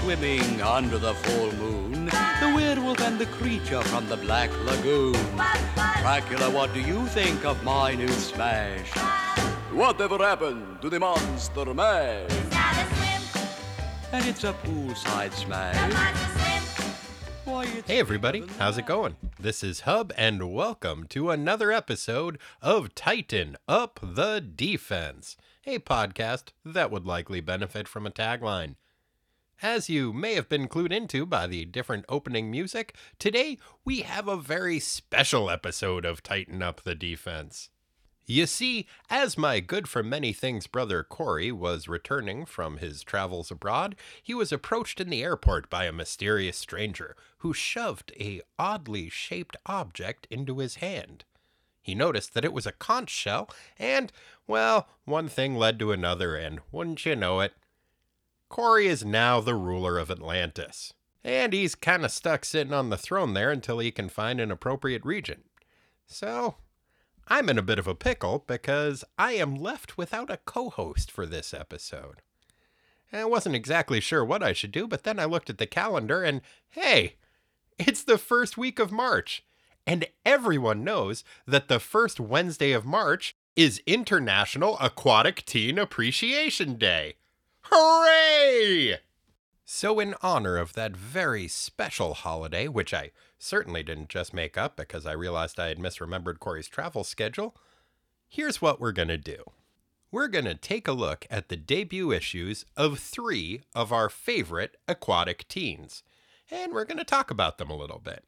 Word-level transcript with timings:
swimming 0.00 0.62
under 0.62 0.96
the 0.98 1.12
full 1.14 1.52
moon. 1.56 2.06
The 2.06 2.52
werewolf 2.54 3.00
and 3.00 3.18
the 3.18 3.26
creature 3.26 3.82
from 3.82 4.08
the 4.08 4.16
Black 4.16 4.50
Lagoon. 4.64 5.12
Dracula, 6.00 6.50
what 6.50 6.72
do 6.72 6.80
you 6.80 7.06
think 7.08 7.44
of 7.44 7.62
my 7.62 7.94
new 7.94 8.08
smash? 8.08 8.88
Whatever 9.72 10.16
happened 10.18 10.80
to 10.80 10.88
the 10.88 10.98
Monster 10.98 11.74
Mash? 11.74 12.30
And 14.12 14.26
it's 14.26 14.44
a 14.44 14.54
poolside 14.64 15.32
smash. 15.32 15.76
Hey 17.86 17.98
everybody, 17.98 18.44
how's 18.58 18.78
it 18.78 18.86
going? 18.86 19.16
This 19.38 19.62
is 19.62 19.80
Hub 19.80 20.12
and 20.16 20.54
welcome 20.54 21.06
to 21.08 21.30
another 21.30 21.70
episode 21.72 22.38
of 22.62 22.94
Tighten 22.94 23.56
Up 23.68 24.00
the 24.02 24.40
Defense, 24.40 25.36
a 25.66 25.78
podcast 25.78 26.52
that 26.64 26.90
would 26.90 27.04
likely 27.04 27.40
benefit 27.40 27.86
from 27.86 28.06
a 28.06 28.10
tagline. 28.10 28.76
As 29.62 29.90
you 29.90 30.14
may 30.14 30.36
have 30.36 30.48
been 30.48 30.68
clued 30.68 30.90
into 30.90 31.26
by 31.26 31.46
the 31.46 31.66
different 31.66 32.06
opening 32.08 32.50
music, 32.50 32.94
today 33.18 33.58
we 33.84 34.00
have 34.00 34.26
a 34.26 34.38
very 34.38 34.80
special 34.80 35.50
episode 35.50 36.06
of 36.06 36.22
Tighten 36.22 36.62
Up 36.62 36.80
the 36.82 36.94
Defense. 36.94 37.68
You 38.24 38.46
see, 38.46 38.86
as 39.10 39.36
my 39.36 39.60
good 39.60 39.86
for 39.86 40.02
many 40.02 40.32
things 40.32 40.66
brother 40.66 41.02
Corey 41.02 41.52
was 41.52 41.88
returning 41.88 42.46
from 42.46 42.78
his 42.78 43.02
travels 43.02 43.50
abroad, 43.50 43.96
he 44.22 44.32
was 44.32 44.50
approached 44.50 44.98
in 44.98 45.10
the 45.10 45.22
airport 45.22 45.68
by 45.68 45.84
a 45.84 45.92
mysterious 45.92 46.56
stranger 46.56 47.14
who 47.38 47.52
shoved 47.52 48.12
a 48.18 48.40
oddly 48.58 49.10
shaped 49.10 49.58
object 49.66 50.26
into 50.30 50.60
his 50.60 50.76
hand. 50.76 51.24
He 51.82 51.94
noticed 51.94 52.32
that 52.32 52.46
it 52.46 52.54
was 52.54 52.66
a 52.66 52.72
conch 52.72 53.10
shell, 53.10 53.50
and, 53.78 54.10
well, 54.46 54.88
one 55.04 55.28
thing 55.28 55.54
led 55.54 55.78
to 55.80 55.92
another, 55.92 56.34
and 56.34 56.60
wouldn't 56.72 57.04
you 57.04 57.14
know 57.14 57.40
it, 57.40 57.52
Corey 58.50 58.88
is 58.88 59.04
now 59.04 59.40
the 59.40 59.54
ruler 59.54 59.96
of 59.96 60.10
Atlantis. 60.10 60.92
And 61.22 61.52
he's 61.52 61.74
kind 61.74 62.04
of 62.04 62.10
stuck 62.10 62.44
sitting 62.44 62.72
on 62.72 62.90
the 62.90 62.98
throne 62.98 63.32
there 63.32 63.50
until 63.50 63.78
he 63.78 63.90
can 63.90 64.08
find 64.08 64.40
an 64.40 64.50
appropriate 64.50 65.04
regent. 65.04 65.46
So, 66.06 66.56
I'm 67.28 67.48
in 67.48 67.58
a 67.58 67.62
bit 67.62 67.78
of 67.78 67.86
a 67.86 67.94
pickle 67.94 68.44
because 68.46 69.04
I 69.16 69.32
am 69.32 69.54
left 69.54 69.96
without 69.96 70.30
a 70.30 70.38
co 70.38 70.68
host 70.68 71.12
for 71.12 71.26
this 71.26 71.54
episode. 71.54 72.22
I 73.12 73.24
wasn't 73.24 73.54
exactly 73.54 74.00
sure 74.00 74.24
what 74.24 74.42
I 74.42 74.52
should 74.52 74.72
do, 74.72 74.88
but 74.88 75.04
then 75.04 75.20
I 75.20 75.26
looked 75.26 75.50
at 75.50 75.58
the 75.58 75.66
calendar 75.66 76.24
and 76.24 76.40
hey, 76.70 77.16
it's 77.78 78.02
the 78.02 78.18
first 78.18 78.58
week 78.58 78.80
of 78.80 78.90
March. 78.90 79.44
And 79.86 80.06
everyone 80.26 80.82
knows 80.82 81.22
that 81.46 81.68
the 81.68 81.80
first 81.80 82.18
Wednesday 82.18 82.72
of 82.72 82.84
March 82.84 83.36
is 83.54 83.82
International 83.86 84.76
Aquatic 84.80 85.44
Teen 85.44 85.78
Appreciation 85.78 86.76
Day. 86.76 87.14
Hooray! 87.72 88.98
So, 89.64 90.00
in 90.00 90.14
honor 90.22 90.56
of 90.56 90.72
that 90.72 90.96
very 90.96 91.46
special 91.46 92.14
holiday, 92.14 92.66
which 92.66 92.92
I 92.92 93.12
certainly 93.38 93.84
didn't 93.84 94.08
just 94.08 94.34
make 94.34 94.58
up 94.58 94.76
because 94.76 95.06
I 95.06 95.12
realized 95.12 95.60
I 95.60 95.68
had 95.68 95.78
misremembered 95.78 96.40
Corey's 96.40 96.68
travel 96.68 97.04
schedule, 97.04 97.56
here's 98.28 98.60
what 98.60 98.80
we're 98.80 98.90
going 98.90 99.08
to 99.08 99.16
do. 99.16 99.44
We're 100.10 100.26
going 100.26 100.46
to 100.46 100.56
take 100.56 100.88
a 100.88 100.92
look 100.92 101.24
at 101.30 101.48
the 101.48 101.56
debut 101.56 102.10
issues 102.10 102.64
of 102.76 102.98
three 102.98 103.62
of 103.72 103.92
our 103.92 104.08
favorite 104.08 104.76
aquatic 104.88 105.46
teens, 105.46 106.02
and 106.50 106.72
we're 106.72 106.84
going 106.84 106.98
to 106.98 107.04
talk 107.04 107.30
about 107.30 107.58
them 107.58 107.70
a 107.70 107.76
little 107.76 108.00
bit. 108.00 108.24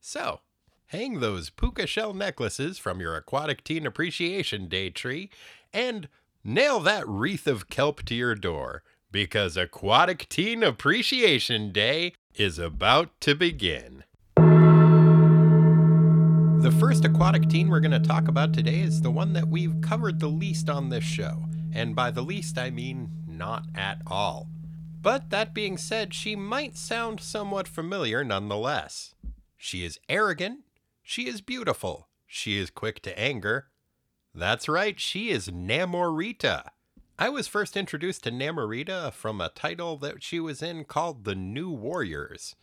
So, 0.00 0.40
hang 0.86 1.18
those 1.18 1.50
puka 1.50 1.88
shell 1.88 2.14
necklaces 2.14 2.78
from 2.78 3.00
your 3.00 3.16
Aquatic 3.16 3.64
Teen 3.64 3.84
Appreciation 3.84 4.68
Day 4.68 4.90
tree 4.90 5.30
and 5.72 6.08
nail 6.44 6.78
that 6.80 7.08
wreath 7.08 7.46
of 7.46 7.70
kelp 7.70 8.04
to 8.04 8.14
your 8.14 8.34
door 8.34 8.82
because 9.10 9.56
Aquatic 9.56 10.28
Teen 10.28 10.62
Appreciation 10.62 11.72
Day 11.72 12.12
is 12.34 12.58
about 12.58 13.18
to 13.22 13.34
begin. 13.34 14.04
The 16.64 16.74
first 16.78 17.04
aquatic 17.04 17.48
teen 17.48 17.68
we're 17.68 17.80
going 17.80 17.90
to 17.90 18.00
talk 18.00 18.28
about 18.28 18.52
today 18.52 18.80
is 18.80 19.00
the 19.02 19.10
one 19.10 19.32
that 19.32 19.48
we've 19.48 19.80
covered 19.80 20.20
the 20.20 20.28
least 20.28 20.68
on 20.68 20.88
this 20.88 21.04
show. 21.04 21.44
And 21.72 21.96
by 21.96 22.10
the 22.10 22.22
least, 22.22 22.58
I 22.58 22.70
mean 22.70 23.10
not 23.26 23.64
at 23.74 24.00
all. 24.06 24.48
But 25.00 25.30
that 25.30 25.54
being 25.54 25.76
said, 25.76 26.14
she 26.14 26.34
might 26.36 26.76
sound 26.76 27.20
somewhat 27.20 27.68
familiar 27.68 28.24
nonetheless. 28.24 29.14
She 29.56 29.84
is 29.84 30.00
arrogant. 30.08 30.60
She 31.02 31.28
is 31.28 31.40
beautiful. 31.40 32.08
She 32.26 32.58
is 32.58 32.70
quick 32.70 33.00
to 33.02 33.18
anger. 33.18 33.68
That's 34.34 34.68
right, 34.68 34.98
she 34.98 35.30
is 35.30 35.48
Namorita. 35.48 36.70
I 37.16 37.28
was 37.28 37.46
first 37.46 37.76
introduced 37.76 38.24
to 38.24 38.32
Namorita 38.32 39.12
from 39.12 39.40
a 39.40 39.48
title 39.48 39.96
that 39.98 40.24
she 40.24 40.40
was 40.40 40.60
in 40.60 40.84
called 40.84 41.22
The 41.22 41.36
New 41.36 41.70
Warriors. 41.70 42.56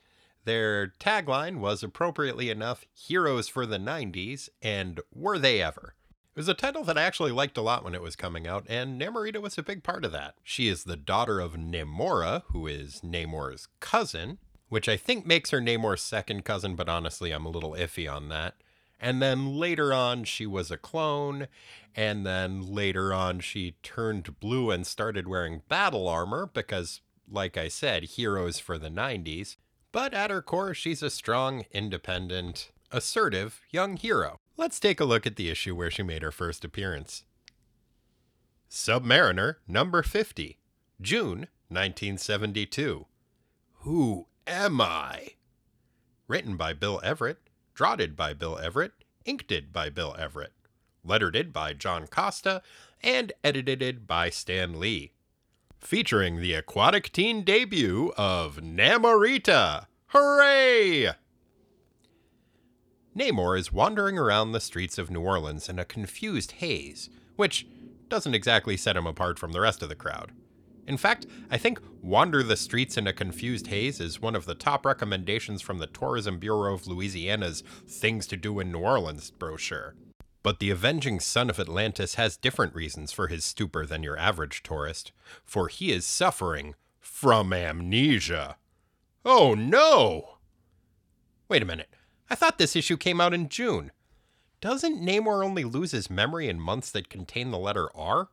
Their 0.43 0.87
tagline 0.99 1.59
was 1.59 1.81
appropriately 1.81 2.49
enough 2.49 2.83
Heroes 2.93 3.47
for 3.47 3.65
the 3.65 3.77
90s 3.77 4.49
and 4.61 4.99
Were 5.13 5.39
They 5.39 5.61
Ever? 5.61 5.95
It 6.35 6.39
was 6.39 6.49
a 6.49 6.53
title 6.53 6.83
that 6.83 6.97
I 6.97 7.03
actually 7.03 7.31
liked 7.31 7.57
a 7.57 7.61
lot 7.61 7.85
when 7.85 7.95
it 7.95 8.01
was 8.01 8.17
coming 8.17 8.47
out, 8.47 8.65
and 8.67 8.99
Namorita 8.99 9.41
was 9.41 9.57
a 9.57 9.63
big 9.63 9.81
part 9.81 10.03
of 10.03 10.11
that. 10.11 10.35
She 10.43 10.67
is 10.67 10.83
the 10.83 10.97
daughter 10.97 11.39
of 11.39 11.53
Namora, 11.53 12.43
who 12.47 12.67
is 12.67 13.01
Namor's 13.01 13.69
cousin, 13.79 14.39
which 14.67 14.89
I 14.89 14.97
think 14.97 15.25
makes 15.25 15.51
her 15.51 15.61
Namor's 15.61 16.01
second 16.01 16.43
cousin, 16.43 16.75
but 16.75 16.89
honestly, 16.89 17.31
I'm 17.31 17.45
a 17.45 17.49
little 17.49 17.73
iffy 17.73 18.11
on 18.13 18.27
that. 18.29 18.55
And 19.01 19.21
then 19.21 19.55
later 19.55 19.91
on, 19.91 20.23
she 20.25 20.45
was 20.45 20.69
a 20.69 20.77
clone. 20.77 21.47
And 21.95 22.25
then 22.25 22.61
later 22.61 23.13
on, 23.13 23.39
she 23.39 23.75
turned 23.81 24.39
blue 24.39 24.69
and 24.69 24.85
started 24.85 25.27
wearing 25.27 25.63
battle 25.67 26.07
armor 26.07 26.49
because, 26.53 27.01
like 27.29 27.57
I 27.57 27.67
said, 27.67 28.03
heroes 28.03 28.59
for 28.59 28.77
the 28.77 28.89
90s. 28.89 29.57
But 29.91 30.13
at 30.13 30.29
her 30.29 30.43
core, 30.43 30.75
she's 30.75 31.01
a 31.01 31.09
strong, 31.09 31.65
independent, 31.71 32.71
assertive 32.91 33.61
young 33.71 33.97
hero. 33.97 34.37
Let's 34.55 34.79
take 34.79 34.99
a 34.99 35.05
look 35.05 35.25
at 35.25 35.35
the 35.35 35.49
issue 35.49 35.75
where 35.75 35.91
she 35.91 36.03
made 36.03 36.21
her 36.21 36.31
first 36.31 36.63
appearance. 36.63 37.23
Submariner 38.69 39.55
number 39.67 40.03
50, 40.03 40.59
June 41.01 41.47
1972. 41.67 43.05
Who 43.79 44.27
am 44.45 44.79
I? 44.79 45.31
Written 46.27 46.55
by 46.55 46.71
Bill 46.73 47.01
Everett, 47.03 47.39
draughted 47.73 48.15
by 48.15 48.33
Bill 48.33 48.57
Everett, 48.57 48.93
inked 49.25 49.71
by 49.71 49.89
Bill 49.89 50.15
Everett, 50.17 50.53
lettered 51.03 51.53
by 51.53 51.73
John 51.73 52.07
Costa, 52.07 52.61
and 53.01 53.33
edited 53.43 54.07
by 54.07 54.29
Stan 54.29 54.79
Lee. 54.79 55.11
Featuring 55.79 56.39
the 56.39 56.53
aquatic 56.53 57.11
teen 57.11 57.43
debut 57.43 58.13
of 58.15 58.57
Namorita. 58.57 59.87
Hooray! 60.07 61.11
Namor 63.15 63.57
is 63.57 63.73
wandering 63.73 64.17
around 64.17 64.51
the 64.51 64.59
streets 64.59 64.97
of 64.97 65.09
New 65.09 65.21
Orleans 65.21 65.67
in 65.67 65.79
a 65.79 65.85
confused 65.85 66.53
haze, 66.53 67.09
which 67.35 67.67
doesn't 68.07 68.35
exactly 68.35 68.77
set 68.77 68.95
him 68.95 69.07
apart 69.07 69.39
from 69.39 69.51
the 69.51 69.61
rest 69.61 69.81
of 69.81 69.89
the 69.89 69.95
crowd. 69.95 70.31
In 70.91 70.97
fact, 70.97 71.25
I 71.49 71.57
think 71.57 71.79
Wander 72.01 72.43
the 72.43 72.57
Streets 72.57 72.97
in 72.97 73.07
a 73.07 73.13
Confused 73.13 73.67
Haze 73.67 74.01
is 74.01 74.21
one 74.21 74.35
of 74.35 74.43
the 74.43 74.53
top 74.53 74.85
recommendations 74.85 75.61
from 75.61 75.77
the 75.77 75.87
Tourism 75.87 76.37
Bureau 76.37 76.73
of 76.73 76.85
Louisiana's 76.85 77.63
Things 77.87 78.27
to 78.27 78.35
Do 78.35 78.59
in 78.59 78.73
New 78.73 78.79
Orleans 78.79 79.31
brochure. 79.31 79.95
But 80.43 80.59
the 80.59 80.69
avenging 80.69 81.21
son 81.21 81.49
of 81.49 81.61
Atlantis 81.61 82.15
has 82.15 82.35
different 82.35 82.75
reasons 82.75 83.13
for 83.13 83.29
his 83.29 83.45
stupor 83.45 83.85
than 83.85 84.03
your 84.03 84.17
average 84.17 84.63
tourist, 84.63 85.13
for 85.45 85.69
he 85.69 85.93
is 85.93 86.05
suffering 86.05 86.75
from 86.99 87.53
amnesia. 87.53 88.57
Oh 89.23 89.53
no! 89.53 90.39
Wait 91.47 91.63
a 91.63 91.65
minute. 91.65 91.95
I 92.29 92.35
thought 92.35 92.57
this 92.57 92.75
issue 92.75 92.97
came 92.97 93.21
out 93.21 93.33
in 93.33 93.47
June. 93.47 93.93
Doesn't 94.59 95.01
Namor 95.01 95.41
only 95.41 95.63
lose 95.63 95.91
his 95.91 96.09
memory 96.09 96.49
in 96.49 96.59
months 96.59 96.91
that 96.91 97.07
contain 97.07 97.51
the 97.51 97.57
letter 97.57 97.87
R? 97.95 98.27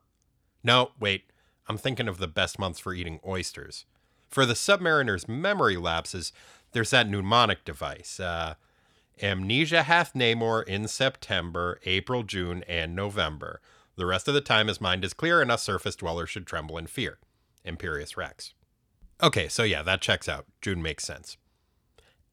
No, 0.61 0.91
wait. 0.99 1.23
I'm 1.69 1.77
thinking 1.77 2.07
of 2.07 2.17
the 2.17 2.27
best 2.27 2.57
months 2.57 2.79
for 2.79 2.93
eating 2.93 3.19
oysters. 3.25 3.85
For 4.27 4.45
the 4.45 4.55
submariner's 4.55 5.27
memory 5.27 5.77
lapses, 5.77 6.33
there's 6.71 6.89
that 6.89 7.07
mnemonic 7.07 7.63
device. 7.63 8.19
Uh, 8.19 8.55
amnesia 9.21 9.83
hath 9.83 10.13
Namor 10.13 10.67
in 10.67 10.87
September, 10.87 11.79
April, 11.85 12.23
June, 12.23 12.63
and 12.67 12.95
November. 12.95 13.61
The 13.95 14.07
rest 14.07 14.27
of 14.27 14.33
the 14.33 14.41
time 14.41 14.67
his 14.67 14.81
mind 14.81 15.05
is 15.05 15.13
clear 15.13 15.41
and 15.41 15.51
us 15.51 15.61
surface 15.61 15.95
dwellers 15.95 16.29
should 16.29 16.47
tremble 16.47 16.77
in 16.77 16.87
fear. 16.87 17.19
Imperious 17.63 18.17
Rex. 18.17 18.53
Okay, 19.21 19.47
so 19.47 19.63
yeah, 19.63 19.83
that 19.83 20.01
checks 20.01 20.27
out. 20.29 20.45
June 20.61 20.81
makes 20.81 21.03
sense. 21.03 21.37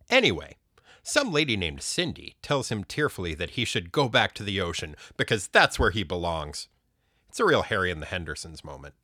Anyway, 0.09 0.57
some 1.03 1.33
lady 1.33 1.57
named 1.57 1.83
Cindy 1.83 2.37
tells 2.41 2.71
him 2.71 2.85
tearfully 2.85 3.35
that 3.35 3.51
he 3.51 3.65
should 3.65 3.93
go 3.93 4.09
back 4.09 4.33
to 4.35 4.43
the 4.43 4.61
ocean 4.61 4.97
because 5.17 5.49
that's 5.49 5.79
where 5.79 5.91
he 5.91 6.05
belongs. 6.05 6.69
It's 7.29 7.41
a 7.41 7.45
real 7.45 7.63
Harry 7.63 7.91
and 7.91 8.01
the 8.01 8.07
Hendersons 8.07 8.65
moment. 8.65 8.95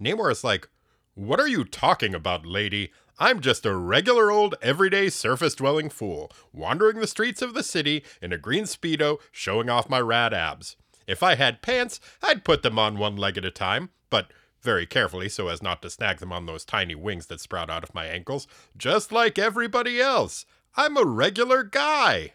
Namor 0.00 0.30
is 0.30 0.44
like, 0.44 0.68
What 1.14 1.40
are 1.40 1.48
you 1.48 1.64
talking 1.64 2.14
about, 2.14 2.46
lady? 2.46 2.90
I'm 3.18 3.40
just 3.40 3.64
a 3.64 3.76
regular 3.76 4.30
old 4.30 4.56
everyday 4.60 5.08
surface 5.08 5.54
dwelling 5.54 5.88
fool, 5.88 6.32
wandering 6.52 6.98
the 6.98 7.06
streets 7.06 7.42
of 7.42 7.54
the 7.54 7.62
city 7.62 8.04
in 8.20 8.32
a 8.32 8.38
green 8.38 8.64
Speedo, 8.64 9.18
showing 9.30 9.70
off 9.70 9.88
my 9.88 10.00
rad 10.00 10.34
abs. 10.34 10.76
If 11.06 11.22
I 11.22 11.36
had 11.36 11.62
pants, 11.62 12.00
I'd 12.22 12.44
put 12.44 12.62
them 12.62 12.78
on 12.78 12.98
one 12.98 13.16
leg 13.16 13.38
at 13.38 13.44
a 13.44 13.50
time, 13.52 13.90
but 14.10 14.32
very 14.62 14.86
carefully 14.86 15.28
so 15.28 15.48
as 15.48 15.62
not 15.62 15.82
to 15.82 15.90
snag 15.90 16.18
them 16.18 16.32
on 16.32 16.46
those 16.46 16.64
tiny 16.64 16.94
wings 16.94 17.26
that 17.26 17.40
sprout 17.40 17.70
out 17.70 17.84
of 17.84 17.94
my 17.94 18.06
ankles, 18.06 18.48
just 18.76 19.12
like 19.12 19.38
everybody 19.38 20.00
else. 20.00 20.46
I'm 20.74 20.96
a 20.96 21.04
regular 21.04 21.62
guy. 21.62 22.32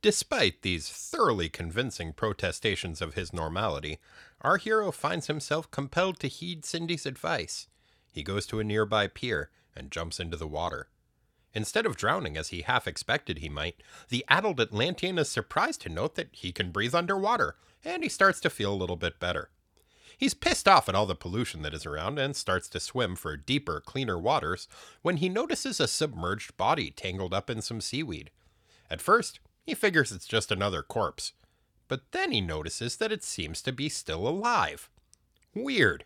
Despite 0.00 0.62
these 0.62 0.88
thoroughly 0.88 1.48
convincing 1.48 2.12
protestations 2.12 3.02
of 3.02 3.14
his 3.14 3.32
normality, 3.32 3.98
our 4.40 4.56
hero 4.56 4.92
finds 4.92 5.26
himself 5.26 5.70
compelled 5.70 6.18
to 6.20 6.28
heed 6.28 6.64
Cindy's 6.64 7.06
advice. 7.06 7.66
He 8.12 8.22
goes 8.22 8.46
to 8.46 8.60
a 8.60 8.64
nearby 8.64 9.06
pier 9.06 9.50
and 9.74 9.90
jumps 9.90 10.20
into 10.20 10.36
the 10.36 10.46
water. 10.46 10.88
Instead 11.54 11.86
of 11.86 11.96
drowning 11.96 12.36
as 12.36 12.48
he 12.48 12.62
half 12.62 12.86
expected 12.86 13.38
he 13.38 13.48
might, 13.48 13.82
the 14.10 14.24
adult 14.28 14.60
Atlantean 14.60 15.18
is 15.18 15.28
surprised 15.28 15.80
to 15.82 15.88
note 15.88 16.14
that 16.14 16.28
he 16.32 16.52
can 16.52 16.70
breathe 16.70 16.94
underwater, 16.94 17.56
and 17.84 18.02
he 18.02 18.08
starts 18.08 18.40
to 18.40 18.50
feel 18.50 18.72
a 18.72 18.76
little 18.76 18.96
bit 18.96 19.18
better. 19.18 19.50
He's 20.16 20.34
pissed 20.34 20.66
off 20.66 20.88
at 20.88 20.94
all 20.94 21.06
the 21.06 21.14
pollution 21.14 21.62
that 21.62 21.72
is 21.72 21.86
around 21.86 22.18
and 22.18 22.34
starts 22.34 22.68
to 22.70 22.80
swim 22.80 23.14
for 23.14 23.36
deeper, 23.36 23.80
cleaner 23.80 24.18
waters 24.18 24.66
when 25.00 25.18
he 25.18 25.28
notices 25.28 25.78
a 25.78 25.86
submerged 25.86 26.56
body 26.56 26.90
tangled 26.90 27.32
up 27.32 27.48
in 27.48 27.62
some 27.62 27.80
seaweed. 27.80 28.30
At 28.90 29.00
first, 29.00 29.38
he 29.62 29.74
figures 29.74 30.10
it's 30.10 30.26
just 30.26 30.50
another 30.50 30.82
corpse, 30.82 31.32
but 31.88 32.12
then 32.12 32.30
he 32.30 32.40
notices 32.40 32.96
that 32.96 33.12
it 33.12 33.24
seems 33.24 33.62
to 33.62 33.72
be 33.72 33.88
still 33.88 34.28
alive. 34.28 34.88
Weird. 35.54 36.04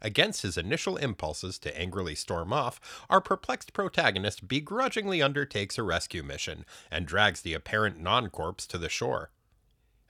Against 0.00 0.42
his 0.42 0.58
initial 0.58 0.96
impulses 0.96 1.58
to 1.60 1.78
angrily 1.78 2.16
storm 2.16 2.52
off, 2.52 2.80
our 3.08 3.20
perplexed 3.20 3.72
protagonist 3.72 4.48
begrudgingly 4.48 5.22
undertakes 5.22 5.78
a 5.78 5.84
rescue 5.84 6.24
mission 6.24 6.64
and 6.90 7.06
drags 7.06 7.42
the 7.42 7.54
apparent 7.54 8.00
non 8.00 8.28
corpse 8.28 8.66
to 8.66 8.78
the 8.78 8.88
shore. 8.88 9.30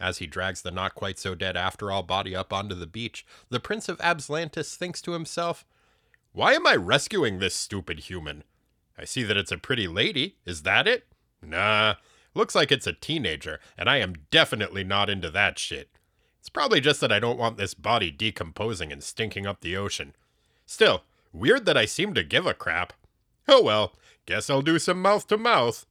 As 0.00 0.18
he 0.18 0.26
drags 0.26 0.62
the 0.62 0.70
not 0.70 0.94
quite 0.94 1.18
so 1.18 1.34
dead 1.34 1.56
after 1.56 1.92
all 1.92 2.02
body 2.02 2.34
up 2.34 2.52
onto 2.52 2.74
the 2.74 2.86
beach, 2.86 3.26
the 3.50 3.60
Prince 3.60 3.88
of 3.88 3.98
Abslantis 3.98 4.74
thinks 4.74 5.02
to 5.02 5.12
himself, 5.12 5.64
Why 6.32 6.54
am 6.54 6.66
I 6.66 6.74
rescuing 6.74 7.38
this 7.38 7.54
stupid 7.54 8.00
human? 8.00 8.44
I 8.96 9.04
see 9.04 9.22
that 9.24 9.36
it's 9.36 9.52
a 9.52 9.58
pretty 9.58 9.86
lady. 9.86 10.36
Is 10.46 10.62
that 10.62 10.88
it? 10.88 11.06
Nah, 11.42 11.96
looks 12.34 12.54
like 12.54 12.72
it's 12.72 12.86
a 12.86 12.92
teenager, 12.92 13.60
and 13.76 13.88
I 13.88 13.98
am 13.98 14.14
definitely 14.30 14.84
not 14.84 15.10
into 15.10 15.30
that 15.30 15.58
shit. 15.58 15.90
It's 16.40 16.48
probably 16.48 16.80
just 16.80 17.00
that 17.00 17.12
I 17.12 17.20
don't 17.20 17.38
want 17.38 17.56
this 17.56 17.74
body 17.74 18.10
decomposing 18.10 18.90
and 18.90 19.02
stinking 19.02 19.46
up 19.46 19.60
the 19.60 19.76
ocean. 19.76 20.14
Still, 20.66 21.04
weird 21.32 21.66
that 21.66 21.76
I 21.76 21.84
seem 21.84 22.14
to 22.14 22.24
give 22.24 22.46
a 22.46 22.54
crap. 22.54 22.92
Oh 23.46 23.62
well, 23.62 23.92
guess 24.26 24.50
I'll 24.50 24.62
do 24.62 24.78
some 24.78 25.00
mouth 25.00 25.26
to 25.28 25.36
mouth. 25.36 25.86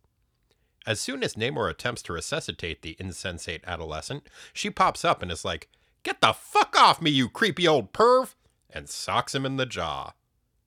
As 0.86 1.00
soon 1.00 1.24
as 1.24 1.36
Namor 1.36 1.70
attempts 1.70 2.02
to 2.04 2.14
resuscitate 2.14 2.82
the 2.82 2.98
insensate 3.00 3.64
adolescent, 3.68 4.28
she 4.52 4.70
pops 4.70 5.06
up 5.06 5.22
and 5.22 5.32
is 5.32 5.46
like, 5.46 5.70
Get 6.04 6.22
the 6.22 6.34
fuck 6.34 6.76
off 6.78 7.02
me, 7.02 7.12
you 7.12 7.30
creepy 7.30 7.68
old 7.68 7.94
perv! 7.94 8.34
and 8.70 8.90
socks 8.90 9.36
him 9.36 9.46
in 9.46 9.58
the 9.58 9.66
jaw. 9.66 10.14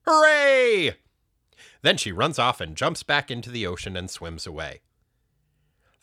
Hooray! 0.07 0.97
Then 1.83 1.97
she 1.97 2.13
runs 2.13 2.39
off 2.39 2.61
and 2.61 2.77
jumps 2.77 3.03
back 3.03 3.31
into 3.31 3.51
the 3.51 3.67
ocean 3.67 3.97
and 3.97 4.11
swims 4.11 4.47
away. 4.47 4.81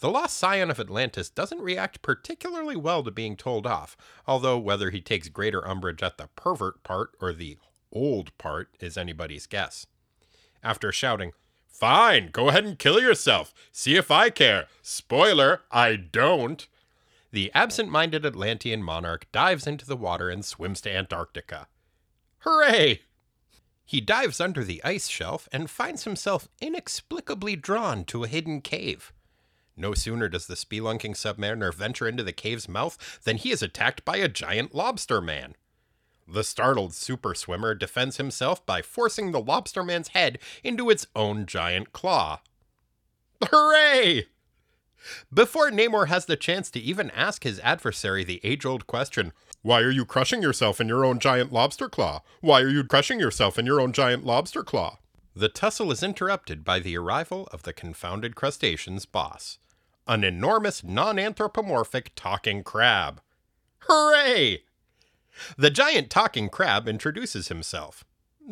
The 0.01 0.09
lost 0.09 0.36
scion 0.36 0.71
of 0.71 0.80
Atlantis 0.80 1.30
doesn't 1.30 1.62
react 1.62 2.01
particularly 2.01 2.75
well 2.75 3.03
to 3.03 3.12
being 3.12 3.38
told 3.38 3.68
off, 3.68 3.95
although 4.27 4.57
whether 4.57 4.89
he 4.89 5.00
takes 5.00 5.30
greater 5.30 5.65
umbrage 5.68 6.01
at 6.01 6.18
the 6.18 6.27
pervert 6.36 6.81
part 6.81 7.12
or 7.21 7.33
the 7.33 7.59
old 7.92 8.36
part 8.39 8.69
is 8.80 8.98
anybody's 8.98 9.45
guess. 9.45 9.86
After 10.63 10.92
shouting, 10.92 11.33
Fine, 11.68 12.31
go 12.31 12.50
ahead 12.50 12.65
and 12.65 12.80
kill 12.80 13.00
yourself. 13.00 13.53
See 13.71 13.95
if 13.95 14.09
I 14.09 14.31
care. 14.31 14.65
Spoiler, 14.81 15.62
I 15.71 15.98
don't. 15.98 16.68
The 17.31 17.51
absent 17.53 17.92
minded 17.92 18.25
Atlantean 18.25 18.81
monarch 18.81 19.27
dives 19.31 19.68
into 19.68 19.86
the 19.86 19.95
water 19.95 20.31
and 20.31 20.44
swims 20.44 20.81
to 20.81 20.92
Antarctica. 20.92 21.68
Hooray! 22.39 23.01
He 23.86 24.01
dives 24.01 24.42
under 24.42 24.63
the 24.63 24.83
ice 24.83 25.07
shelf 25.07 25.48
and 25.51 25.69
finds 25.69 26.06
himself 26.06 26.48
inexplicably 26.59 27.56
drawn 27.56 28.03
to 28.06 28.24
a 28.24 28.27
hidden 28.27 28.62
cave. 28.62 29.13
No 29.76 29.94
sooner 29.94 30.30
does 30.30 30.48
the 30.48 30.56
spelunking 30.56 31.16
submariner 31.16 31.74
venture 31.74 32.08
into 32.08 32.24
the 32.24 32.34
cave's 32.34 32.70
mouth 32.70 33.20
than 33.24 33.38
he 33.38 33.52
is 33.52 33.64
attacked 33.64 34.06
by 34.06 34.18
a 34.18 34.28
giant 34.28 34.76
lobster 34.76 35.22
man. 35.22 35.56
The 36.28 36.44
startled 36.44 36.94
super 36.94 37.34
swimmer 37.34 37.76
defends 37.76 38.18
himself 38.18 38.66
by 38.66 38.82
forcing 38.82 39.32
the 39.32 39.42
lobster 39.42 39.84
man's 39.84 40.10
head 40.10 40.40
into 40.64 40.90
its 40.90 41.08
own 41.16 41.46
giant 41.46 41.94
claw. 41.94 42.42
Hooray! 43.44 44.28
Before 45.34 45.72
Namor 45.72 46.08
has 46.08 46.26
the 46.26 46.38
chance 46.38 46.70
to 46.72 46.80
even 46.80 47.10
ask 47.12 47.44
his 47.44 47.60
adversary 47.62 48.24
the 48.24 48.40
age 48.44 48.66
old 48.66 48.88
question, 48.88 49.34
Why 49.62 49.82
are 49.82 49.90
you 49.90 50.06
crushing 50.06 50.42
yourself 50.42 50.80
in 50.80 50.88
your 50.88 51.04
own 51.04 51.20
giant 51.20 51.52
lobster 51.52 51.90
claw? 51.90 52.22
Why 52.40 52.62
are 52.62 52.70
you 52.70 52.84
crushing 52.84 53.20
yourself 53.20 53.58
in 53.58 53.66
your 53.66 53.82
own 53.82 53.94
giant 53.94 54.26
lobster 54.26 54.64
claw? 54.64 55.00
The 55.36 55.50
tussle 55.50 55.92
is 55.92 56.04
interrupted 56.04 56.63
by 56.66 56.80
the 56.80 56.98
arrival 56.98 57.48
of 57.51 57.63
the 57.63 57.74
confounded 57.74 58.36
crustacean's 58.36 59.06
boss, 59.06 59.60
an 60.07 60.24
enormous 60.24 60.83
non 60.83 61.18
anthropomorphic 61.18 62.12
talking 62.16 62.63
crab. 62.63 63.22
Hooray! 63.81 64.63
The 65.57 65.69
giant 65.69 66.10
talking 66.10 66.50
crab 66.50 66.88
introduces 66.88 67.48
himself. 67.48 68.04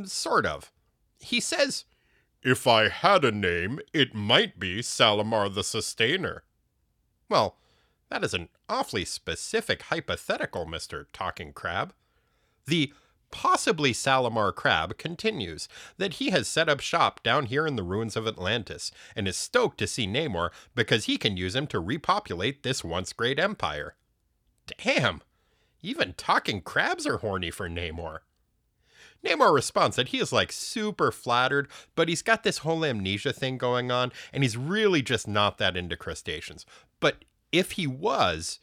Sort 0.06 0.46
of. 0.46 0.72
He 1.20 1.42
says, 1.42 1.84
If 2.42 2.66
I 2.66 2.88
had 2.88 3.26
a 3.26 3.32
name, 3.32 3.80
it 3.94 4.16
might 4.16 4.60
be 4.60 4.82
Salamar 4.82 5.54
the 5.54 5.64
Sustainer. 5.64 6.44
Well, 7.28 7.58
that 8.10 8.24
is 8.24 8.34
an 8.34 8.50
awfully 8.70 9.06
specific 9.06 9.84
hypothetical, 9.84 10.66
Mr. 10.66 11.06
Talking 11.12 11.52
Crab. 11.52 11.94
The 12.66 12.94
possibly 13.32 13.94
Salamar 13.94 14.54
Crab 14.54 14.98
continues 14.98 15.68
that 15.98 16.16
he 16.16 16.30
has 16.30 16.48
set 16.48 16.70
up 16.70 16.80
shop 16.80 17.22
down 17.24 17.46
here 17.46 17.68
in 17.68 17.76
the 17.76 17.84
ruins 17.84 18.16
of 18.16 18.28
Atlantis 18.28 18.92
and 19.16 19.28
is 19.28 19.38
stoked 19.38 19.78
to 19.80 19.88
see 19.88 20.08
Namor 20.08 20.50
because 20.76 21.06
he 21.06 21.18
can 21.18 21.38
use 21.38 21.56
him 21.56 21.68
to 21.68 21.80
repopulate 21.80 22.64
this 22.64 22.84
once 22.84 23.14
great 23.14 23.40
empire. 23.40 23.96
Damn, 24.84 25.22
even 25.82 26.14
talking 26.14 26.62
crabs 26.62 27.08
are 27.08 27.18
horny 27.18 27.52
for 27.52 27.70
Namor. 27.70 28.20
Namor 29.24 29.54
responds 29.54 29.96
that 29.96 30.10
he 30.10 30.20
is 30.20 30.32
like 30.32 30.52
super 30.52 31.12
flattered, 31.12 31.68
but 31.96 32.08
he's 32.08 32.22
got 32.22 32.44
this 32.44 32.60
whole 32.60 32.86
amnesia 32.86 33.34
thing 33.34 33.58
going 33.58 33.92
on, 33.92 34.12
and 34.32 34.44
he's 34.44 34.58
really 34.58 35.02
just 35.02 35.28
not 35.28 35.58
that 35.58 35.76
into 35.76 35.98
crustaceans. 35.98 36.66
But 37.00 37.26
if 37.52 37.72
he 37.72 37.86
was, 37.88 38.60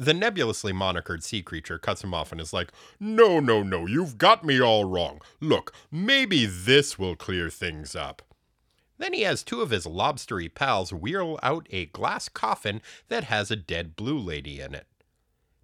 the 0.00 0.14
nebulously 0.14 0.72
monikered 0.72 1.22
sea 1.22 1.42
creature 1.42 1.78
cuts 1.78 2.02
him 2.02 2.14
off 2.14 2.32
and 2.32 2.40
is 2.40 2.54
like, 2.54 2.72
No, 2.98 3.38
no, 3.38 3.62
no, 3.62 3.86
you've 3.86 4.16
got 4.16 4.42
me 4.42 4.60
all 4.60 4.86
wrong. 4.86 5.20
Look, 5.40 5.74
maybe 5.90 6.46
this 6.46 6.98
will 6.98 7.14
clear 7.14 7.50
things 7.50 7.94
up. 7.94 8.22
Then 8.96 9.12
he 9.12 9.22
has 9.22 9.42
two 9.42 9.60
of 9.60 9.70
his 9.70 9.86
lobstery 9.86 10.52
pals 10.52 10.90
wheel 10.90 11.38
out 11.42 11.66
a 11.70 11.86
glass 11.86 12.30
coffin 12.30 12.80
that 13.08 13.24
has 13.24 13.50
a 13.50 13.56
dead 13.56 13.94
blue 13.94 14.18
lady 14.18 14.60
in 14.60 14.74
it. 14.74 14.86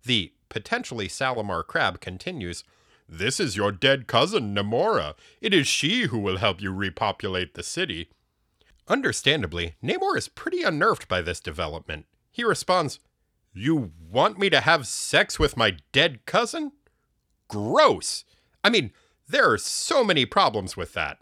The 0.04 0.34
potentially 0.50 1.08
Salamar 1.08 1.66
crab 1.66 2.00
continues, 2.00 2.62
This 3.08 3.40
is 3.40 3.56
your 3.56 3.72
dead 3.72 4.06
cousin, 4.06 4.54
Namora. 4.54 5.14
It 5.40 5.54
is 5.54 5.66
she 5.66 6.04
who 6.04 6.18
will 6.18 6.36
help 6.36 6.60
you 6.60 6.72
repopulate 6.72 7.54
the 7.54 7.62
city. 7.62 8.10
Understandably, 8.86 9.76
Namor 9.82 10.16
is 10.18 10.28
pretty 10.28 10.62
unnerved 10.62 11.08
by 11.08 11.22
this 11.22 11.40
development. 11.40 12.04
He 12.30 12.44
responds, 12.44 13.00
you 13.62 13.92
want 14.10 14.38
me 14.38 14.50
to 14.50 14.60
have 14.60 14.86
sex 14.86 15.38
with 15.38 15.56
my 15.56 15.76
dead 15.92 16.26
cousin? 16.26 16.72
Gross. 17.48 18.24
I 18.62 18.70
mean, 18.70 18.92
there 19.28 19.50
are 19.50 19.58
so 19.58 20.04
many 20.04 20.26
problems 20.26 20.76
with 20.76 20.92
that. 20.94 21.18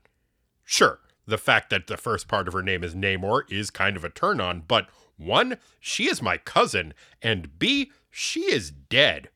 Sure, 0.65 1.01
the 1.27 1.39
fact 1.39 1.71
that 1.71 1.87
the 1.87 1.97
first 1.97 2.29
part 2.29 2.49
of 2.49 2.55
her 2.55 2.63
name 2.63 2.83
is 2.83 2.95
Namor 2.95 3.51
is 3.51 3.71
kind 3.71 3.97
of 3.97 4.05
a 4.05 4.11
turn 4.11 4.41
on, 4.41 4.63
but 4.67 4.89
one, 5.17 5.59
she 5.81 6.09
is 6.09 6.21
my 6.21 6.37
cousin, 6.39 6.95
and 7.23 7.59
B, 7.59 7.93
she 8.11 8.41
is 8.41 8.71
dead. 8.71 9.29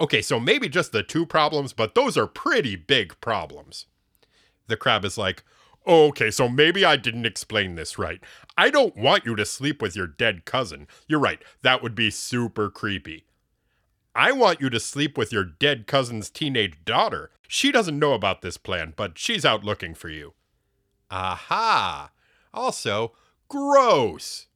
Okay, 0.00 0.22
so 0.22 0.40
maybe 0.40 0.68
just 0.68 0.92
the 0.92 1.02
two 1.02 1.26
problems, 1.26 1.72
but 1.72 1.94
those 1.94 2.16
are 2.16 2.26
pretty 2.26 2.76
big 2.76 3.20
problems. 3.20 3.86
The 4.66 4.76
crab 4.76 5.04
is 5.04 5.18
like, 5.18 5.44
Okay, 5.86 6.30
so 6.30 6.48
maybe 6.48 6.84
I 6.84 6.96
didn't 6.96 7.26
explain 7.26 7.74
this 7.74 7.98
right. 7.98 8.20
I 8.56 8.70
don't 8.70 8.96
want 8.96 9.26
you 9.26 9.34
to 9.34 9.44
sleep 9.44 9.82
with 9.82 9.96
your 9.96 10.06
dead 10.06 10.44
cousin. 10.44 10.86
You're 11.08 11.20
right, 11.20 11.42
that 11.62 11.82
would 11.82 11.94
be 11.94 12.10
super 12.10 12.70
creepy. 12.70 13.24
I 14.14 14.30
want 14.32 14.60
you 14.60 14.70
to 14.70 14.78
sleep 14.78 15.16
with 15.18 15.32
your 15.32 15.44
dead 15.44 15.86
cousin's 15.86 16.30
teenage 16.30 16.84
daughter. 16.84 17.30
She 17.48 17.72
doesn't 17.72 17.98
know 17.98 18.12
about 18.12 18.42
this 18.42 18.56
plan, 18.56 18.92
but 18.94 19.18
she's 19.18 19.44
out 19.44 19.64
looking 19.64 19.94
for 19.94 20.08
you. 20.08 20.34
Aha! 21.10 22.10
Also, 22.54 23.12
gross! 23.48 24.46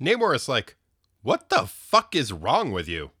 Namor 0.00 0.34
is 0.34 0.48
like, 0.48 0.76
What 1.22 1.48
the 1.48 1.66
fuck 1.66 2.14
is 2.14 2.32
wrong 2.32 2.72
with 2.72 2.88
you? 2.88 3.12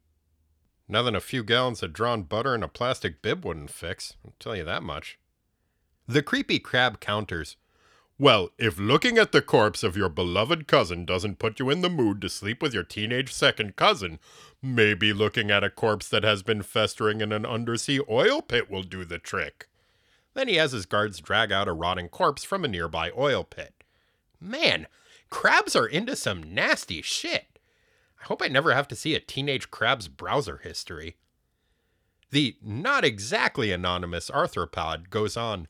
Nothing 0.88 1.14
a 1.14 1.20
few 1.20 1.44
gallons 1.44 1.82
of 1.82 1.92
drawn 1.92 2.22
butter 2.22 2.54
in 2.54 2.62
a 2.62 2.68
plastic 2.68 3.22
bib 3.22 3.44
wouldn't 3.44 3.70
fix, 3.70 4.16
I'll 4.24 4.34
tell 4.38 4.56
you 4.56 4.64
that 4.64 4.82
much. 4.82 5.18
The 6.08 6.22
creepy 6.22 6.58
crab 6.58 7.00
counters. 7.00 7.56
Well, 8.18 8.48
if 8.56 8.78
looking 8.78 9.18
at 9.18 9.32
the 9.32 9.42
corpse 9.42 9.82
of 9.82 9.94
your 9.94 10.08
beloved 10.08 10.66
cousin 10.66 11.04
doesn't 11.04 11.38
put 11.38 11.60
you 11.60 11.68
in 11.68 11.82
the 11.82 11.90
mood 11.90 12.22
to 12.22 12.30
sleep 12.30 12.62
with 12.62 12.72
your 12.72 12.82
teenage 12.82 13.30
second 13.30 13.76
cousin, 13.76 14.18
maybe 14.62 15.12
looking 15.12 15.50
at 15.50 15.62
a 15.62 15.68
corpse 15.68 16.08
that 16.08 16.24
has 16.24 16.42
been 16.42 16.62
festering 16.62 17.20
in 17.20 17.30
an 17.30 17.44
undersea 17.44 18.00
oil 18.08 18.40
pit 18.40 18.70
will 18.70 18.82
do 18.82 19.04
the 19.04 19.18
trick. 19.18 19.68
Then 20.32 20.48
he 20.48 20.56
has 20.56 20.72
his 20.72 20.86
guards 20.86 21.20
drag 21.20 21.52
out 21.52 21.68
a 21.68 21.74
rotting 21.74 22.08
corpse 22.08 22.42
from 22.42 22.64
a 22.64 22.68
nearby 22.68 23.10
oil 23.14 23.44
pit. 23.44 23.84
Man, 24.40 24.86
crabs 25.28 25.76
are 25.76 25.86
into 25.86 26.16
some 26.16 26.54
nasty 26.54 27.02
shit. 27.02 27.58
I 28.18 28.24
hope 28.24 28.40
I 28.40 28.48
never 28.48 28.72
have 28.72 28.88
to 28.88 28.96
see 28.96 29.14
a 29.14 29.20
teenage 29.20 29.70
crab's 29.70 30.08
browser 30.08 30.56
history. 30.56 31.16
The 32.30 32.56
not 32.62 33.04
exactly 33.04 33.72
anonymous 33.72 34.30
arthropod 34.30 35.10
goes 35.10 35.36
on. 35.36 35.68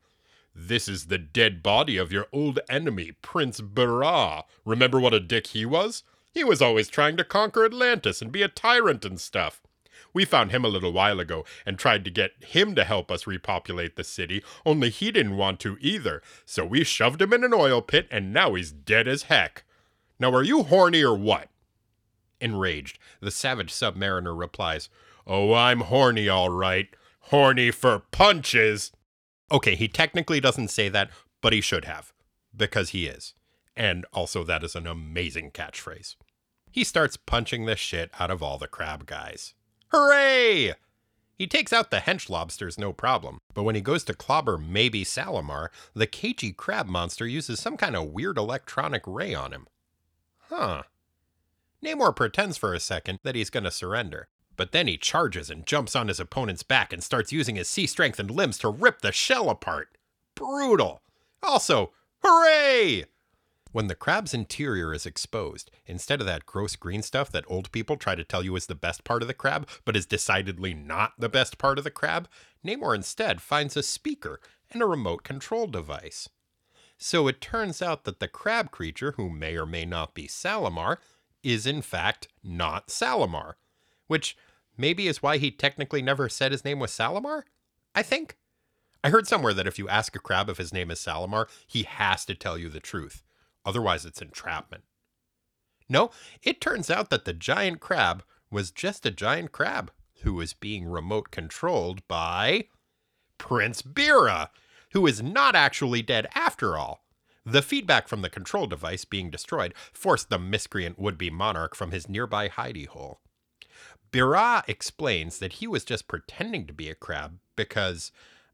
This 0.61 0.89
is 0.89 1.07
the 1.07 1.19
dead 1.19 1.63
body 1.63 1.97
of 1.97 2.11
your 2.11 2.27
old 2.33 2.59
enemy, 2.69 3.13
Prince 3.23 3.61
Byrrah. 3.61 4.43
Remember 4.65 4.99
what 4.99 5.15
a 5.15 5.21
dick 5.21 5.47
he 5.47 5.65
was? 5.65 6.03
He 6.35 6.43
was 6.43 6.61
always 6.61 6.89
trying 6.89 7.17
to 7.17 7.25
conquer 7.25 7.65
Atlantis 7.65 8.21
and 8.21 8.33
be 8.33 8.43
a 8.43 8.49
tyrant 8.49 9.05
and 9.05 9.21
stuff. 9.21 9.63
We 10.13 10.25
found 10.25 10.51
him 10.51 10.65
a 10.65 10.69
little 10.69 10.93
while 10.93 11.21
ago 11.21 11.45
and 11.65 11.79
tried 11.79 12.05
to 12.05 12.11
get 12.11 12.33
him 12.43 12.75
to 12.75 12.83
help 12.83 13.09
us 13.09 13.25
repopulate 13.25 13.95
the 13.95 14.03
city, 14.03 14.43
only 14.67 14.91
he 14.91 15.13
didn't 15.13 15.37
want 15.37 15.61
to 15.61 15.79
either. 15.81 16.23
So 16.45 16.65
we 16.65 16.83
shoved 16.83 17.23
him 17.23 17.33
in 17.33 17.45
an 17.45 17.55
oil 17.55 17.81
pit 17.81 18.09
and 18.11 18.33
now 18.33 18.55
he's 18.55 18.73
dead 18.73 19.07
as 19.07 19.25
heck. 19.25 19.63
Now 20.19 20.35
are 20.35 20.43
you 20.43 20.65
horny 20.65 21.05
or 21.05 21.17
what? 21.17 21.51
Enraged, 22.41 22.99
the 23.21 23.31
savage 23.31 23.73
submariner 23.73 24.37
replies, 24.37 24.89
Oh, 25.25 25.55
I'm 25.55 25.83
horny 25.83 26.29
all 26.29 26.51
right. 26.51 26.89
Horny 27.21 27.71
for 27.71 28.01
punches. 28.11 28.91
Okay, 29.51 29.75
he 29.75 29.89
technically 29.89 30.41
doesn't 30.41 30.69
say 30.69 30.89
that, 30.89 31.11
but 31.41 31.53
he 31.53 31.61
should 31.61 31.85
have, 31.87 32.13
because 32.55 32.91
he 32.91 33.07
is. 33.07 33.35
And 33.77 34.05
also, 34.13 34.45
that 34.45 34.65
is 34.65 34.75
an 34.75 34.87
amazing 34.87 35.53
catchphrase. 35.53 36.17
He 36.71 36.85
starts 36.85 37.17
punching 37.17 37.65
the 37.65 37.77
shit 37.77 38.11
out 38.19 38.31
of 38.31 38.43
all 38.43 38.59
the 38.59 38.69
crab 38.69 39.07
guys. 39.07 39.55
Hooray! 39.89 40.75
He 41.35 41.47
takes 41.47 41.73
out 41.73 41.91
the 41.91 41.99
hench 41.99 42.29
lobsters 42.29 42.79
no 42.79 42.93
problem, 42.93 43.39
but 43.55 43.63
when 43.63 43.77
he 43.77 43.81
goes 43.81 44.03
to 44.05 44.15
clobber 44.15 44.59
maybe 44.59 45.05
Salamar, 45.05 45.69
the 45.95 46.07
cagey 46.07 46.53
crab 46.53 46.89
monster 46.89 47.27
uses 47.27 47.61
some 47.61 47.77
kind 47.77 47.95
of 47.95 48.09
weird 48.09 48.37
electronic 48.37 49.03
ray 49.07 49.35
on 49.35 49.53
him. 49.53 49.69
Huh. 50.49 50.83
Namor 51.83 52.15
pretends 52.15 52.57
for 52.57 52.75
a 52.75 52.81
second 52.81 53.21
that 53.23 53.37
he's 53.37 53.51
going 53.51 53.65
to 53.65 53.71
surrender, 53.71 54.29
but 54.59 54.73
then 54.73 54.89
he 54.89 54.99
charges 54.99 55.49
and 55.49 55.65
jumps 55.65 55.97
on 55.97 56.09
his 56.09 56.21
opponent's 56.21 56.65
back 56.65 56.93
and 56.93 57.03
starts 57.03 57.33
using 57.33 57.57
his 57.57 57.69
sea 57.69 57.87
strength 57.87 58.19
and 58.19 58.31
limbs 58.31 58.59
to 58.59 58.69
rip 58.69 59.01
the 59.01 59.13
shell 59.13 59.49
apart. 59.49 59.97
Brutal. 60.35 61.01
Also, 61.43 61.93
hooray! 62.23 63.05
When 63.71 63.87
the 63.87 63.95
crab's 63.95 64.35
interior 64.35 64.93
is 64.93 65.07
exposed, 65.07 65.71
instead 65.87 66.21
of 66.21 66.27
that 66.27 66.45
gross 66.45 66.75
green 66.75 67.03
stuff 67.03 67.31
that 67.31 67.45
old 67.47 67.71
people 67.71 67.97
try 67.97 68.17
to 68.17 68.25
tell 68.25 68.43
you 68.43 68.57
is 68.57 68.67
the 68.67 68.75
best 68.75 69.05
part 69.05 69.23
of 69.23 69.29
the 69.29 69.35
crab, 69.35 69.69
but 69.85 69.95
is 69.95 70.07
decidedly 70.07 70.75
not 70.75 71.13
the 71.19 71.29
best 71.29 71.57
part 71.57 71.79
of 71.79 71.85
the 71.85 71.91
crab, 71.91 72.29
Namor 72.67 72.97
instead 72.97 73.41
finds 73.41 73.77
a 73.77 73.83
speaker 73.83 74.41
and 74.73 74.83
a 74.83 74.87
remote 74.87 75.23
control 75.23 75.69
device. 75.69 76.29
So 76.97 77.29
it 77.29 77.41
turns 77.41 77.81
out 77.81 78.03
that 78.05 78.19
the 78.19 78.27
crab 78.27 78.73
creature, 78.73 79.13
who 79.13 79.31
may 79.31 79.57
or 79.57 79.67
may 79.67 79.85
not 79.85 80.15
be 80.15 80.27
Salamar, 80.27 80.97
is 81.45 81.65
in 81.65 81.81
fact 81.81 82.27
not 82.43 82.89
Salamar, 82.89 83.55
which 84.09 84.37
maybe 84.79 85.09
is 85.09 85.23
why 85.23 85.39
he 85.39 85.51
technically 85.51 86.03
never 86.03 86.29
said 86.29 86.53
his 86.53 86.65
name 86.65 86.79
was 86.79 86.91
Salamar? 86.91 87.43
I 87.95 88.03
think. 88.03 88.37
I 89.03 89.11
heard 89.11 89.27
somewhere 89.27 89.55
that 89.55 89.67
if 89.67 89.79
you 89.79 89.89
ask 89.89 90.17
a 90.17 90.21
crab 90.21 90.49
if 90.49 90.59
his 90.59 90.73
name 90.73 90.91
is 90.91 90.99
Salamar, 90.99 91.49
he 91.67 91.83
has 91.85 92.25
to 92.25 92.35
tell 92.35 92.59
you 92.59 92.69
the 92.69 92.81
truth. 92.81 93.23
Otherwise, 93.65 94.05
it's 94.05 94.23
entrapment. 94.23 94.85
No, 95.89 96.11
it 96.43 96.61
turns 96.61 96.91
out 96.91 97.11
that 97.11 97.25
the 97.25 97.33
giant 97.33 97.81
crab 97.81 98.25
was 98.51 98.71
just 98.71 99.07
a 99.07 99.11
giant 99.11 99.53
crab 99.53 99.91
who 100.23 100.35
was 100.35 100.53
being 100.53 100.87
remote 100.87 101.31
controlled 101.31 102.07
by 102.09 102.65
Prince 103.39 103.83
Byrrah, 103.83 104.51
who 104.93 105.07
is 105.07 105.23
not 105.23 105.55
actually 105.55 106.03
dead 106.03 106.27
after 106.35 106.77
all. 106.77 107.05
The 107.45 107.63
feedback 107.63 108.09
from 108.09 108.23
the 108.23 108.29
control 108.29 108.67
device 108.67 109.05
being 109.05 109.31
destroyed 109.31 109.75
forced 109.93 110.29
the 110.29 110.39
miscreant 110.39 110.99
would 110.99 111.17
be 111.17 111.31
monarch 111.31 111.75
from 111.75 111.93
his 111.93 112.09
nearby 112.09 112.49
hidey 112.49 112.87
hole. 112.87 113.21
Byrrah 114.11 114.65
explains 114.67 115.39
that 115.39 115.55
he 115.55 115.67
was 115.67 115.85
just 115.85 116.09
pretending 116.09 116.67
to 116.67 116.73
be 116.73 116.89
a 116.89 116.95
crab 116.95 117.39
because, 117.57 118.11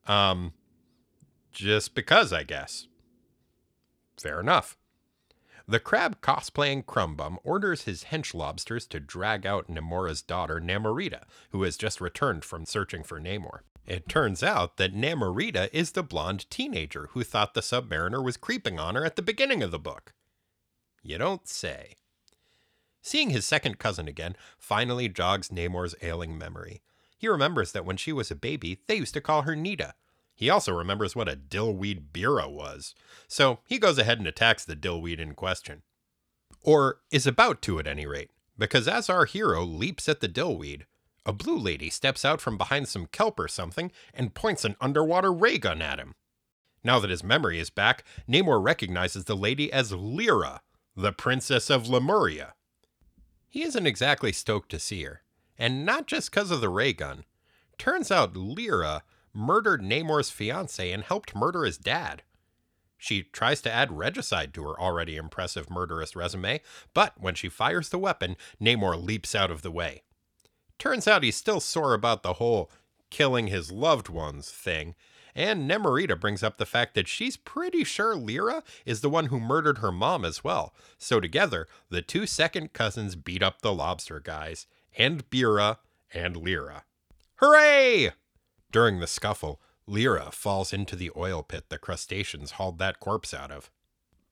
um, 0.07 0.52
just 1.52 1.95
because, 1.95 2.33
I 2.33 2.43
guess. 2.43 2.88
Fair 4.19 4.40
enough. 4.40 4.76
The 5.66 5.81
crab 5.81 6.21
cosplaying 6.21 6.85
Crumbum 6.85 7.38
orders 7.43 7.83
his 7.85 8.04
hench 8.04 8.35
lobsters 8.35 8.87
to 8.88 9.00
drag 9.00 9.47
out 9.47 9.71
Namora's 9.71 10.21
daughter, 10.21 10.61
Namorita, 10.61 11.23
who 11.50 11.62
has 11.62 11.78
just 11.78 12.02
returned 12.02 12.45
from 12.45 12.66
searching 12.66 13.02
for 13.02 13.19
Namor. 13.19 13.61
It 13.87 14.09
turns 14.09 14.43
out 14.43 14.76
that 14.76 14.95
Namorita 14.95 15.71
is 15.73 15.93
the 15.93 16.02
blonde 16.02 16.49
teenager 16.50 17.09
who 17.12 17.23
thought 17.23 17.54
the 17.54 17.61
submariner 17.61 18.23
was 18.23 18.37
creeping 18.37 18.78
on 18.78 18.95
her 18.95 19.04
at 19.04 19.16
the 19.16 19.23
beginning 19.23 19.62
of 19.62 19.71
the 19.71 19.78
book. 19.78 20.12
You 21.02 21.19
don't 21.19 21.49
say. 21.49 21.95
Seeing 23.05 23.29
his 23.29 23.45
second 23.45 23.79
cousin 23.79 24.09
again 24.09 24.35
finally 24.57 25.11
jogs 25.11 25.51
Namor's 25.51 25.95
ailing 26.01 26.39
memory. 26.39 26.81
He 27.19 27.29
remembers 27.29 27.73
that 27.73 27.85
when 27.85 27.99
she 27.99 28.15
was 28.15 28.31
a 28.31 28.35
baby, 28.35 28.81
they 28.87 28.95
used 28.95 29.13
to 29.13 29.21
call 29.21 29.43
her 29.43 29.55
Nita. 29.55 29.93
He 30.35 30.49
also 30.49 30.73
remembers 30.73 31.15
what 31.15 31.29
a 31.29 31.37
dillweed 31.37 32.13
Byrrah 32.15 32.49
was, 32.51 32.95
so 33.29 33.61
he 33.69 33.79
goes 33.79 33.99
ahead 33.99 34.19
and 34.19 34.27
attacks 34.27 34.65
the 34.65 34.75
dillweed 34.75 35.21
in 35.21 35.35
question. 35.35 35.83
Or 36.63 37.01
is 37.11 37.27
about 37.27 37.61
to 37.63 37.79
at 37.79 37.87
any 37.87 38.07
rate, 38.07 38.31
because 38.59 38.89
as 38.89 39.11
our 39.11 39.27
hero 39.27 39.65
leaps 39.65 40.09
at 40.09 40.21
the 40.21 40.29
dillweed, 40.29 40.85
a 41.27 41.33
blue 41.35 41.59
lady 41.59 41.91
steps 41.91 42.25
out 42.25 42.41
from 42.41 42.57
behind 42.57 42.89
some 42.89 43.05
kelp 43.07 43.39
or 43.39 43.49
something 43.49 43.93
and 44.15 44.33
points 44.33 44.65
an 44.65 44.77
underwater 44.81 45.31
ray 45.31 45.59
gun 45.59 45.83
at 45.83 45.99
him. 45.99 46.15
Now 46.83 47.01
that 47.01 47.11
his 47.11 47.23
memory 47.23 47.59
is 47.59 47.69
back, 47.69 48.03
Namor 48.27 48.65
recognizes 48.65 49.27
the 49.27 49.37
lady 49.37 49.71
as 49.71 49.93
Llyra, 49.93 50.61
the 50.97 51.13
princess 51.13 51.69
of 51.69 51.87
Lemuria. 51.87 52.55
He 53.55 53.63
isn't 53.63 53.87
exactly 53.87 54.33
stoked 54.33 54.69
to 54.73 54.81
see 54.81 55.05
her, 55.05 55.23
and 55.57 55.87
not 55.87 56.09
just 56.09 56.29
because 56.29 56.51
of 56.51 56.61
the 56.61 56.69
ray 56.69 56.93
gun. 56.93 57.25
Turns 57.79 58.11
out 58.11 58.35
Llyra 58.35 59.03
murdered 59.33 59.81
Namor's 59.81 60.29
fiance 60.29 60.91
and 60.91 61.05
helped 61.05 61.37
murder 61.37 61.63
his 61.65 61.79
dad. 61.79 62.25
She 62.99 63.23
tries 63.23 63.63
to 63.63 63.71
add 63.71 63.97
regicide 63.97 64.55
to 64.55 64.65
her 64.65 64.81
already 64.81 65.15
impressive 65.15 65.71
murderous 65.71 66.17
resume, 66.17 66.63
but 66.95 67.13
when 67.21 67.37
she 67.37 67.49
fires 67.49 67.91
the 67.91 67.99
weapon, 67.99 68.37
Namor 68.61 69.01
leaps 69.01 69.37
out 69.37 69.53
of 69.53 69.63
the 69.63 69.71
way. 69.71 70.03
Turns 70.77 71.07
out 71.07 71.23
he's 71.23 71.37
still 71.37 71.61
sore 71.61 71.95
about 71.95 72.25
the 72.25 72.33
whole 72.33 72.73
killing 73.11 73.47
his 73.47 73.71
loved 73.71 74.09
ones 74.09 74.51
thing, 74.51 74.97
and 75.35 75.69
Namorita 75.69 76.19
brings 76.19 76.43
up 76.43 76.59
the 76.59 76.67
fact 76.67 76.95
that 76.95 77.09
she's 77.09 77.37
pretty 77.37 77.85
sure 77.85 78.14
Llyra 78.14 78.62
is 78.87 79.00
the 79.00 79.11
one 79.11 79.26
who 79.26 79.41
murdered 79.41 79.79
her 79.79 79.91
mom 79.91 80.25
as 80.25 80.45
well. 80.45 80.75
So 80.99 81.21
together, 81.21 81.67
the 81.91 82.03
two 82.03 82.26
second 82.26 82.73
cousins 82.73 83.17
beat 83.17 83.43
up 83.43 83.61
the 83.61 83.73
lobster 83.73 84.21
guys, 84.21 84.67
and 84.97 85.29
Byrrah, 85.31 85.79
and 86.12 86.37
Llyra. 86.37 86.83
Hooray! 87.37 88.12
During 88.71 89.00
the 89.00 89.07
scuffle, 89.07 89.61
Llyra 89.88 90.33
falls 90.33 90.73
into 90.73 90.97
the 90.97 91.11
oil 91.17 91.43
pit 91.43 91.64
the 91.69 91.79
crustaceans 91.79 92.53
hauled 92.53 92.79
that 92.79 93.00
corpse 93.00 93.35
out 93.35 93.50
of. 93.50 93.71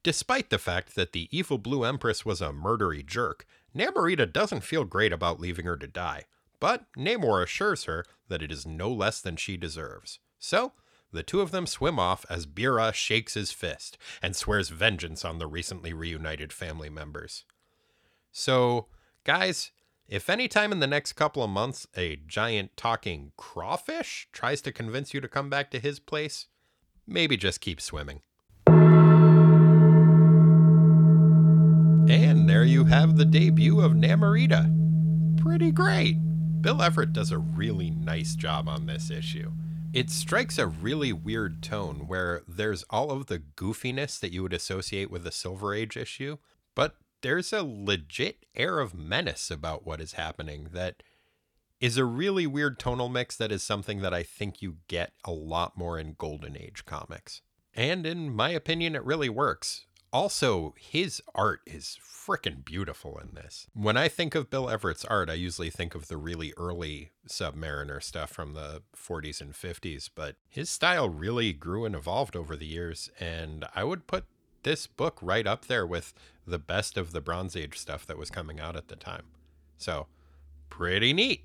Despite 0.03 0.51
the 0.51 0.59
fact 0.59 0.95
that 0.95 1.13
the 1.13 1.29
evil 1.37 1.59
Blue 1.59 1.85
Empress 1.85 2.25
was 2.25 2.41
a 2.41 2.53
murdery 2.53 3.03
jerk, 3.03 3.47
Namorita 3.75 4.33
doesn't 4.33 4.65
feel 4.65 4.85
great 4.85 5.13
about 5.13 5.41
leaving 5.41 5.65
her 5.67 5.77
to 5.77 5.87
die, 5.87 6.25
but 6.59 6.87
Namor 6.97 7.43
assures 7.43 7.85
her 7.85 8.05
that 8.29 8.43
it 8.43 8.51
is 8.51 8.67
no 8.67 8.91
less 8.91 9.21
than 9.21 9.37
she 9.37 9.57
deserves. 9.57 10.19
So, 10.39 10.73
the 11.13 11.23
two 11.23 11.41
of 11.41 11.51
them 11.51 11.67
swim 11.67 11.99
off 11.99 12.25
as 12.31 12.47
Byrrah 12.47 12.93
shakes 12.93 13.35
his 13.35 13.53
fist 13.53 13.99
and 14.23 14.35
swears 14.35 14.71
vengeance 14.71 15.25
on 15.25 15.39
the 15.39 15.47
recently 15.47 15.93
reunited 15.93 16.53
family 16.53 16.89
members. 16.91 17.45
So, 18.31 18.87
guys, 19.25 19.73
if 20.09 20.29
any 20.31 20.49
time 20.49 20.73
in 20.73 20.81
the 20.81 20.87
next 20.87 21.13
couple 21.13 21.43
of 21.43 21.51
months 21.51 21.87
a 21.97 22.17
giant 22.27 22.77
talking 22.77 23.33
crawfish 23.37 24.29
tries 24.33 24.61
to 24.63 24.73
convince 24.73 25.13
you 25.15 25.21
to 25.21 25.29
come 25.29 25.51
back 25.51 25.71
to 25.71 25.79
his 25.79 26.01
place, 26.01 26.49
maybe 27.07 27.37
just 27.37 27.61
keep 27.61 27.81
swimming. 27.81 28.23
And 32.09 32.49
there 32.49 32.65
you 32.65 32.85
have 32.85 33.17
the 33.17 33.25
debut 33.25 33.81
of 33.81 33.93
Namorita. 33.93 35.41
Pretty 35.41 35.73
great. 35.73 36.17
Bill 36.63 36.81
Everett 36.83 37.13
does 37.13 37.31
a 37.31 37.39
really 37.39 37.91
nice 37.91 38.35
job 38.35 38.69
on 38.69 38.87
this 38.87 39.11
issue. 39.11 39.51
It 39.93 40.09
strikes 40.09 40.57
a 40.57 40.67
really 40.67 41.13
weird 41.13 41.63
tone 41.63 42.07
where 42.07 42.43
there's 42.49 42.83
all 42.89 43.11
of 43.11 43.27
the 43.27 43.39
goofiness 43.39 44.19
that 44.21 44.33
you 44.33 44.43
would 44.43 44.55
associate 44.55 45.11
with 45.11 45.27
a 45.27 45.33
Silver 45.33 45.75
Age 45.75 45.99
issue, 45.99 46.39
but 46.75 46.97
there's 47.21 47.53
a 47.53 47.63
legit 47.63 48.47
air 48.55 48.79
of 48.81 48.95
menace 48.95 49.51
about 49.51 49.85
what 49.85 50.01
is 50.01 50.15
happening 50.15 50.69
that 50.73 51.03
is 51.79 51.99
a 51.99 52.07
really 52.07 52.47
weird 52.47 52.79
tonal 52.79 53.11
mix 53.11 53.37
that 53.37 53.53
is 53.53 53.63
something 53.63 54.01
that 54.01 54.15
I 54.15 54.23
think 54.23 54.63
you 54.63 54.79
get 54.89 55.13
a 55.27 55.31
lot 55.31 55.77
more 55.77 55.99
in 55.99 56.15
Golden 56.17 56.57
Age 56.57 56.87
comics. 56.87 57.43
And 57.75 58.07
in 58.07 58.35
my 58.35 58.49
opinion, 58.49 58.97
it 58.97 59.05
really 59.05 59.29
works. 59.29 59.87
Also, 60.13 60.75
his 60.77 61.23
art 61.35 61.61
is 61.67 61.99
freaking 62.03 62.65
beautiful 62.65 63.19
in 63.19 63.35
this. 63.35 63.67
When 63.73 63.97
I 63.97 64.09
think 64.09 64.35
of 64.35 64.51
Bill 64.51 64.69
Everett's 64.69 65.05
art, 65.07 65.31
I 65.31 65.35
usually 65.35 65.71
think 65.71 65.95
of 65.95 66.09
the 66.09 66.17
really 66.17 66.53
early 66.57 67.11
Submariner 67.27 68.03
stuff 68.03 68.31
from 68.31 68.53
the 68.53 68.83
40s 68.95 69.41
and 69.41 69.53
50s, 69.55 70.11
but 70.15 70.37
his 70.49 70.69
style 70.69 71.09
really 71.09 71.53
grew 71.53 71.85
and 71.85 71.95
evolved 71.95 72.37
over 72.37 72.57
the 72.57 72.67
years. 72.67 73.11
And 73.19 73.65
I 73.75 73.85
would 73.85 74.07
put 74.07 74.27
this 74.63 74.87
book 74.87 75.19
right 75.23 75.47
up 75.47 75.67
there 75.67 75.87
with 75.87 76.13
the 76.47 76.59
best 76.59 76.97
of 76.97 77.13
the 77.13 77.21
Bronze 77.21 77.57
Age 77.57 77.79
stuff 77.79 78.07
that 78.07 78.19
was 78.19 78.31
coming 78.31 78.61
out 78.61 78.77
at 78.77 78.89
the 78.89 78.97
time. 78.97 79.25
So, 79.79 80.07
pretty 80.69 81.13
neat. 81.13 81.45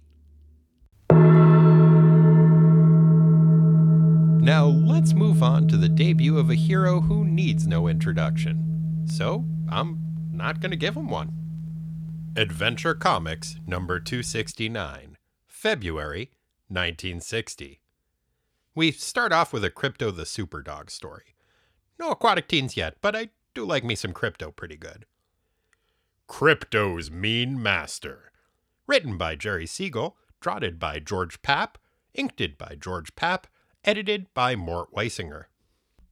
Now, 4.47 4.67
let's 4.67 5.13
move 5.13 5.43
on 5.43 5.67
to 5.67 5.75
the 5.75 5.89
debut 5.89 6.37
of 6.37 6.49
a 6.49 6.55
hero 6.55 7.01
who 7.01 7.25
needs 7.25 7.67
no 7.67 7.89
introduction. 7.89 9.03
So, 9.05 9.43
I'm 9.69 9.99
not 10.31 10.61
going 10.61 10.71
to 10.71 10.77
give 10.77 10.95
him 10.95 11.09
one. 11.09 11.33
Adventure 12.37 12.93
Comics 12.95 13.57
number 13.67 13.99
269, 13.99 15.17
February 15.47 16.31
1960. 16.69 17.81
We 18.73 18.93
start 18.93 19.33
off 19.33 19.51
with 19.51 19.65
a 19.65 19.69
Krypto 19.69 20.15
the 20.15 20.23
Superdog 20.23 20.89
story. 20.91 21.35
No 21.99 22.11
aquatic 22.11 22.47
teens 22.47 22.77
yet, 22.77 22.95
but 23.01 23.17
I 23.17 23.31
do 23.53 23.65
like 23.65 23.83
me 23.83 23.95
some 23.95 24.13
Krypto 24.13 24.55
pretty 24.55 24.77
good. 24.77 25.05
Krypto's 26.29 27.11
Mean 27.11 27.61
Master. 27.61 28.31
Written 28.87 29.17
by 29.17 29.35
Jerry 29.35 29.67
Siegel, 29.67 30.15
drotted 30.39 30.79
by 30.79 30.99
George 30.99 31.41
Papp, 31.41 31.75
inked 32.13 32.57
by 32.57 32.77
George 32.79 33.13
Papp, 33.13 33.43
edited 33.87 34.27
by 34.33 34.53
Mort 34.53 34.93
Weisinger. 34.93 35.45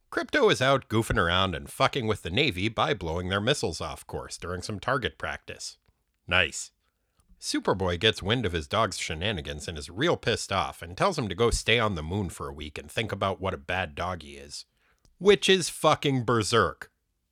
Krypto 0.09 0.49
is 0.49 0.61
out 0.61 0.87
goofing 0.87 1.17
around 1.17 1.53
and 1.53 1.69
fucking 1.69 2.07
with 2.07 2.21
the 2.21 2.29
Navy 2.29 2.69
by 2.69 2.93
blowing 2.93 3.27
their 3.27 3.41
missiles 3.41 3.81
off 3.81 4.07
course 4.07 4.37
during 4.37 4.61
some 4.61 4.79
target 4.79 5.17
practice. 5.17 5.77
Nice. 6.25 6.71
Superboy 7.37 7.99
gets 7.99 8.23
wind 8.23 8.45
of 8.45 8.53
his 8.53 8.65
dog's 8.65 8.97
shenanigans 8.97 9.67
and 9.67 9.77
is 9.77 9.89
real 9.89 10.15
pissed 10.15 10.53
off 10.53 10.81
and 10.81 10.95
tells 10.95 11.19
him 11.19 11.27
to 11.27 11.35
go 11.35 11.51
stay 11.51 11.77
on 11.77 11.95
the 11.95 12.01
moon 12.01 12.29
for 12.29 12.47
a 12.47 12.53
week 12.53 12.77
and 12.77 12.89
think 12.89 13.11
about 13.11 13.41
what 13.41 13.53
a 13.53 13.57
bad 13.57 13.93
dog 13.93 14.23
he 14.23 14.35
is. 14.35 14.63
Which 15.17 15.49
is 15.49 15.67
fucking 15.67 16.23
berserk. 16.23 16.89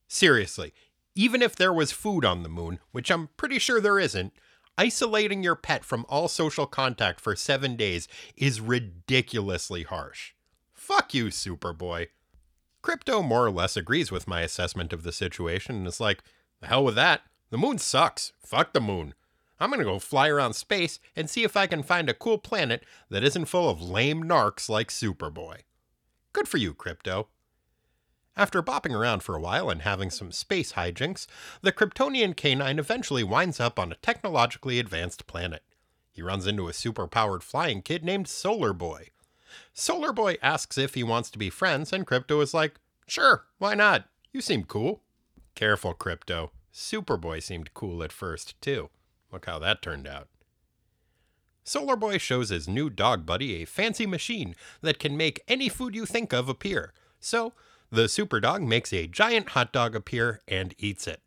Seriously, 0.09 0.73
even 1.15 1.41
if 1.41 1.55
there 1.55 1.73
was 1.73 1.93
food 1.93 2.25
on 2.25 2.43
the 2.43 2.49
moon, 2.49 2.79
which 2.91 3.09
I'm 3.09 3.29
pretty 3.37 3.59
sure 3.59 3.79
there 3.79 3.97
isn't, 3.97 4.33
isolating 4.77 5.43
your 5.43 5.55
pet 5.55 5.83
from 5.83 6.05
all 6.09 6.27
social 6.27 6.65
contact 6.65 7.19
for 7.19 7.35
seven 7.35 7.75
days 7.75 8.07
is 8.35 8.61
ridiculously 8.61 9.83
harsh. 9.83 10.33
Fuck 10.73 11.13
you, 11.13 11.25
Superboy. 11.25 12.07
Krypto 12.83 13.25
more 13.25 13.45
or 13.45 13.51
less 13.51 13.77
agrees 13.77 14.11
with 14.11 14.27
my 14.27 14.41
assessment 14.41 14.91
of 14.91 15.03
the 15.03 15.11
situation 15.11 15.75
and 15.75 15.87
is 15.87 15.99
like, 15.99 16.23
the 16.59 16.67
hell 16.67 16.83
with 16.83 16.95
that. 16.95 17.21
The 17.49 17.57
moon 17.57 17.77
sucks. 17.77 18.33
Fuck 18.39 18.73
the 18.73 18.81
moon. 18.81 19.13
I'm 19.59 19.69
gonna 19.69 19.83
go 19.83 19.99
fly 19.99 20.27
around 20.27 20.53
space 20.53 20.99
and 21.15 21.29
see 21.29 21.43
if 21.43 21.55
I 21.55 21.67
can 21.67 21.83
find 21.83 22.09
a 22.09 22.13
cool 22.13 22.37
planet 22.37 22.83
that 23.09 23.23
isn't 23.23 23.45
full 23.45 23.69
of 23.69 23.81
lame 23.81 24.23
narcs 24.23 24.67
like 24.67 24.89
Superboy. 24.89 25.59
Good 26.33 26.47
for 26.47 26.57
you, 26.57 26.73
Krypto. 26.73 27.27
After 28.35 28.63
bopping 28.63 28.95
around 28.95 29.21
for 29.21 29.35
a 29.35 29.39
while 29.39 29.69
and 29.69 29.83
having 29.83 30.09
some 30.09 30.31
space 30.31 30.73
hijinks, 30.73 31.27
the 31.61 31.71
Kryptonian 31.71 32.35
canine 32.35 32.79
eventually 32.79 33.23
winds 33.23 33.59
up 33.59 33.77
on 33.77 33.91
a 33.91 33.95
technologically 33.97 34.79
advanced 34.79 35.27
planet. 35.27 35.61
He 36.11 36.23
runs 36.23 36.47
into 36.47 36.67
a 36.67 36.73
super-powered 36.73 37.43
flying 37.43 37.81
kid 37.81 38.03
named 38.03 38.27
Solar 38.27 38.73
Boy. 38.73 39.09
Solar 39.73 40.11
Boy 40.11 40.37
asks 40.41 40.77
if 40.77 40.95
he 40.95 41.03
wants 41.03 41.29
to 41.31 41.37
be 41.37 41.51
friends, 41.51 41.93
and 41.93 42.07
Krypto 42.07 42.41
is 42.41 42.53
like, 42.53 42.79
Sure, 43.05 43.45
why 43.59 43.75
not? 43.75 44.05
You 44.31 44.41
seem 44.41 44.63
cool. 44.63 45.01
Careful, 45.53 45.93
Krypto. 45.93 46.49
Superboy 46.73 47.43
seemed 47.43 47.73
cool 47.75 48.01
at 48.01 48.11
first, 48.11 48.59
too. 48.61 48.89
Look 49.31 49.45
how 49.45 49.59
that 49.59 49.81
turned 49.83 50.07
out. 50.07 50.27
Solar 51.63 51.95
Boy 51.95 52.17
shows 52.17 52.49
his 52.49 52.67
new 52.67 52.89
dog 52.89 53.25
buddy 53.25 53.61
a 53.61 53.65
fancy 53.65 54.07
machine 54.07 54.55
that 54.81 54.99
can 54.99 55.15
make 55.15 55.43
any 55.47 55.69
food 55.69 55.95
you 55.95 56.05
think 56.05 56.33
of 56.33 56.49
appear. 56.49 56.93
So, 57.19 57.53
the 57.93 58.09
super 58.09 58.39
dog 58.39 58.63
makes 58.63 58.91
a 58.91 59.07
giant 59.07 59.49
hot 59.49 59.71
dog 59.71 59.95
appear 59.95 60.41
and 60.47 60.73
eats 60.79 61.05
it. 61.05 61.21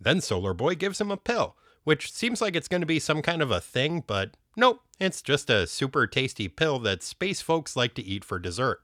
Then 0.00 0.20
Solar 0.20 0.52
Boy 0.52 0.74
gives 0.74 1.00
him 1.00 1.10
a 1.10 1.16
pill, 1.16 1.56
which 1.84 2.12
seems 2.12 2.40
like 2.40 2.56
it's 2.56 2.68
going 2.68 2.80
to 2.80 2.86
be 2.86 2.98
some 2.98 3.22
kind 3.22 3.40
of 3.40 3.50
a 3.50 3.60
thing, 3.60 4.02
but 4.06 4.36
nope, 4.56 4.80
it's 4.98 5.22
just 5.22 5.48
a 5.48 5.66
super 5.66 6.06
tasty 6.06 6.48
pill 6.48 6.78
that 6.80 7.02
space 7.02 7.40
folks 7.40 7.76
like 7.76 7.94
to 7.94 8.04
eat 8.04 8.24
for 8.24 8.38
dessert. 8.38 8.80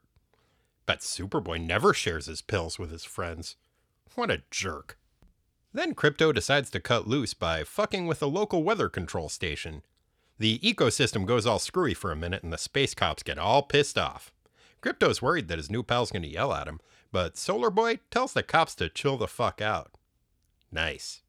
But 0.87 1.01
Superboy 1.01 1.61
never 1.61 1.93
shares 1.93 2.27
his 2.27 2.43
pills 2.43 2.79
with 2.79 2.91
his 2.91 3.05
friends. 3.05 3.57
What 4.15 4.31
a 4.31 4.43
jerk. 4.51 4.99
Then 5.73 5.95
Krypto 5.95 6.33
decides 6.33 6.71
to 6.71 6.81
cut 6.81 7.09
loose 7.09 7.35
by 7.35 7.65
fucking 7.65 8.07
with 8.07 8.23
a 8.23 8.27
local 8.27 8.63
weather 8.63 8.89
control 8.89 9.29
station. 9.29 9.83
The 10.39 10.59
ecosystem 10.61 11.27
goes 11.27 11.47
all 11.47 11.59
screwy 11.59 11.95
for 11.95 12.13
a 12.13 12.17
minute 12.17 12.43
and 12.43 12.53
the 12.53 12.59
space 12.59 12.95
cops 12.95 13.23
get 13.23 13.39
all 13.39 13.63
pissed 13.63 13.99
off. 13.99 14.33
Krypto's 14.83 15.23
worried 15.23 15.49
that 15.49 15.59
his 15.59 15.71
new 15.71 15.83
pal's 15.83 16.11
gonna 16.11 16.27
yell 16.27 16.53
at 16.53 16.67
him, 16.67 16.81
but 17.13 17.37
Solar 17.37 17.71
Boy 17.71 18.01
tells 18.11 18.33
the 18.33 18.43
cops 18.43 18.75
to 18.77 18.89
chill 18.89 19.17
the 19.17 19.29
fuck 19.29 19.61
out. 19.61 19.93
Nice. 20.73 21.23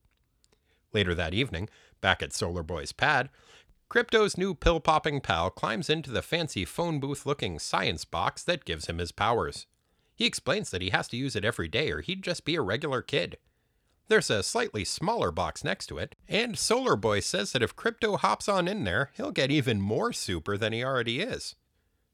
Later 0.94 1.14
that 1.14 1.34
evening, 1.34 1.70
back 2.02 2.24
at 2.24 2.34
Solar 2.34 2.64
Boy's 2.64 2.94
pad, 2.94 3.30
Krypto's 3.90 4.38
new 4.38 4.56
pill 4.56 4.80
popping 4.80 5.22
pal 5.22 5.52
climbs 5.52 5.90
into 5.90 6.10
the 6.10 6.22
fancy 6.22 6.66
phone 6.66 7.00
booth 7.00 7.26
looking 7.26 7.60
science 7.60 8.06
box 8.06 8.44
that 8.44 8.66
gives 8.66 8.88
him 8.88 8.98
his 8.98 9.12
powers. 9.12 9.68
He 10.16 10.26
explains 10.26 10.72
that 10.72 10.82
he 10.82 10.90
has 10.92 11.08
to 11.10 11.18
use 11.18 11.36
it 11.36 11.46
every 11.46 11.68
day 11.68 11.92
or 11.92 12.02
he'd 12.02 12.24
just 12.24 12.46
be 12.46 12.56
a 12.56 12.62
regular 12.62 13.02
kid. 13.02 13.38
There's 14.08 14.30
a 14.30 14.44
slightly 14.44 14.84
smaller 14.84 15.32
box 15.32 15.64
next 15.64 15.88
to 15.88 15.98
it, 15.98 16.16
and 16.28 16.58
Solar 16.58 16.96
Boy 16.96 17.20
says 17.20 17.52
that 17.52 17.64
if 17.64 17.76
Crypto 17.76 18.18
hops 18.18 18.50
on 18.50 18.68
in 18.68 18.84
there, 18.84 19.12
he'll 19.16 19.32
get 19.32 19.52
even 19.52 19.82
more 19.82 20.12
super 20.12 20.58
than 20.58 20.74
he 20.74 20.84
already 20.84 21.20
is. 21.20 21.56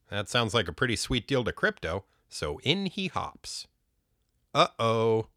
That 0.09 0.29
sounds 0.29 0.53
like 0.53 0.67
a 0.67 0.73
pretty 0.73 0.95
sweet 0.95 1.27
deal 1.27 1.43
to 1.43 1.51
Krypto, 1.51 2.03
so 2.29 2.59
in 2.63 2.85
he 2.85 3.07
hops. 3.07 3.67
Uh 4.53 4.67
oh. 4.77 5.27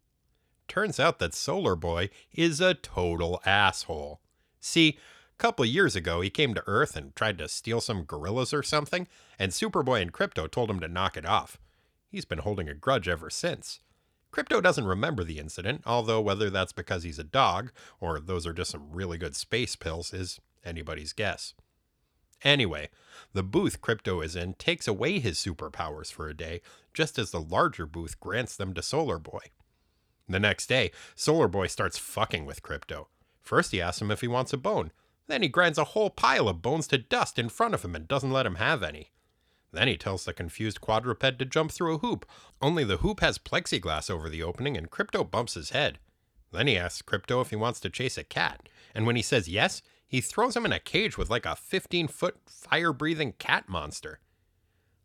Turns 0.67 0.99
out 0.99 1.19
that 1.19 1.33
Solar 1.33 1.75
Boy 1.75 2.09
is 2.31 2.61
a 2.61 2.73
total 2.73 3.41
asshole. 3.45 4.21
See, 4.59 4.97
a 5.33 5.37
couple 5.37 5.65
years 5.65 5.95
ago, 5.95 6.21
he 6.21 6.29
came 6.29 6.53
to 6.53 6.63
Earth 6.65 6.95
and 6.95 7.15
tried 7.15 7.37
to 7.39 7.49
steal 7.49 7.81
some 7.81 8.05
gorillas 8.05 8.53
or 8.53 8.63
something, 8.63 9.07
and 9.37 9.51
Superboy 9.51 10.01
and 10.01 10.13
Krypto 10.13 10.49
told 10.49 10.69
him 10.69 10.79
to 10.79 10.87
knock 10.87 11.17
it 11.17 11.25
off. 11.25 11.59
He's 12.09 12.25
been 12.25 12.39
holding 12.39 12.69
a 12.69 12.73
grudge 12.73 13.07
ever 13.07 13.29
since. 13.29 13.81
Krypto 14.31 14.63
doesn't 14.63 14.85
remember 14.85 15.23
the 15.23 15.37
incident, 15.37 15.83
although 15.85 16.21
whether 16.21 16.49
that's 16.49 16.73
because 16.73 17.03
he's 17.03 17.19
a 17.19 17.23
dog 17.23 17.71
or 17.99 18.19
those 18.19 18.47
are 18.47 18.53
just 18.53 18.71
some 18.71 18.91
really 18.91 19.17
good 19.17 19.35
space 19.35 19.75
pills 19.75 20.11
is 20.13 20.39
anybody's 20.65 21.13
guess. 21.13 21.53
Anyway, 22.43 22.89
the 23.33 23.43
booth 23.43 23.81
Krypto 23.81 24.23
is 24.23 24.35
in 24.35 24.53
takes 24.55 24.87
away 24.87 25.19
his 25.19 25.37
superpowers 25.37 26.11
for 26.11 26.27
a 26.27 26.35
day, 26.35 26.61
just 26.93 27.17
as 27.17 27.31
the 27.31 27.41
larger 27.41 27.85
booth 27.85 28.19
grants 28.19 28.55
them 28.55 28.73
to 28.73 28.81
Solar 28.81 29.19
Boy. 29.19 29.51
The 30.27 30.39
next 30.39 30.67
day, 30.67 30.91
Solar 31.15 31.47
Boy 31.47 31.67
starts 31.67 31.97
fucking 31.97 32.45
with 32.45 32.61
Krypto. 32.61 33.07
First, 33.41 33.71
he 33.71 33.81
asks 33.81 34.01
him 34.01 34.11
if 34.11 34.21
he 34.21 34.27
wants 34.27 34.53
a 34.53 34.57
bone. 34.57 34.91
Then 35.27 35.41
he 35.41 35.47
grinds 35.47 35.77
a 35.77 35.85
whole 35.85 36.09
pile 36.09 36.49
of 36.49 36.61
bones 36.61 36.87
to 36.87 36.97
dust 36.97 37.39
in 37.39 37.49
front 37.49 37.73
of 37.73 37.83
him 37.83 37.95
and 37.95 38.07
doesn't 38.07 38.31
let 38.31 38.45
him 38.45 38.55
have 38.55 38.83
any. 38.83 39.11
Then 39.71 39.87
he 39.87 39.97
tells 39.97 40.25
the 40.25 40.33
confused 40.33 40.81
quadruped 40.81 41.39
to 41.39 41.45
jump 41.45 41.71
through 41.71 41.95
a 41.95 41.97
hoop, 41.97 42.25
only 42.61 42.83
the 42.83 42.97
hoop 42.97 43.21
has 43.21 43.37
plexiglass 43.37 44.09
over 44.09 44.29
the 44.29 44.43
opening 44.43 44.77
and 44.77 44.91
Krypto 44.91 45.29
bumps 45.29 45.55
his 45.55 45.71
head. 45.71 45.97
Then 46.51 46.67
he 46.67 46.77
asks 46.77 47.01
Krypto 47.01 47.41
if 47.41 47.49
he 47.49 47.55
wants 47.55 47.79
to 47.79 47.89
chase 47.89 48.17
a 48.17 48.23
cat, 48.23 48.69
and 48.93 49.07
when 49.07 49.15
he 49.15 49.23
says 49.23 49.49
yes, 49.49 49.81
he 50.13 50.21
throws 50.21 50.55
him 50.55 50.63
in 50.63 50.71
a 50.71 50.79
cage 50.79 51.17
with 51.17 51.31
like 51.31 51.43
a 51.43 51.55
15 51.55 52.07
foot 52.07 52.37
fire 52.45 52.93
breathing 52.93 53.33
cat 53.39 53.67
monster. 53.67 54.19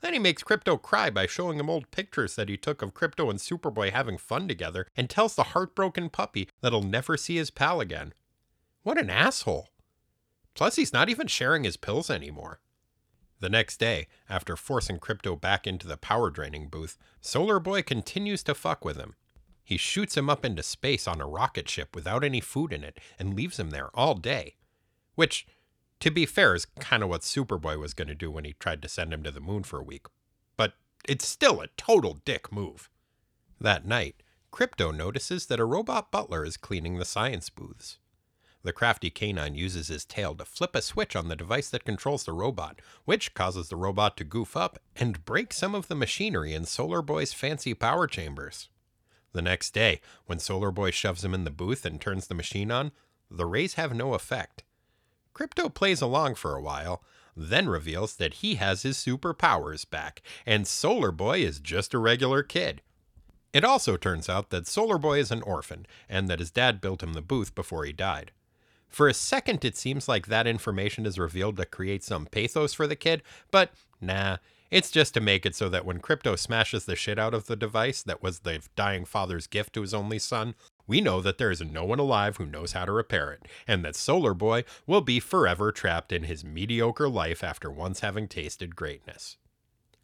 Then 0.03 0.12
he 0.12 0.18
makes 0.18 0.42
Krypto 0.42 0.83
cry 0.83 1.09
by 1.09 1.25
showing 1.25 1.59
him 1.59 1.71
old 1.71 1.90
pictures 1.90 2.37
that 2.37 2.51
he 2.51 2.59
took 2.59 2.83
of 2.83 2.92
Krypto 2.92 3.31
and 3.31 3.38
Superboy 3.38 3.90
having 3.90 4.18
fun 4.18 4.47
together 4.47 4.87
and 4.94 5.09
tells 5.09 5.35
the 5.35 5.44
heartbroken 5.55 6.11
puppy 6.11 6.51
that 6.61 6.75
he'll 6.75 6.83
never 6.83 7.16
see 7.16 7.37
his 7.37 7.51
pal 7.51 7.81
again. 7.81 8.12
What 8.83 8.99
an 8.99 9.09
asshole. 9.09 9.71
Plus, 10.53 10.77
he's 10.77 10.92
not 10.92 11.09
even 11.09 11.27
sharing 11.27 11.64
his 11.64 11.79
pills 11.79 12.11
anymore. 12.11 12.61
The 13.40 13.49
next 13.49 13.81
day, 13.81 14.09
after 14.29 14.57
forcing 14.57 14.99
Krypto 14.99 15.40
back 15.40 15.66
into 15.66 15.87
the 15.87 15.97
power 15.97 16.29
draining 16.29 16.68
booth, 16.68 16.99
Solar 17.23 17.59
Boy 17.59 17.81
continues 17.81 18.42
to 18.42 18.55
fuck 18.55 18.85
with 18.85 18.99
him. 18.99 19.14
He 19.64 19.79
shoots 19.79 20.18
him 20.18 20.29
up 20.29 20.44
into 20.44 20.62
space 20.62 21.09
on 21.09 21.23
a 21.23 21.27
rocket 21.27 21.66
ship 21.66 21.94
without 21.94 22.25
any 22.25 22.42
food 22.42 22.75
in 22.75 22.85
it 22.85 22.99
and 23.18 23.33
leaves 23.33 23.59
him 23.59 23.71
there 23.71 23.88
all 23.94 24.14
day. 24.14 24.57
Which, 25.18 25.48
to 25.98 26.12
be 26.12 26.26
fair, 26.26 26.54
is 26.54 26.64
kind 26.78 27.02
of 27.02 27.09
what 27.09 27.22
Superboy 27.22 27.76
was 27.81 27.92
going 27.92 28.07
to 28.07 28.14
do 28.14 28.31
when 28.31 28.44
he 28.44 28.52
tried 28.52 28.81
to 28.83 28.88
send 28.88 29.12
him 29.12 29.24
to 29.24 29.33
the 29.33 29.40
moon 29.40 29.64
for 29.64 29.81
a 29.81 29.83
week. 29.83 30.07
But 30.57 30.74
it's 31.09 31.26
still 31.26 31.61
a 31.61 31.66
total 31.76 32.20
dick 32.24 32.52
move. 32.52 32.88
That 33.61 33.85
night, 33.85 34.22
Krypto 34.52 34.96
notices 34.96 35.46
that 35.46 35.59
a 35.59 35.64
robot 35.64 36.12
butler 36.12 36.44
is 36.44 36.57
cleaning 36.57 36.98
the 36.98 37.04
science 37.04 37.50
booths. 37.50 37.98
The 38.62 38.72
crafty 38.72 39.11
canine 39.11 39.57
uses 39.57 39.88
his 39.88 40.04
tail 40.04 40.37
to 40.37 40.44
flip 40.44 40.76
a 40.76 40.81
switch 40.81 41.16
on 41.16 41.26
the 41.26 41.35
device 41.35 41.68
that 41.70 41.85
controls 41.85 42.22
the 42.22 42.33
robot, 42.33 42.81
which 43.04 43.35
causes 43.35 43.70
the 43.70 43.76
robot 43.76 44.16
to 44.18 44.24
goof 44.24 44.57
up 44.57 44.78
and 44.94 45.24
break 45.24 45.52
some 45.52 45.74
of 45.74 45.88
the 45.88 45.96
machinery 45.96 46.54
in 46.54 46.64
Solar 46.64 47.02
Boy's 47.02 47.33
fancy 47.33 47.74
power 47.74 48.07
chambers. 48.07 48.68
The 49.33 49.42
next 49.42 49.74
day, 49.74 50.00
when 50.26 50.38
Solar 50.38 50.70
Boy 50.70 50.92
shoves 50.92 51.24
him 51.24 51.35
in 51.35 51.42
the 51.42 51.50
booth 51.50 51.85
and 51.85 52.00
turns 52.00 52.28
the 52.28 52.37
machine 52.37 52.70
on, 52.70 52.92
the 53.28 53.46
rays 53.46 53.74
have 53.74 53.92
no 53.92 54.14
effect. 54.14 54.62
Krypto 55.38 55.72
plays 55.72 56.01
along 56.01 56.35
for 56.35 56.57
a 56.57 56.61
while, 56.61 57.01
then 57.37 57.68
reveals 57.68 58.16
that 58.16 58.35
he 58.35 58.57
has 58.57 58.83
his 58.83 58.96
superpowers 58.96 59.88
back, 59.88 60.20
and 60.44 60.66
Solar 60.66 61.12
Boy 61.12 61.40
is 61.42 61.61
just 61.61 61.94
a 61.94 61.98
regular 61.98 62.42
kid. 62.42 62.83
It 63.53 63.64
also 63.64 63.96
turns 63.96 64.29
out 64.29 64.51
that 64.51 64.66
Solar 64.66 64.98
Boy 64.98 65.20
is 65.20 65.31
an 65.31 65.42
orphan, 65.42 65.87
and 66.09 66.27
that 66.27 66.40
his 66.40 66.51
dad 66.51 66.81
built 66.81 67.05
him 67.05 67.12
the 67.12 67.22
booth 67.22 67.55
before 67.55 67.85
he 67.85 67.92
died. 67.92 68.33
For 68.88 69.07
a 69.07 69.14
second, 69.14 69.64
it 69.64 69.77
seems 69.77 70.09
like 70.09 70.27
that 70.27 70.48
information 70.48 71.07
is 71.07 71.20
revealed 71.20 71.57
to 71.59 71.66
create 71.66 72.03
some 72.03 72.27
pathos 72.27 72.74
for 72.74 72.88
the 72.88 72.96
kid, 72.96 73.22
but 73.53 73.70
nah, 74.01 74.38
it's 74.72 74.90
just 74.90 75.14
to 75.14 75.20
make 75.20 75.46
it 75.46 75.55
so 75.55 75.68
that 75.68 75.85
when 75.85 76.01
Krypto 76.01 76.37
smashes 76.37 76.85
the 76.85 76.96
shit 76.96 77.18
out 77.18 77.33
of 77.33 77.46
the 77.46 77.57
device 77.57 78.03
that 78.03 78.22
was 78.22 78.40
the 78.40 78.61
dying 78.74 79.05
father's 79.05 79.46
gift 79.46 79.72
to 79.74 79.83
his 79.83 79.94
only 79.94 80.18
son, 80.18 80.57
we 80.88 81.01
know 81.01 81.20
that 81.20 81.38
there 81.38 81.51
is 81.51 81.61
no 81.61 81.85
one 81.85 82.01
alive 82.01 82.38
who 82.38 82.46
knows 82.46 82.72
how 82.72 82.85
to 82.85 82.90
repair 82.90 83.31
it, 83.31 83.46
and 83.68 83.85
that 83.85 83.94
Solar 83.94 84.35
Boy 84.35 84.64
will 84.87 85.03
be 85.03 85.20
forever 85.20 85.70
trapped 85.70 86.11
in 86.11 86.24
his 86.24 86.44
mediocre 86.44 87.09
life 87.09 87.44
after 87.44 87.70
once 87.70 88.01
having 88.01 88.27
tasted 88.27 88.74
greatness. 88.74 89.37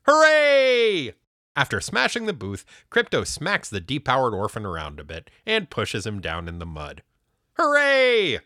Hooray! 0.07 1.15
After 1.57 1.81
smashing 1.81 2.27
the 2.27 2.33
booth, 2.33 2.65
Krypto 2.91 3.27
smacks 3.27 3.71
the 3.71 3.81
depowered 3.81 4.35
orphan 4.35 4.67
around 4.67 5.01
a 5.01 5.05
bit 5.05 5.31
and 5.47 5.71
pushes 5.71 6.07
him 6.07 6.21
down 6.21 6.47
in 6.47 6.59
the 6.59 6.67
mud. 6.67 7.03
Hooray! 7.55 8.41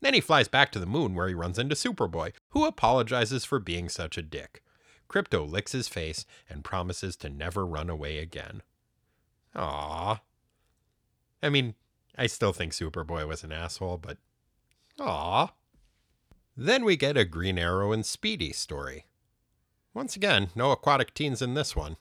Then 0.00 0.14
he 0.14 0.20
flies 0.20 0.48
back 0.48 0.72
to 0.72 0.80
the 0.80 0.86
moon 0.86 1.14
where 1.14 1.28
he 1.28 1.34
runs 1.34 1.58
into 1.58 1.76
Superboy, 1.76 2.32
who 2.50 2.66
apologizes 2.66 3.44
for 3.44 3.60
being 3.60 3.88
such 3.88 4.18
a 4.18 4.22
dick. 4.22 4.62
Krypto 5.08 5.48
licks 5.48 5.72
his 5.72 5.86
face 5.86 6.26
and 6.48 6.64
promises 6.64 7.16
to 7.16 7.28
never 7.28 7.64
run 7.64 7.88
away 7.88 8.18
again. 8.18 8.62
Aww. 9.54 10.20
I 11.42 11.48
mean, 11.48 11.74
I 12.16 12.26
still 12.26 12.52
think 12.52 12.72
Superboy 12.72 13.26
was 13.26 13.42
an 13.42 13.52
asshole, 13.52 13.98
but 13.98 14.18
aww. 14.98 15.50
Then 16.56 16.84
we 16.84 16.96
get 16.96 17.16
a 17.16 17.24
Green 17.24 17.58
Arrow 17.58 17.92
and 17.92 18.04
Speedy 18.04 18.52
story. 18.52 19.06
Once 19.94 20.16
again, 20.16 20.50
no 20.54 20.70
aquatic 20.70 21.14
teens 21.14 21.42
in 21.42 21.54
this 21.54 21.74
one. 21.74 21.96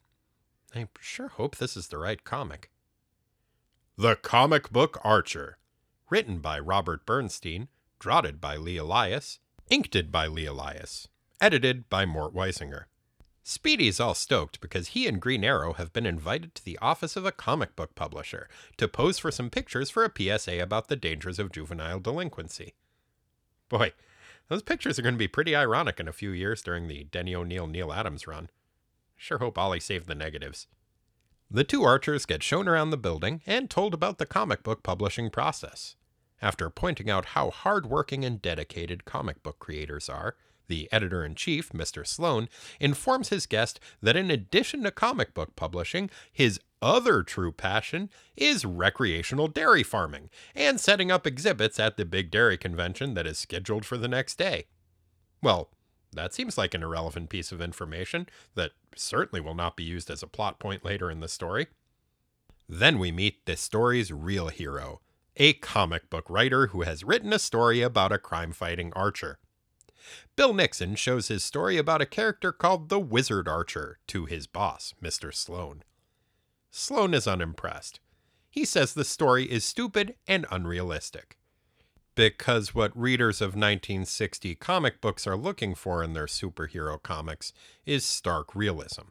I 0.76 0.88
sure 1.00 1.30
hope 1.30 1.58
this 1.58 1.76
is 1.76 1.88
the 1.88 1.98
right 1.98 2.24
comic. 2.24 2.70
The 3.98 4.16
Comic 4.16 4.72
Book 4.72 5.00
Archer. 5.04 5.58
Written 6.10 6.40
by 6.40 6.60
Robert 6.60 7.06
Bernstein, 7.06 7.70
draughted 8.00 8.42
by 8.42 8.58
Lee 8.58 8.78
Elias, 8.78 9.40
inked 9.70 10.12
by 10.12 10.28
Lee 10.28 10.46
Elias, 10.46 11.08
edited 11.40 11.90
by 11.90 12.06
Mort 12.06 12.34
Weisinger. 12.34 12.86
Speedy's 13.44 14.00
all 14.00 14.14
stoked 14.14 14.62
because 14.62 14.90
he 14.90 15.08
and 15.08 15.20
Green 15.20 15.44
Arrow 15.44 15.74
have 15.74 15.92
been 15.92 16.06
invited 16.06 16.54
to 16.54 16.64
the 16.64 16.78
office 16.80 17.16
of 17.16 17.26
a 17.26 17.32
comic 17.32 17.76
book 17.76 17.96
publisher 17.96 18.48
to 18.78 18.88
pose 18.88 19.18
for 19.18 19.32
some 19.32 19.50
pictures 19.50 19.90
for 19.90 20.06
a 20.06 20.12
PSA 20.16 20.62
about 20.62 20.88
the 20.88 20.96
dangers 20.96 21.40
of 21.40 21.52
juvenile 21.52 22.00
delinquency. 22.00 22.76
Boy, 23.68 23.94
those 24.48 24.62
pictures 24.62 25.00
are 25.00 25.02
going 25.02 25.16
to 25.16 25.20
be 25.20 25.28
pretty 25.28 25.56
ironic 25.56 26.00
in 26.00 26.08
a 26.08 26.14
few 26.14 26.30
years 26.32 26.62
during 26.62 26.88
the 26.88 27.06
Denny 27.06 27.34
O'Neil 27.34 27.66
Neil 27.66 27.92
Adams 27.92 28.28
run. 28.28 28.50
Sure 29.16 29.40
hope 29.40 29.58
Ollie 29.58 29.80
saved 29.80 30.08
the 30.08 30.16
negatives. 30.16 30.68
The 31.50 31.64
two 31.64 31.84
archers 31.84 32.26
get 32.26 32.44
shown 32.44 32.68
around 32.68 32.92
the 32.92 32.98
building 32.98 33.42
and 33.46 33.70
told 33.70 33.94
about 33.94 34.20
the 34.20 34.26
comic 34.26 34.62
book 34.62 34.84
publishing 34.84 35.30
process. 35.30 35.96
After 36.42 36.70
pointing 36.70 37.10
out 37.10 37.26
how 37.26 37.50
hardworking 37.50 38.24
and 38.24 38.42
dedicated 38.42 39.06
comic 39.06 39.42
book 39.44 39.60
creators 39.60 40.10
are, 40.10 40.36
the 40.72 40.88
editor 40.90 41.24
in 41.26 41.36
chief, 41.36 41.70
Mr. 41.74 42.08
Sloan, 42.08 42.48
informs 42.80 43.28
his 43.28 43.46
guest 43.46 43.78
that 44.02 44.16
in 44.16 44.32
addition 44.32 44.84
to 44.84 44.90
comic 44.90 45.34
book 45.34 45.54
publishing, 45.58 46.10
his 46.32 46.62
other 46.82 47.24
true 47.24 47.52
passion 47.52 48.10
is 48.38 48.64
recreational 48.64 49.50
dairy 49.50 49.84
farming 49.84 50.30
and 50.56 50.80
setting 50.80 51.12
up 51.12 51.28
exhibits 51.28 51.78
at 51.78 51.98
the 51.98 52.06
big 52.06 52.32
dairy 52.32 52.58
convention 52.58 53.14
that 53.16 53.28
is 53.28 53.38
scheduled 53.38 53.86
for 53.86 53.98
the 53.98 54.08
next 54.08 54.38
day. 54.38 54.66
Well, 55.44 55.70
that 56.14 56.34
seems 56.34 56.58
like 56.58 56.74
an 56.74 56.84
irrelevant 56.84 57.30
piece 57.30 57.52
of 57.52 57.62
information 57.62 58.28
that 58.56 58.72
certainly 58.96 59.42
will 59.42 59.54
not 59.54 59.76
be 59.76 59.84
used 59.84 60.10
as 60.10 60.24
a 60.24 60.28
plot 60.28 60.58
point 60.58 60.86
later 60.86 61.12
in 61.12 61.20
the 61.20 61.28
story. 61.28 61.68
Then 62.70 62.98
we 62.98 63.12
meet 63.12 63.46
the 63.46 63.58
story's 63.58 64.14
real 64.14 64.48
hero, 64.48 65.02
a 65.36 65.52
comic 65.52 66.10
book 66.10 66.30
writer 66.30 66.68
who 66.68 66.84
has 66.84 67.04
written 67.04 67.34
a 67.34 67.40
story 67.40 67.82
about 67.82 68.14
a 68.14 68.18
crime 68.18 68.54
fighting 68.54 68.94
archer. 68.94 69.40
Bill 70.36 70.54
Nixon 70.54 70.96
shows 70.96 71.28
his 71.28 71.44
story 71.44 71.78
about 71.78 72.02
a 72.02 72.06
character 72.06 72.52
called 72.52 72.90
the 72.90 73.00
Wizard 73.00 73.48
Archer 73.48 74.00
to 74.08 74.26
his 74.26 74.48
boss, 74.48 74.94
Mr. 75.02 75.34
Sloan. 75.34 75.84
Sloan 76.70 77.14
is 77.14 77.28
unimpressed. 77.28 78.00
He 78.50 78.66
says 78.66 78.94
the 78.94 79.06
story 79.06 79.46
is 79.46 79.64
stupid 79.64 80.16
and 80.28 80.46
unrealistic. 80.52 81.38
Because 82.16 82.76
what 82.76 82.98
readers 82.98 83.42
of 83.42 83.50
1960 83.56 84.56
comic 84.56 85.00
books 85.00 85.26
are 85.26 85.38
looking 85.38 85.76
for 85.76 86.04
in 86.04 86.14
their 86.14 86.26
superhero 86.26 87.02
comics 87.02 87.54
is 87.86 88.04
stark 88.04 88.54
realism. 88.54 89.04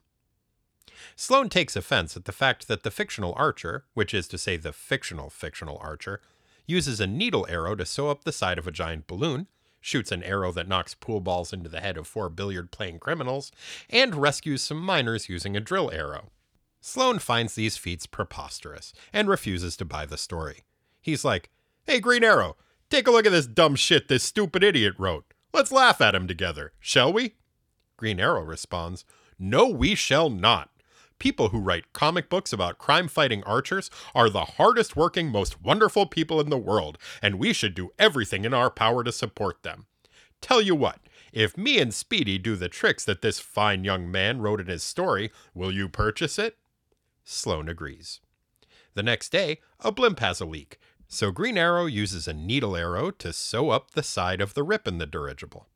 Sloan 1.17 1.49
takes 1.49 1.77
offense 1.77 2.17
at 2.17 2.27
the 2.27 2.33
fact 2.33 2.69
that 2.69 2.83
the 2.83 2.91
fictional 2.91 3.35
archer, 3.37 3.85
which 3.95 4.13
is 4.13 4.29
to 4.29 4.39
say 4.39 4.57
the 4.57 4.73
fictional 4.73 5.31
fictional 5.31 5.79
archer, 5.81 6.21
uses 6.67 7.01
a 7.01 7.07
needle 7.07 7.47
arrow 7.49 7.75
to 7.75 7.87
sew 7.87 8.11
up 8.11 8.25
the 8.25 8.33
side 8.33 8.59
of 8.59 8.67
a 8.67 8.73
giant 8.73 9.07
balloon, 9.07 9.47
shoots 9.81 10.13
an 10.13 10.23
arrow 10.23 10.53
that 10.53 10.69
knocks 10.69 10.95
pool 10.95 11.21
balls 11.21 11.53
into 11.53 11.69
the 11.69 11.81
head 11.81 11.97
of 11.97 12.07
four 12.07 12.29
billiard 12.29 12.71
playing 12.71 12.99
criminals, 12.99 13.51
and 13.89 14.15
rescues 14.15 14.63
some 14.63 14.81
miners 14.81 15.29
using 15.29 15.57
a 15.57 15.61
drill 15.61 15.91
arrow. 15.93 16.31
Sloan 16.81 17.19
finds 17.19 17.55
these 17.55 17.77
feats 17.77 18.07
preposterous 18.07 18.93
and 19.13 19.29
refuses 19.29 19.77
to 19.77 19.85
buy 19.85 20.07
the 20.07 20.17
story. 20.17 20.65
He's 21.01 21.25
like, 21.25 21.51
Hey, 21.85 22.01
Green 22.01 22.25
Arrow, 22.25 22.57
take 22.89 23.07
a 23.07 23.11
look 23.11 23.27
at 23.27 23.33
this 23.33 23.47
dumb 23.47 23.77
shit 23.77 24.09
this 24.09 24.23
stupid 24.23 24.63
idiot 24.63 24.95
wrote. 24.99 25.25
Let's 25.53 25.73
laugh 25.73 26.01
at 26.01 26.15
him 26.15 26.27
together, 26.27 26.73
shall 26.79 27.13
we? 27.13 27.35
Green 27.97 28.21
Arrow 28.21 28.43
responds, 28.43 29.05
No, 29.39 29.69
we 29.69 29.95
shall 29.95 30.31
not. 30.31 30.71
People 31.21 31.51
who 31.51 31.61
write 31.61 31.93
comic 31.93 32.29
books 32.29 32.53
about 32.53 32.79
crime 32.79 33.07
fighting 33.07 33.45
archers 33.45 33.91
are 34.15 34.31
the 34.31 34.47
hardest 34.57 34.97
working, 34.97 35.29
most 35.29 35.63
wonderful 35.63 36.07
people 36.07 36.41
in 36.41 36.49
the 36.49 36.59
world, 36.59 36.99
and 37.23 37.39
we 37.39 37.53
should 37.53 37.75
do 37.75 37.91
everything 37.99 38.45
in 38.45 38.55
our 38.55 38.71
power 38.71 39.05
to 39.05 39.13
support 39.13 39.63
them. 39.63 39.87
Tell 40.41 40.63
you 40.63 40.75
what, 40.75 40.99
if 41.31 41.59
me 41.59 41.79
and 41.79 41.93
Speedy 41.93 42.39
do 42.39 42.57
the 42.57 42.71
tricks 42.71 43.05
that 43.05 43.21
this 43.21 43.39
fine 43.39 43.85
young 43.85 44.11
man 44.11 44.41
wrote 44.41 44.61
in 44.61 44.67
his 44.67 44.83
story, 44.83 45.31
will 45.55 45.71
you 45.71 45.91
purchase 45.91 46.39
it? 46.39 46.57
Sloan 47.23 47.69
agrees. 47.69 48.21
The 48.95 49.03
next 49.03 49.31
day, 49.31 49.61
a 49.79 49.93
blimp 49.93 50.21
has 50.21 50.41
a 50.41 50.47
leak, 50.47 50.79
so 51.07 51.31
Green 51.31 51.59
Arrow 51.59 51.85
uses 51.85 52.27
a 52.27 52.33
needle 52.33 52.75
arrow 52.75 53.11
to 53.11 53.35
sew 53.35 53.69
up 53.69 53.91
the 53.91 54.03
side 54.03 54.41
of 54.41 54.55
the 54.55 54.63
rip 54.63 54.89
in 54.89 54.97
the 54.97 55.07
dirigible. 55.07 55.69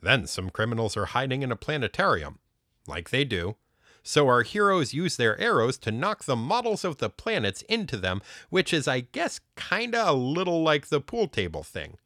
Then 0.00 0.26
some 0.26 0.48
criminals 0.48 0.96
are 0.96 1.06
hiding 1.06 1.42
in 1.42 1.52
a 1.52 1.56
planetarium, 1.56 2.38
like 2.86 3.10
they 3.10 3.24
do, 3.24 3.56
so 4.02 4.26
our 4.28 4.42
heroes 4.42 4.94
use 4.94 5.16
their 5.16 5.38
arrows 5.40 5.78
to 5.78 5.90
knock 5.90 6.24
the 6.24 6.36
models 6.36 6.84
of 6.84 6.98
the 6.98 7.10
planets 7.10 7.62
into 7.62 7.96
them, 7.96 8.22
which 8.48 8.72
is, 8.72 8.88
I 8.88 9.00
guess, 9.00 9.40
kinda 9.56 10.10
a 10.10 10.12
little 10.12 10.62
like 10.62 10.88
the 10.88 11.00
pool 11.00 11.28
table 11.28 11.62
thing. 11.62 11.98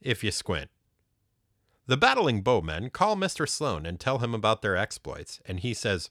If 0.00 0.22
you 0.22 0.30
squint. 0.30 0.70
The 1.86 1.96
battling 1.96 2.42
bowmen 2.42 2.90
call 2.90 3.16
Mr. 3.16 3.48
Sloan 3.48 3.86
and 3.86 3.98
tell 3.98 4.18
him 4.18 4.34
about 4.34 4.60
their 4.60 4.76
exploits, 4.76 5.40
and 5.46 5.60
he 5.60 5.72
says, 5.72 6.10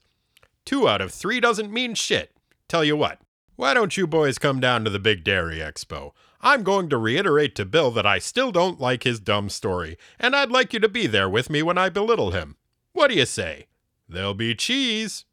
Two 0.64 0.88
out 0.88 1.00
of 1.00 1.12
three 1.12 1.38
doesn't 1.38 1.72
mean 1.72 1.94
shit. 1.94 2.36
Tell 2.66 2.84
you 2.84 2.96
what, 2.96 3.20
why 3.54 3.74
don't 3.74 3.96
you 3.96 4.06
boys 4.06 4.38
come 4.38 4.60
down 4.60 4.84
to 4.84 4.90
the 4.90 4.98
Big 4.98 5.24
Dairy 5.24 5.58
Expo? 5.58 6.12
I'm 6.40 6.62
going 6.62 6.88
to 6.90 6.98
reiterate 6.98 7.54
to 7.54 7.64
Bill 7.64 7.90
that 7.92 8.06
I 8.06 8.18
still 8.18 8.52
don't 8.52 8.80
like 8.80 9.04
his 9.04 9.20
dumb 9.20 9.48
story, 9.48 9.96
and 10.18 10.36
I'd 10.36 10.50
like 10.50 10.72
you 10.72 10.80
to 10.80 10.88
be 10.88 11.06
there 11.06 11.28
with 11.28 11.48
me 11.48 11.62
when 11.62 11.78
I 11.78 11.88
belittle 11.88 12.32
him. 12.32 12.56
What 12.92 13.08
do 13.08 13.14
you 13.14 13.24
say? 13.24 13.67
There'll 14.08 14.34
be 14.34 14.54
cheese. 14.54 15.24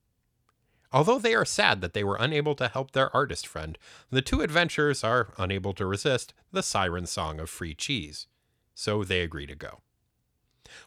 Although 0.91 1.19
they 1.19 1.33
are 1.35 1.45
sad 1.45 1.81
that 1.81 1.93
they 1.93 2.03
were 2.03 2.17
unable 2.19 2.55
to 2.55 2.67
help 2.67 2.91
their 2.91 3.13
artist 3.15 3.47
friend, 3.47 3.77
the 4.09 4.21
two 4.21 4.41
adventurers 4.41 5.03
are 5.03 5.33
unable 5.37 5.73
to 5.73 5.85
resist 5.85 6.33
the 6.51 6.63
siren 6.63 7.05
song 7.05 7.39
of 7.39 7.49
free 7.49 7.73
cheese. 7.73 8.27
So 8.73 9.03
they 9.03 9.21
agree 9.21 9.47
to 9.47 9.55
go. 9.55 9.81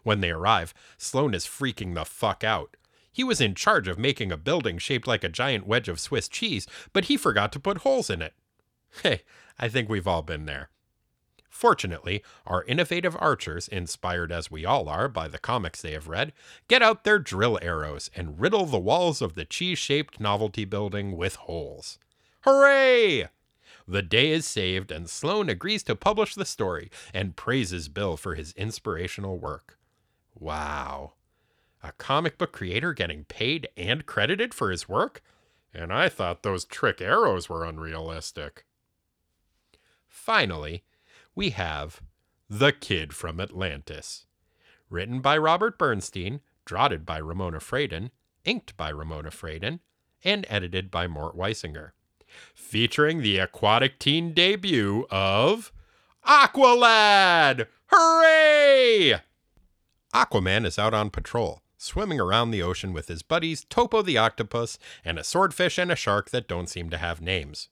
When 0.03 0.21
they 0.21 0.31
arrive, 0.31 0.75
Sloan 0.97 1.35
is 1.35 1.47
freaking 1.47 1.95
the 1.95 2.05
fuck 2.05 2.43
out. 2.43 2.77
He 3.13 3.25
was 3.25 3.41
in 3.41 3.55
charge 3.55 3.89
of 3.89 3.99
making 3.99 4.31
a 4.31 4.37
building 4.37 4.79
shaped 4.79 5.07
like 5.07 5.25
a 5.25 5.29
giant 5.29 5.67
wedge 5.67 5.89
of 5.89 6.01
Swiss 6.01 6.29
cheese, 6.29 6.67
but 6.93 7.07
he 7.07 7.17
forgot 7.17 7.53
to 7.53 7.61
put 7.61 7.79
holes 7.79 8.11
in 8.11 8.23
it. 8.23 8.35
Hey, 9.03 9.23
I 9.59 9.69
think 9.69 9.89
we've 9.89 10.07
all 10.07 10.23
been 10.23 10.47
there. 10.47 10.71
Fortunately, 11.59 12.23
our 12.47 12.63
innovative 12.67 13.17
archers, 13.19 13.67
inspired 13.67 14.31
as 14.31 14.49
we 14.49 14.65
all 14.65 14.89
are 14.89 15.09
by 15.09 15.27
the 15.27 15.41
comics 15.41 15.83
they 15.83 15.91
have 15.91 16.07
read, 16.07 16.33
get 16.69 16.83
out 16.83 17.03
their 17.03 17.19
drill 17.19 17.59
arrows 17.61 18.13
and 18.15 18.41
riddle 18.41 18.65
the 18.65 18.79
walls 18.79 19.21
of 19.21 19.35
the 19.35 19.45
cheese 19.45 19.77
shaped 19.77 20.21
novelty 20.21 20.65
building 20.65 21.17
with 21.17 21.35
holes. 21.35 21.99
Hooray! 22.43 23.27
The 23.89 24.03
day 24.03 24.31
is 24.31 24.47
saved, 24.47 24.93
and 24.93 25.11
Sloan 25.11 25.49
agrees 25.49 25.83
to 25.83 25.97
publish 25.97 26.37
the 26.37 26.45
story 26.45 26.93
and 27.13 27.35
praises 27.35 27.89
Bill 27.89 28.17
for 28.17 28.37
his 28.37 28.53
inspirational 28.53 29.37
work. 29.37 29.81
Wow. 30.39 31.15
A 31.83 31.91
comic 31.91 32.39
book 32.39 32.53
creator 32.53 32.93
getting 32.93 33.25
paid 33.25 33.67
and 33.77 34.07
credited 34.07 34.55
for 34.55 34.71
his 34.71 34.89
work? 34.89 35.25
And 35.75 35.93
I 35.93 36.09
thought 36.09 36.45
those 36.45 36.65
trick 36.65 37.01
arrows 37.01 37.49
were 37.49 37.65
unrealistic. 37.65 38.65
Finally, 40.07 40.85
we 41.39 41.51
have 41.51 42.03
The 42.51 42.73
Kid 42.73 43.15
from 43.15 43.39
Atlantis. 43.39 44.27
Written 44.91 45.21
by 45.21 45.39
Robert 45.39 45.79
Bernstein, 45.79 46.41
draughted 46.65 47.07
by 47.07 47.19
Ramona 47.19 47.61
Fradon, 47.61 48.11
inked 48.45 48.77
by 48.77 48.89
Ramona 48.89 49.31
Fradon, 49.31 49.79
and 50.25 50.45
edited 50.49 50.91
by 50.91 51.07
Mort 51.07 51.37
Weisinger. 51.37 51.93
Featuring 52.57 53.23
the 53.23 53.39
aquatic 53.39 54.01
teen 54.01 54.35
debut 54.35 55.07
of 55.13 55.71
Aqualad! 56.27 57.69
Hooray! 57.87 59.21
Aquaman 60.13 60.67
is 60.67 60.77
out 60.77 60.93
on 60.93 61.09
patrol, 61.09 61.63
swimming 61.77 62.19
around 62.19 62.51
the 62.51 62.65
ocean 62.65 62.93
with 62.93 63.07
his 63.07 63.23
buddies 63.23 63.65
Topo 63.71 64.03
the 64.03 64.19
octopus 64.19 64.77
and 65.05 65.21
a 65.21 65.23
swordfish 65.23 65.79
and 65.79 65.93
a 65.93 65.97
shark 65.97 66.31
that 66.31 66.49
don't 66.49 66.69
seem 66.69 66.91
to 66.91 66.99
have 66.99 67.21
names. 67.21 67.69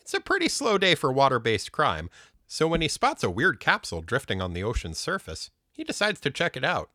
It's 0.00 0.14
a 0.14 0.20
pretty 0.20 0.48
slow 0.48 0.76
day 0.76 0.96
for 0.96 1.12
water 1.12 1.38
based 1.38 1.70
crime, 1.70 2.10
so 2.46 2.68
when 2.68 2.80
he 2.80 2.88
spots 2.88 3.22
a 3.22 3.30
weird 3.30 3.60
capsule 3.60 4.02
drifting 4.02 4.40
on 4.40 4.52
the 4.52 4.62
ocean's 4.62 4.98
surface, 4.98 5.50
he 5.72 5.84
decides 5.84 6.20
to 6.20 6.30
check 6.30 6.56
it 6.56 6.64
out. 6.64 6.90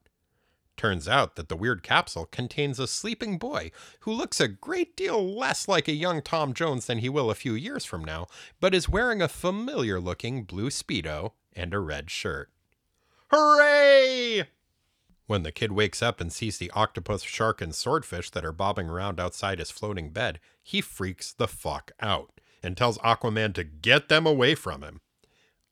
Turns 0.77 1.07
out 1.07 1.35
that 1.35 1.49
the 1.49 1.55
weird 1.55 1.83
capsule 1.83 2.25
contains 2.25 2.79
a 2.79 2.87
sleeping 2.87 3.37
boy 3.37 3.71
who 3.99 4.11
looks 4.11 4.39
a 4.39 4.47
great 4.47 4.95
deal 4.95 5.23
less 5.23 5.67
like 5.67 5.87
a 5.87 5.93
young 5.93 6.21
Tom 6.21 6.53
Jones 6.53 6.87
than 6.87 6.99
he 6.99 7.09
will 7.09 7.29
a 7.29 7.35
few 7.35 7.53
years 7.53 7.85
from 7.85 8.03
now, 8.03 8.27
but 8.59 8.73
is 8.73 8.89
wearing 8.89 9.21
a 9.21 9.27
familiar 9.27 9.99
looking 9.99 10.43
blue 10.43 10.69
Speedo 10.69 11.33
and 11.53 11.73
a 11.73 11.79
red 11.79 12.09
shirt. 12.09 12.49
Hooray! 13.29 14.47
When 15.27 15.43
the 15.43 15.51
kid 15.51 15.71
wakes 15.71 16.01
up 16.01 16.19
and 16.19 16.33
sees 16.33 16.57
the 16.57 16.71
octopus, 16.71 17.21
shark, 17.21 17.61
and 17.61 17.75
swordfish 17.75 18.29
that 18.31 18.43
are 18.43 18.51
bobbing 18.51 18.89
around 18.89 19.19
outside 19.19 19.59
his 19.59 19.71
floating 19.71 20.09
bed, 20.09 20.39
he 20.63 20.81
freaks 20.81 21.31
the 21.31 21.47
fuck 21.47 21.91
out 21.99 22.41
and 22.63 22.75
tells 22.75 22.97
Aquaman 22.99 23.53
to 23.53 23.63
get 23.63 24.09
them 24.09 24.25
away 24.25 24.55
from 24.55 24.81
him. 24.81 25.01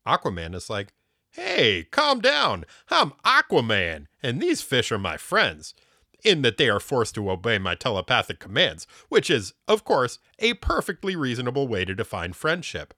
Aquaman 0.07 0.55
is 0.55 0.69
like, 0.69 0.93
Hey, 1.31 1.85
calm 1.91 2.21
down. 2.21 2.65
I'm 2.89 3.13
Aquaman, 3.23 4.07
and 4.23 4.41
these 4.41 4.61
fish 4.61 4.91
are 4.91 4.97
my 4.97 5.15
friends, 5.15 5.75
in 6.23 6.41
that 6.41 6.57
they 6.57 6.69
are 6.69 6.79
forced 6.79 7.15
to 7.15 7.29
obey 7.29 7.59
my 7.59 7.75
telepathic 7.75 8.39
commands, 8.39 8.87
which 9.09 9.29
is, 9.29 9.53
of 9.67 9.83
course, 9.83 10.17
a 10.39 10.55
perfectly 10.55 11.15
reasonable 11.15 11.67
way 11.67 11.85
to 11.85 11.93
define 11.93 12.33
friendship. 12.33 12.95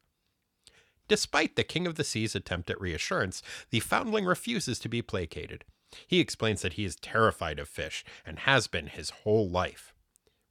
Despite 1.10 1.58
the 1.58 1.66
King 1.66 1.86
of 1.86 1.96
the 1.96 2.06
Sea's 2.06 2.36
attempt 2.36 2.70
at 2.70 2.80
reassurance, 2.80 3.44
the 3.70 3.82
foundling 3.82 4.26
refuses 4.26 4.80
to 4.80 4.88
be 4.88 5.02
placated. 5.02 5.66
He 6.08 6.22
explains 6.22 6.62
that 6.62 6.74
he 6.74 6.86
is 6.86 6.96
terrified 6.96 7.60
of 7.60 7.68
fish 7.68 8.06
and 8.26 8.40
has 8.40 8.68
been 8.68 8.88
his 8.88 9.10
whole 9.10 9.50
life. 9.50 9.94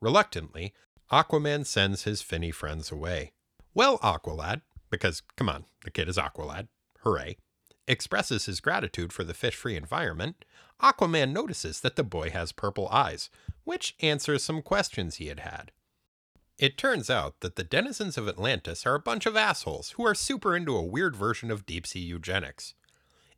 Reluctantly, 0.02 0.74
Aquaman 1.10 1.64
sends 1.64 2.02
his 2.02 2.20
finny 2.20 2.50
friends 2.50 2.92
away. 2.92 3.32
Well, 3.72 3.98
Aqualad, 4.00 4.60
because 4.90 5.22
come 5.36 5.48
on, 5.48 5.64
the 5.84 5.90
kid 5.90 6.08
is 6.08 6.16
Aqualad, 6.16 6.68
hooray, 7.00 7.36
expresses 7.86 8.46
his 8.46 8.60
gratitude 8.60 9.12
for 9.12 9.24
the 9.24 9.34
fish 9.34 9.56
free 9.56 9.76
environment, 9.76 10.44
Aquaman 10.80 11.32
notices 11.32 11.80
that 11.80 11.96
the 11.96 12.04
boy 12.04 12.30
has 12.30 12.52
purple 12.52 12.88
eyes, 12.88 13.30
which 13.64 13.96
answers 14.00 14.42
some 14.42 14.62
questions 14.62 15.16
he 15.16 15.26
had 15.26 15.40
had. 15.40 15.72
It 16.58 16.76
turns 16.76 17.08
out 17.08 17.40
that 17.40 17.56
the 17.56 17.64
denizens 17.64 18.18
of 18.18 18.28
Atlantis 18.28 18.86
are 18.86 18.94
a 18.94 19.00
bunch 19.00 19.24
of 19.24 19.36
assholes 19.36 19.90
who 19.92 20.04
are 20.06 20.14
super 20.14 20.54
into 20.54 20.76
a 20.76 20.84
weird 20.84 21.16
version 21.16 21.50
of 21.50 21.64
deep 21.64 21.86
sea 21.86 22.00
eugenics. 22.00 22.74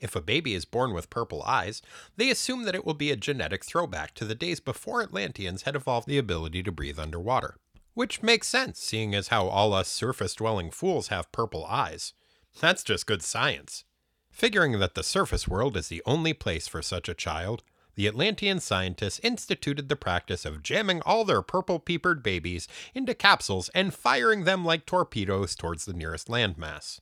If 0.01 0.17
a 0.17 0.21
baby 0.21 0.55
is 0.55 0.65
born 0.65 0.93
with 0.93 1.11
purple 1.11 1.45
eyes, 1.45 1.81
they 2.17 2.31
assume 2.31 2.65
that 2.65 2.75
it 2.75 2.85
will 2.85 2.95
be 2.95 3.13
a 3.13 3.17
genetic 3.17 3.65
throwback 3.65 4.15
to 4.15 4.25
the 4.25 4.35
days 4.35 4.59
before 4.59 5.03
Atlanteans 5.03 5.63
had 5.63 5.77
evolved 5.77 6.09
the 6.09 6.19
ability 6.19 6.65
to 6.65 6.73
breathe 6.73 6.99
underwater. 6.99 7.59
Which 7.95 8.23
makes 8.23 8.49
sense, 8.49 8.81
seeing 8.81 9.15
as 9.15 9.29
how 9.29 9.49
all 9.49 9.75
us 9.75 9.89
surface 9.89 10.35
dwelling 10.35 10.71
fools 10.71 11.09
have 11.09 11.33
purple 11.33 11.65
eyes. 11.67 12.15
That's 12.59 12.83
just 12.83 13.07
good 13.07 13.23
science. 13.23 13.85
Figuring 14.31 14.79
that 14.79 14.95
the 14.95 15.03
surface 15.03 15.47
world 15.47 15.77
is 15.77 15.89
the 15.89 16.03
only 16.07 16.33
place 16.33 16.67
for 16.67 16.81
such 16.81 17.09
a 17.09 17.15
child, 17.15 17.63
the 17.95 18.07
Atlantean 18.07 18.61
scientists 18.61 19.21
instituted 19.23 19.91
the 19.91 19.97
practice 19.97 20.47
of 20.47 20.63
jamming 20.63 21.03
all 21.03 21.27
their 21.27 21.43
purple 21.43 21.79
peepered 21.79 22.23
babies 22.23 22.67
into 22.95 23.13
capsules 23.13 23.69
and 23.75 23.93
firing 23.93 24.45
them 24.45 24.65
like 24.65 24.87
torpedoes 24.87 25.55
towards 25.55 25.85
the 25.85 25.93
nearest 25.93 26.29
landmass. 26.29 27.01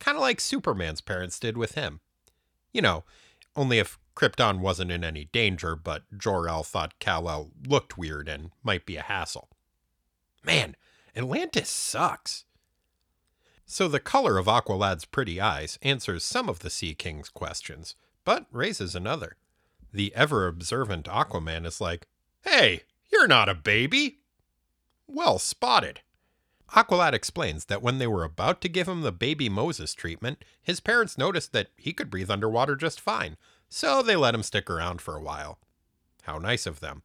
Kind 0.00 0.16
of 0.16 0.22
like 0.22 0.40
Superman's 0.40 1.00
parents 1.00 1.38
did 1.38 1.56
with 1.56 1.76
him. 1.76 2.00
You 2.72 2.82
know, 2.82 3.04
only 3.54 3.78
if 3.78 3.98
Krypton 4.16 4.58
wasn't 4.58 4.90
in 4.90 5.04
any 5.04 5.26
danger, 5.26 5.76
but 5.76 6.02
Jor-El 6.18 6.64
thought 6.64 6.98
Kal-El 6.98 7.52
looked 7.66 7.96
weird 7.96 8.28
and 8.28 8.50
might 8.64 8.84
be 8.84 8.96
a 8.96 9.02
hassle. 9.02 9.48
Man, 10.46 10.76
Atlantis 11.16 11.68
sucks. 11.68 12.44
So 13.66 13.88
the 13.88 13.98
color 13.98 14.38
of 14.38 14.46
Aqualad's 14.46 15.04
pretty 15.04 15.40
eyes 15.40 15.76
answers 15.82 16.22
some 16.22 16.48
of 16.48 16.60
the 16.60 16.70
Sea 16.70 16.94
King's 16.94 17.28
questions, 17.28 17.96
but 18.24 18.46
raises 18.52 18.94
another. 18.94 19.36
The 19.92 20.14
ever 20.14 20.46
observant 20.46 21.06
Aquaman 21.06 21.66
is 21.66 21.80
like, 21.80 22.06
Hey, 22.42 22.82
you're 23.10 23.26
not 23.26 23.48
a 23.48 23.54
baby! 23.54 24.20
Well 25.08 25.40
spotted. 25.40 26.00
Aqualad 26.74 27.12
explains 27.12 27.64
that 27.66 27.82
when 27.82 27.98
they 27.98 28.06
were 28.06 28.24
about 28.24 28.60
to 28.60 28.68
give 28.68 28.88
him 28.88 29.02
the 29.02 29.12
baby 29.12 29.48
Moses 29.48 29.94
treatment, 29.94 30.44
his 30.62 30.80
parents 30.80 31.18
noticed 31.18 31.52
that 31.52 31.70
he 31.76 31.92
could 31.92 32.10
breathe 32.10 32.30
underwater 32.30 32.76
just 32.76 33.00
fine, 33.00 33.36
so 33.68 34.00
they 34.02 34.16
let 34.16 34.34
him 34.34 34.42
stick 34.42 34.70
around 34.70 35.00
for 35.00 35.16
a 35.16 35.22
while. 35.22 35.58
How 36.22 36.38
nice 36.38 36.66
of 36.66 36.80
them. 36.80 37.02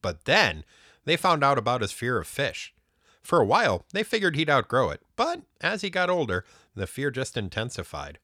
But 0.00 0.24
then 0.24 0.64
they 1.04 1.16
found 1.16 1.42
out 1.42 1.58
about 1.58 1.80
his 1.80 1.92
fear 1.92 2.18
of 2.18 2.26
fish. 2.26 2.74
For 3.22 3.40
a 3.40 3.46
while, 3.46 3.84
they 3.92 4.02
figured 4.02 4.36
he'd 4.36 4.50
outgrow 4.50 4.90
it, 4.90 5.00
but 5.16 5.42
as 5.60 5.82
he 5.82 5.90
got 5.90 6.10
older, 6.10 6.44
the 6.74 6.86
fear 6.86 7.10
just 7.10 7.36
intensified. 7.36 8.18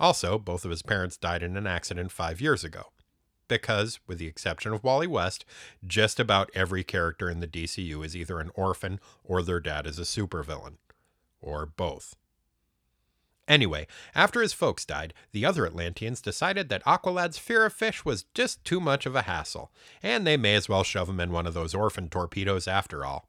Also, 0.00 0.38
both 0.38 0.64
of 0.64 0.70
his 0.70 0.82
parents 0.82 1.16
died 1.16 1.42
in 1.42 1.56
an 1.56 1.66
accident 1.66 2.10
five 2.10 2.40
years 2.40 2.64
ago. 2.64 2.90
Because, 3.46 4.00
with 4.06 4.18
the 4.18 4.26
exception 4.26 4.72
of 4.72 4.82
Wally 4.82 5.06
West, 5.06 5.44
just 5.86 6.18
about 6.18 6.50
every 6.54 6.82
character 6.82 7.30
in 7.30 7.40
the 7.40 7.46
DCU 7.46 8.04
is 8.04 8.16
either 8.16 8.40
an 8.40 8.50
orphan 8.54 8.98
or 9.22 9.42
their 9.42 9.60
dad 9.60 9.86
is 9.86 9.98
a 9.98 10.02
supervillain. 10.02 10.78
Or 11.40 11.66
both. 11.66 12.16
Anyway, 13.46 13.86
after 14.14 14.40
his 14.40 14.54
folks 14.54 14.86
died, 14.86 15.12
the 15.32 15.44
other 15.44 15.66
Atlanteans 15.66 16.22
decided 16.22 16.68
that 16.68 16.84
Aqualad's 16.84 17.38
fear 17.38 17.66
of 17.66 17.72
fish 17.72 18.04
was 18.04 18.24
just 18.34 18.64
too 18.64 18.80
much 18.80 19.04
of 19.04 19.14
a 19.14 19.22
hassle, 19.22 19.70
and 20.02 20.26
they 20.26 20.36
may 20.36 20.54
as 20.54 20.68
well 20.68 20.82
shove 20.82 21.08
him 21.08 21.20
in 21.20 21.30
one 21.30 21.46
of 21.46 21.54
those 21.54 21.74
orphan 21.74 22.08
torpedoes 22.08 22.66
after 22.66 23.04
all. 23.04 23.28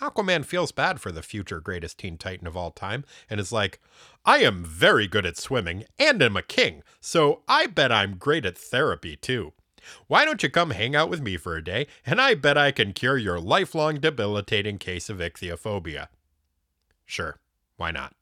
Aquaman 0.00 0.44
feels 0.44 0.72
bad 0.72 1.00
for 1.00 1.12
the 1.12 1.22
future 1.22 1.60
greatest 1.60 1.98
Teen 1.98 2.18
Titan 2.18 2.48
of 2.48 2.56
all 2.56 2.72
time 2.72 3.04
and 3.30 3.38
is 3.38 3.52
like, 3.52 3.80
I 4.24 4.38
am 4.38 4.64
very 4.64 5.06
good 5.06 5.24
at 5.24 5.36
swimming 5.36 5.84
and 5.98 6.20
am 6.20 6.36
a 6.36 6.42
king, 6.42 6.82
so 7.00 7.42
I 7.46 7.66
bet 7.66 7.92
I'm 7.92 8.16
great 8.16 8.44
at 8.44 8.58
therapy 8.58 9.14
too. 9.14 9.52
Why 10.08 10.24
don't 10.24 10.42
you 10.42 10.50
come 10.50 10.70
hang 10.70 10.96
out 10.96 11.10
with 11.10 11.20
me 11.20 11.36
for 11.36 11.56
a 11.56 11.62
day, 11.62 11.86
and 12.04 12.20
I 12.20 12.34
bet 12.34 12.58
I 12.58 12.72
can 12.72 12.92
cure 12.92 13.18
your 13.18 13.38
lifelong 13.38 14.00
debilitating 14.00 14.78
case 14.78 15.08
of 15.08 15.18
ichthyophobia. 15.18 16.08
Sure, 17.04 17.38
why 17.76 17.92
not? 17.92 18.14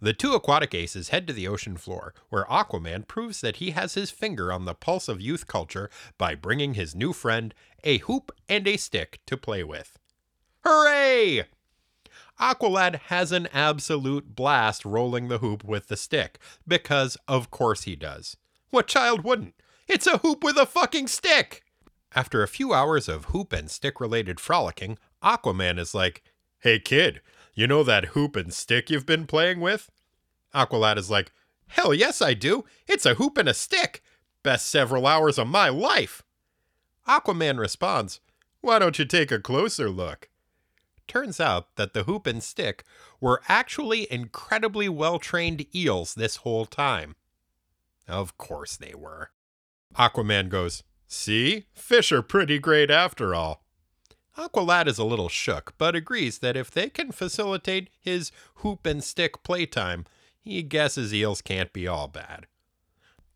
The 0.00 0.12
two 0.12 0.34
aquatic 0.34 0.74
aces 0.74 1.10
head 1.10 1.26
to 1.26 1.32
the 1.32 1.48
ocean 1.48 1.76
floor, 1.76 2.14
where 2.28 2.44
Aquaman 2.44 3.06
proves 3.06 3.40
that 3.40 3.56
he 3.56 3.70
has 3.72 3.94
his 3.94 4.10
finger 4.10 4.52
on 4.52 4.64
the 4.64 4.74
pulse 4.74 5.08
of 5.08 5.20
youth 5.20 5.46
culture 5.46 5.90
by 6.18 6.34
bringing 6.34 6.74
his 6.74 6.94
new 6.94 7.12
friend 7.12 7.54
a 7.84 7.98
hoop 7.98 8.32
and 8.48 8.66
a 8.66 8.76
stick 8.76 9.20
to 9.26 9.36
play 9.36 9.62
with. 9.62 9.98
Hooray! 10.64 11.44
Aqualad 12.40 12.96
has 13.06 13.32
an 13.32 13.48
absolute 13.52 14.34
blast 14.34 14.84
rolling 14.84 15.28
the 15.28 15.38
hoop 15.38 15.64
with 15.64 15.88
the 15.88 15.96
stick, 15.96 16.38
because 16.66 17.16
of 17.26 17.50
course 17.50 17.84
he 17.84 17.96
does. 17.96 18.36
What 18.70 18.86
child 18.86 19.24
wouldn't? 19.24 19.54
It's 19.88 20.06
a 20.06 20.18
hoop 20.18 20.42
with 20.42 20.56
a 20.56 20.66
fucking 20.66 21.08
stick! 21.08 21.62
After 22.14 22.42
a 22.42 22.48
few 22.48 22.72
hours 22.72 23.08
of 23.08 23.26
hoop 23.26 23.52
and 23.52 23.70
stick 23.70 24.00
related 24.00 24.40
frolicking, 24.40 24.98
Aquaman 25.22 25.78
is 25.78 25.94
like, 25.94 26.22
Hey 26.60 26.78
kid, 26.78 27.20
you 27.56 27.66
know 27.66 27.82
that 27.82 28.06
hoop 28.06 28.36
and 28.36 28.54
stick 28.54 28.90
you've 28.90 29.06
been 29.06 29.26
playing 29.26 29.60
with? 29.60 29.90
Aqualad 30.54 30.96
is 30.96 31.10
like, 31.10 31.32
Hell 31.66 31.92
yes, 31.92 32.22
I 32.22 32.34
do. 32.34 32.64
It's 32.86 33.04
a 33.04 33.14
hoop 33.14 33.36
and 33.36 33.48
a 33.48 33.54
stick. 33.54 34.02
Best 34.44 34.68
several 34.68 35.06
hours 35.06 35.38
of 35.38 35.48
my 35.48 35.68
life. 35.68 36.22
Aquaman 37.08 37.58
responds, 37.58 38.20
Why 38.60 38.78
don't 38.78 38.98
you 39.00 39.04
take 39.04 39.32
a 39.32 39.40
closer 39.40 39.90
look? 39.90 40.28
turns 41.06 41.40
out 41.40 41.74
that 41.76 41.92
the 41.94 42.02
hoop 42.04 42.26
and 42.26 42.42
stick 42.42 42.84
were 43.20 43.42
actually 43.48 44.10
incredibly 44.12 44.88
well 44.88 45.18
trained 45.18 45.66
eels 45.74 46.14
this 46.14 46.36
whole 46.36 46.66
time. 46.66 47.16
Of 48.08 48.36
course 48.38 48.76
they 48.76 48.94
were. 48.94 49.30
Aquaman 49.96 50.48
goes, 50.48 50.82
See? 51.08 51.66
Fish 51.72 52.12
are 52.12 52.22
pretty 52.22 52.58
great 52.58 52.90
after 52.90 53.34
all. 53.34 53.64
Aqualad 54.36 54.86
is 54.86 54.98
a 54.98 55.04
little 55.04 55.30
shook, 55.30 55.74
but 55.78 55.96
agrees 55.96 56.38
that 56.38 56.56
if 56.56 56.70
they 56.70 56.90
can 56.90 57.10
facilitate 57.10 57.88
his 57.98 58.30
hoop 58.56 58.84
and 58.84 59.02
stick 59.02 59.42
playtime, 59.42 60.04
he 60.38 60.62
guesses 60.62 61.14
eels 61.14 61.40
can't 61.40 61.72
be 61.72 61.88
all 61.88 62.06
bad. 62.06 62.46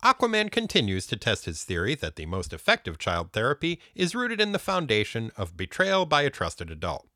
Aquaman 0.03 0.51
continues 0.51 1.05
to 1.07 1.15
test 1.15 1.45
his 1.45 1.63
theory 1.63 1.95
that 1.95 2.15
the 2.15 2.25
most 2.25 2.53
effective 2.53 2.97
child 2.97 3.33
therapy 3.33 3.79
is 3.95 4.15
rooted 4.15 4.39
in 4.39 4.51
the 4.51 4.59
foundation 4.59 5.31
of 5.37 5.57
betrayal 5.57 6.05
by 6.05 6.21
a 6.21 6.29
trusted 6.29 6.71
adult. 6.71 7.07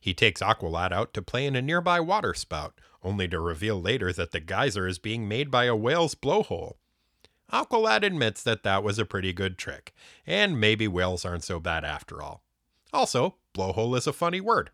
He 0.00 0.14
takes 0.14 0.40
Aqualad 0.40 0.92
out 0.92 1.12
to 1.14 1.22
play 1.22 1.46
in 1.46 1.56
a 1.56 1.62
nearby 1.62 2.00
water 2.00 2.32
spout, 2.32 2.78
only 3.02 3.28
to 3.28 3.40
reveal 3.40 3.80
later 3.80 4.12
that 4.12 4.32
the 4.32 4.40
geyser 4.40 4.86
is 4.86 4.98
being 4.98 5.28
made 5.28 5.50
by 5.50 5.64
a 5.64 5.76
whale's 5.76 6.14
blowhole. 6.14 6.76
Aqualad 7.52 8.02
admits 8.02 8.42
that 8.42 8.62
that 8.62 8.82
was 8.82 8.98
a 8.98 9.04
pretty 9.04 9.32
good 9.32 9.58
trick, 9.58 9.94
and 10.26 10.58
maybe 10.58 10.88
whales 10.88 11.24
aren't 11.24 11.44
so 11.44 11.60
bad 11.60 11.84
after 11.84 12.22
all. 12.22 12.42
Also, 12.94 13.34
blowhole 13.52 13.98
is 13.98 14.06
a 14.06 14.12
funny 14.12 14.40
word. 14.40 14.70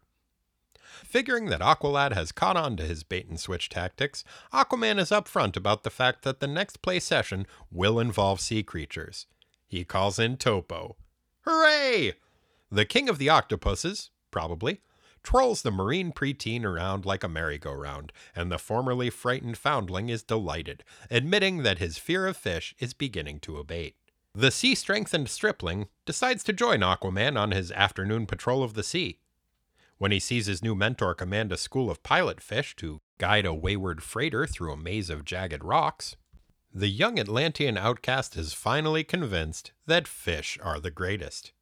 Figuring 0.77 1.47
that 1.47 1.63
Aqualad 1.63 2.13
has 2.13 2.33
caught 2.33 2.57
on 2.57 2.77
to 2.77 2.85
his 2.85 3.03
bait 3.03 3.27
and 3.27 3.41
switch 3.41 3.71
tactics, 3.71 4.23
Aquaman 4.53 4.99
is 4.99 5.09
upfront 5.09 5.57
about 5.57 5.85
the 5.85 5.91
fact 5.91 6.23
that 6.23 6.39
the 6.39 6.47
next 6.47 6.83
play 6.83 7.01
session 7.01 7.47
will 7.73 7.99
involve 7.99 8.39
sea 8.39 8.63
creatures. 8.63 9.27
He 9.67 9.85
calls 9.85 10.19
in 10.19 10.37
Topo. 10.37 10.97
Hooray! 11.47 12.13
The 12.71 12.85
king 12.85 13.09
of 13.09 13.17
the 13.17 13.31
octopuses, 13.31 14.11
probably, 14.31 14.83
trolls 15.23 15.63
the 15.63 15.71
marine 15.71 16.13
preteen 16.13 16.65
around 16.65 17.07
like 17.07 17.25
a 17.25 17.29
merry-go-round, 17.29 18.13
and 18.37 18.53
the 18.53 18.59
formerly 18.59 19.09
frightened 19.09 19.57
foundling 19.57 20.11
is 20.11 20.23
delighted, 20.23 20.85
admitting 21.11 21.63
that 21.63 21.79
his 21.79 21.97
fear 21.97 22.27
of 22.27 22.37
fish 22.37 22.75
is 22.79 22.93
beginning 22.93 23.41
to 23.41 23.57
abate. 23.57 23.97
The 24.35 24.51
sea 24.51 24.75
strengthened 24.75 25.29
stripling 25.29 25.89
decides 26.07 26.45
to 26.45 26.53
join 26.53 26.81
Aquaman 26.81 27.39
on 27.39 27.51
his 27.51 27.73
afternoon 27.73 28.27
patrol 28.27 28.63
of 28.63 28.75
the 28.75 28.83
sea. 28.83 29.19
When 29.99 30.13
he 30.13 30.21
sees 30.21 30.47
his 30.47 30.63
new 30.63 30.75
mentor 30.75 31.15
command 31.15 31.53
a 31.53 31.57
school 31.57 31.91
of 31.91 32.03
pilot 32.03 32.41
fish 32.41 32.77
to 32.77 33.01
guide 33.19 33.45
a 33.45 33.53
wayward 33.53 34.03
freighter 34.03 34.47
through 34.47 34.73
a 34.73 34.77
maze 34.77 35.11
of 35.11 35.25
jagged 35.25 35.65
rocks, 35.65 36.17
the 36.73 36.89
young 36.89 37.19
Atlantean 37.19 37.77
outcast 37.77 38.37
is 38.37 38.55
finally 38.55 39.03
convinced 39.03 39.73
that 39.87 40.07
fish 40.07 40.57
are 40.63 40.79
the 40.79 40.91
greatest. 40.91 41.53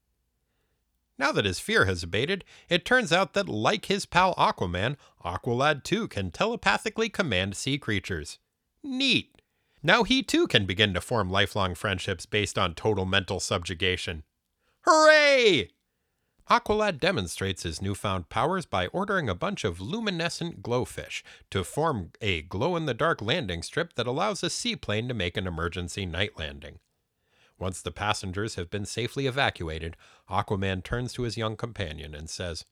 Now 1.18 1.32
that 1.32 1.46
his 1.46 1.58
fear 1.58 1.86
has 1.86 2.02
abated, 2.02 2.44
it 2.68 2.84
turns 2.84 3.12
out 3.12 3.32
that, 3.32 3.48
like 3.48 3.86
his 3.86 4.06
pal 4.06 4.34
Aquaman, 4.36 4.96
Aqualad 5.24 5.82
too 5.82 6.06
can 6.06 6.30
telepathically 6.30 7.08
command 7.08 7.56
sea 7.56 7.78
creatures. 7.78 8.38
Neat! 8.84 9.37
Now 9.82 10.02
he 10.02 10.22
too 10.22 10.46
can 10.46 10.66
begin 10.66 10.92
to 10.94 11.00
form 11.00 11.30
lifelong 11.30 11.74
friendships 11.74 12.26
based 12.26 12.58
on 12.58 12.74
total 12.74 13.04
mental 13.04 13.40
subjugation. 13.40 14.24
Hooray! 14.82 15.70
Aqualad 16.50 16.98
demonstrates 16.98 17.62
his 17.62 17.82
newfound 17.82 18.30
powers 18.30 18.64
by 18.64 18.86
ordering 18.86 19.28
a 19.28 19.34
bunch 19.34 19.64
of 19.64 19.80
luminescent 19.80 20.62
glowfish 20.62 21.22
to 21.50 21.62
form 21.62 22.10
a 22.22 22.42
glow 22.42 22.74
in 22.74 22.86
the 22.86 22.94
dark 22.94 23.20
landing 23.20 23.62
strip 23.62 23.94
that 23.94 24.06
allows 24.06 24.42
a 24.42 24.48
seaplane 24.48 25.08
to 25.08 25.14
make 25.14 25.36
an 25.36 25.46
emergency 25.46 26.06
night 26.06 26.38
landing. 26.38 26.78
Once 27.58 27.82
the 27.82 27.90
passengers 27.90 28.54
have 28.54 28.70
been 28.70 28.86
safely 28.86 29.26
evacuated, 29.26 29.96
Aquaman 30.30 30.82
turns 30.82 31.12
to 31.12 31.22
his 31.22 31.36
young 31.36 31.56
companion 31.56 32.14
and 32.14 32.30
says, 32.30 32.64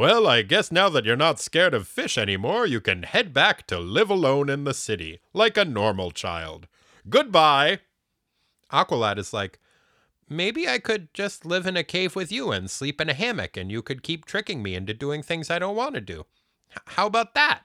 Well, 0.00 0.26
I 0.26 0.40
guess 0.40 0.72
now 0.72 0.88
that 0.88 1.04
you're 1.04 1.14
not 1.14 1.38
scared 1.38 1.74
of 1.74 1.86
fish 1.86 2.16
anymore, 2.16 2.64
you 2.64 2.80
can 2.80 3.02
head 3.02 3.34
back 3.34 3.66
to 3.66 3.78
live 3.78 4.08
alone 4.08 4.48
in 4.48 4.64
the 4.64 4.72
city, 4.72 5.20
like 5.34 5.58
a 5.58 5.64
normal 5.66 6.10
child. 6.10 6.66
Goodbye! 7.10 7.80
Aqualad 8.72 9.18
is 9.18 9.34
like, 9.34 9.58
Maybe 10.26 10.66
I 10.66 10.78
could 10.78 11.12
just 11.12 11.44
live 11.44 11.66
in 11.66 11.76
a 11.76 11.84
cave 11.84 12.16
with 12.16 12.32
you 12.32 12.50
and 12.50 12.70
sleep 12.70 12.98
in 12.98 13.10
a 13.10 13.12
hammock, 13.12 13.58
and 13.58 13.70
you 13.70 13.82
could 13.82 14.02
keep 14.02 14.24
tricking 14.24 14.62
me 14.62 14.74
into 14.74 14.94
doing 14.94 15.22
things 15.22 15.50
I 15.50 15.58
don't 15.58 15.76
want 15.76 15.96
to 15.96 16.00
do. 16.00 16.24
H- 16.72 16.78
how 16.86 17.06
about 17.06 17.34
that? 17.34 17.64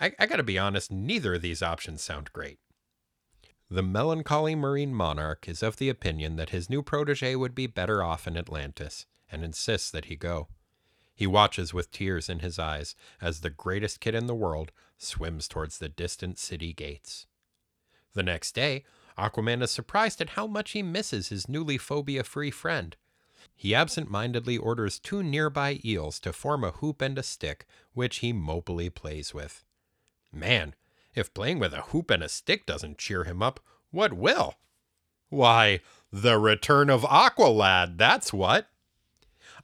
I, 0.00 0.10
I 0.18 0.26
gotta 0.26 0.42
be 0.42 0.58
honest, 0.58 0.90
neither 0.90 1.34
of 1.34 1.42
these 1.42 1.62
options 1.62 2.02
sound 2.02 2.32
great. 2.32 2.58
The 3.70 3.84
melancholy 3.84 4.56
marine 4.56 4.92
monarch 4.92 5.48
is 5.48 5.62
of 5.62 5.76
the 5.76 5.88
opinion 5.88 6.34
that 6.34 6.50
his 6.50 6.68
new 6.68 6.82
protege 6.82 7.36
would 7.36 7.54
be 7.54 7.68
better 7.68 8.02
off 8.02 8.26
in 8.26 8.36
Atlantis, 8.36 9.06
and 9.30 9.44
insists 9.44 9.92
that 9.92 10.06
he 10.06 10.16
go. 10.16 10.48
He 11.20 11.26
watches 11.26 11.74
with 11.74 11.90
tears 11.90 12.30
in 12.30 12.38
his 12.38 12.58
eyes 12.58 12.96
as 13.20 13.40
the 13.40 13.50
greatest 13.50 14.00
kid 14.00 14.14
in 14.14 14.24
the 14.24 14.34
world 14.34 14.72
swims 14.96 15.48
towards 15.48 15.76
the 15.76 15.90
distant 15.90 16.38
city 16.38 16.72
gates. 16.72 17.26
The 18.14 18.22
next 18.22 18.52
day, 18.54 18.84
Aquaman 19.18 19.62
is 19.62 19.70
surprised 19.70 20.22
at 20.22 20.30
how 20.30 20.46
much 20.46 20.70
he 20.70 20.82
misses 20.82 21.28
his 21.28 21.46
newly 21.46 21.76
phobia 21.76 22.24
free 22.24 22.50
friend. 22.50 22.96
He 23.54 23.74
absent 23.74 24.10
mindedly 24.10 24.56
orders 24.56 24.98
two 24.98 25.22
nearby 25.22 25.80
eels 25.84 26.20
to 26.20 26.32
form 26.32 26.64
a 26.64 26.70
hoop 26.70 27.02
and 27.02 27.18
a 27.18 27.22
stick, 27.22 27.66
which 27.92 28.20
he 28.20 28.32
mopily 28.32 28.88
plays 28.88 29.34
with. 29.34 29.62
Man, 30.32 30.74
if 31.14 31.34
playing 31.34 31.58
with 31.58 31.74
a 31.74 31.82
hoop 31.82 32.10
and 32.10 32.22
a 32.22 32.30
stick 32.30 32.64
doesn't 32.64 32.96
cheer 32.96 33.24
him 33.24 33.42
up, 33.42 33.60
what 33.90 34.14
will? 34.14 34.54
Why, 35.28 35.80
the 36.10 36.38
return 36.38 36.88
of 36.88 37.02
Aqualad, 37.02 37.98
that's 37.98 38.32
what. 38.32 38.69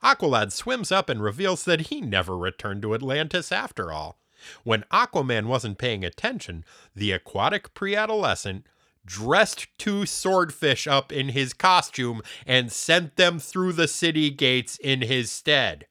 Aqualad 0.03 0.53
swims 0.53 0.93
up 0.93 1.09
and 1.09 1.23
reveals 1.23 1.65
that 1.65 1.83
he 1.83 2.01
never 2.01 2.37
returned 2.37 2.83
to 2.83 2.95
Atlantis 2.95 3.51
after 3.51 3.93
all. 3.93 4.19
When 4.65 4.85
Aquaman 4.93 5.47
wasn't 5.47 5.79
paying 5.79 6.05
attention, 6.05 6.65
the 6.95 7.13
aquatic 7.13 7.75
pre-adolescent 7.75 8.67
dressed 9.05 9.69
two 9.79 10.05
swordfish 10.05 10.87
up 10.87 11.13
in 11.13 11.31
his 11.31 11.53
costume 11.53 12.23
and 12.45 12.71
sent 12.71 13.17
them 13.17 13.39
through 13.39 13.73
the 13.73 13.89
city 13.89 14.31
gates 14.31 14.79
in 14.79 15.03
his 15.03 15.31
stead. 15.31 15.87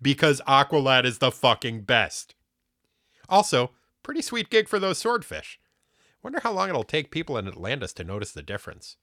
Because 0.00 0.40
Aqualad 0.46 1.04
is 1.04 1.18
the 1.18 1.30
fucking 1.30 1.82
best. 1.82 2.34
Also, 3.28 3.70
pretty 4.02 4.20
sweet 4.20 4.50
gig 4.50 4.68
for 4.68 4.78
those 4.78 4.98
swordfish. 4.98 5.60
Wonder 6.22 6.40
how 6.40 6.52
long 6.52 6.68
it'll 6.68 6.84
take 6.84 7.10
people 7.10 7.38
in 7.38 7.48
Atlantis 7.48 7.92
to 7.94 8.04
notice 8.04 8.32
the 8.32 8.42
difference. 8.42 8.96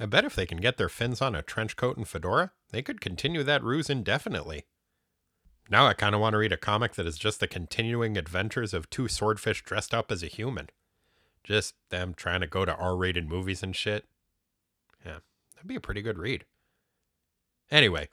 I 0.00 0.06
bet 0.06 0.24
if 0.24 0.36
they 0.36 0.46
can 0.46 0.58
get 0.58 0.76
their 0.76 0.88
fins 0.88 1.20
on 1.20 1.34
a 1.34 1.42
trench 1.42 1.76
coat 1.76 1.96
and 1.96 2.06
fedora, 2.06 2.52
they 2.70 2.82
could 2.82 3.00
continue 3.00 3.42
that 3.42 3.64
ruse 3.64 3.90
indefinitely. 3.90 4.64
Now 5.70 5.86
I 5.86 5.92
kind 5.92 6.14
of 6.14 6.20
want 6.20 6.34
to 6.34 6.38
read 6.38 6.52
a 6.52 6.56
comic 6.56 6.94
that 6.94 7.06
is 7.06 7.18
just 7.18 7.40
the 7.40 7.48
continuing 7.48 8.16
adventures 8.16 8.72
of 8.72 8.88
two 8.88 9.08
swordfish 9.08 9.62
dressed 9.62 9.92
up 9.92 10.10
as 10.10 10.22
a 10.22 10.28
human. 10.28 10.70
Just 11.42 11.74
them 11.90 12.14
trying 12.14 12.40
to 12.40 12.46
go 12.46 12.64
to 12.64 12.74
R 12.74 12.96
rated 12.96 13.28
movies 13.28 13.62
and 13.62 13.74
shit. 13.74 14.06
Yeah, 15.04 15.18
that'd 15.54 15.68
be 15.68 15.76
a 15.76 15.80
pretty 15.80 16.02
good 16.02 16.18
read. 16.18 16.44
Anyway, 17.70 18.08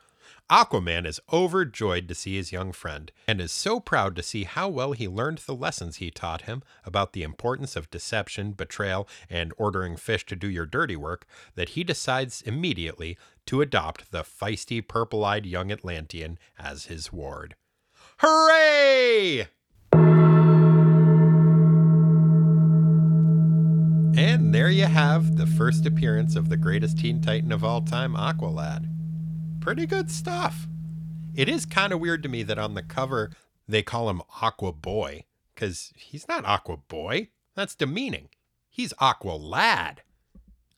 Aquaman 0.50 1.08
is 1.08 1.20
overjoyed 1.34 2.08
to 2.08 2.14
see 2.14 2.36
his 2.36 2.52
young 2.52 2.72
friend 2.72 3.12
and 3.28 3.42
is 3.42 3.52
so 3.52 3.80
proud 3.80 4.16
to 4.16 4.22
see 4.22 4.44
how 4.44 4.70
well 4.70 4.92
he 4.92 5.08
learned 5.08 5.40
the 5.40 5.56
lessons 5.56 5.96
he 5.96 6.12
taught 6.12 6.44
him 6.44 6.62
about 6.84 7.14
the 7.14 7.24
importance 7.24 7.76
of 7.76 7.90
deception, 7.90 8.52
betrayal, 8.52 9.08
and 9.28 9.54
ordering 9.58 9.96
fish 9.96 10.24
to 10.28 10.36
do 10.36 10.48
your 10.48 10.68
dirty 10.68 10.96
work 10.96 11.26
that 11.56 11.70
he 11.70 11.84
decides 11.84 12.44
immediately 12.44 13.18
to 13.48 13.62
adopt 13.62 14.12
the 14.12 14.22
feisty, 14.22 14.88
purple 14.88 15.26
eyed 15.26 15.48
young 15.48 15.72
Atlantean 15.72 16.38
as 16.60 16.86
his 16.86 17.12
ward. 17.12 17.56
Hooray! 18.20 19.48
And 24.18 24.54
there 24.54 24.70
you 24.70 24.86
have 24.86 25.38
the 25.38 25.48
first 25.48 25.88
appearance 25.88 26.36
of 26.36 26.50
the 26.50 26.58
greatest 26.58 27.00
Teen 27.00 27.20
Titan 27.20 27.52
of 27.52 27.64
all 27.64 27.82
time, 27.82 28.14
Aqualad. 28.14 28.95
Pretty 29.66 29.88
good 29.88 30.12
stuff. 30.12 30.68
It 31.34 31.50
is 31.50 31.66
kind 31.66 31.92
of 31.92 32.00
weird 32.00 32.22
to 32.22 32.30
me 32.30 32.44
that 32.44 32.60
on 32.60 32.76
the 32.76 32.84
cover 32.84 33.32
they 33.68 33.82
call 33.82 34.12
him 34.12 34.22
Aqua 34.40 34.72
Boy, 34.72 35.24
because 35.56 35.92
he's 35.96 36.28
not 36.28 36.46
Aqua 36.46 36.78
Boy. 36.78 37.30
That's 37.56 37.74
demeaning. 37.74 38.30
He's 38.70 38.94
Aqua 39.00 39.32
Lad. 39.32 40.04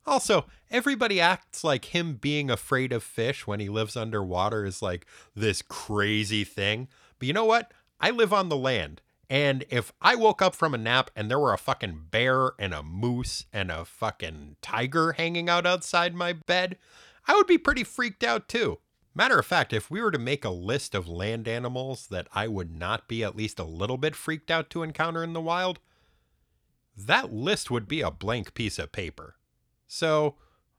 Also, 0.06 0.45
everybody 0.71 1.19
acts 1.19 1.65
like 1.65 1.93
him 1.93 2.13
being 2.13 2.50
afraid 2.50 2.93
of 2.93 3.04
fish 3.04 3.45
when 3.45 3.60
he 3.60 3.67
lives 3.67 3.97
underwater 3.97 4.63
is 4.63 4.82
like 4.82 5.06
this 5.36 5.62
crazy 5.62 6.45
thing. 6.45 6.88
But 7.19 7.28
you 7.28 7.34
know 7.34 7.43
what? 7.43 7.73
I 8.00 8.12
live 8.12 8.32
on 8.32 8.47
the 8.47 8.56
land. 8.56 9.02
And 9.30 9.65
if 9.69 9.91
I 10.02 10.15
woke 10.15 10.41
up 10.41 10.56
from 10.56 10.73
a 10.73 10.78
nap 10.78 11.12
and 11.13 11.30
there 11.30 11.39
were 11.39 11.52
a 11.52 11.58
fucking 11.58 12.06
bear 12.10 12.52
and 12.58 12.73
a 12.73 12.84
moose 12.84 13.47
and 13.52 13.69
a 13.69 13.84
fucking 13.84 14.56
tiger 14.62 15.12
hanging 15.12 15.50
out 15.50 15.65
outside 15.65 16.15
my 16.15 16.32
bed, 16.32 16.78
I 17.28 17.36
would 17.36 17.48
be 17.48 17.58
pretty 17.58 17.84
freaked 17.84 18.24
out 18.24 18.48
too. 18.48 18.80
Matter 19.13 19.40
of 19.40 19.46
fact, 19.46 19.74
if 19.74 19.90
we 19.90 20.02
were 20.02 20.12
to 20.12 20.20
make 20.20 20.46
a 20.46 20.50
list 20.50 20.94
of 20.94 21.08
land 21.08 21.48
animals 21.48 22.08
that 22.08 22.28
I 22.34 22.47
would 22.47 22.72
not 22.72 23.08
be 23.08 23.24
at 23.24 23.36
least 23.36 23.60
a 23.60 23.64
little 23.64 23.97
bit 23.97 24.16
freaked 24.16 24.51
out 24.51 24.70
to 24.70 24.84
encounter 24.84 25.24
in 25.24 25.34
the 25.34 25.41
wild, 25.41 25.80
that 26.95 27.34
list 27.34 27.72
would 27.72 27.88
be 27.88 28.01
a 28.01 28.12
blank 28.12 28.54
piece 28.54 28.78
of 28.78 28.91
paper. 28.91 29.36
So, 29.88 30.36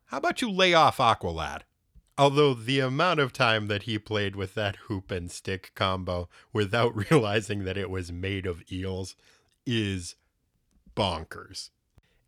how 0.07 0.19
about 0.19 0.41
you 0.41 0.51
lay 0.51 0.73
off 0.73 0.99
Aqualad? 0.99 1.63
Although 2.17 2.55
the 2.55 2.81
amount 2.81 3.21
of 3.21 3.33
time 3.33 3.67
that 3.67 3.85
he 3.85 3.99
played 3.99 4.35
with 4.35 4.55
that 4.55 4.77
hoop 4.87 5.11
and 5.11 5.31
stick 5.31 5.73
combo 5.75 6.29
without 6.53 6.97
realizing 7.11 7.65
that 7.65 7.77
it 7.77 7.91
was 7.91 8.11
made 8.11 8.47
of 8.47 8.63
eels 8.71 9.17
is 9.67 10.17
bonkers. 10.97 11.71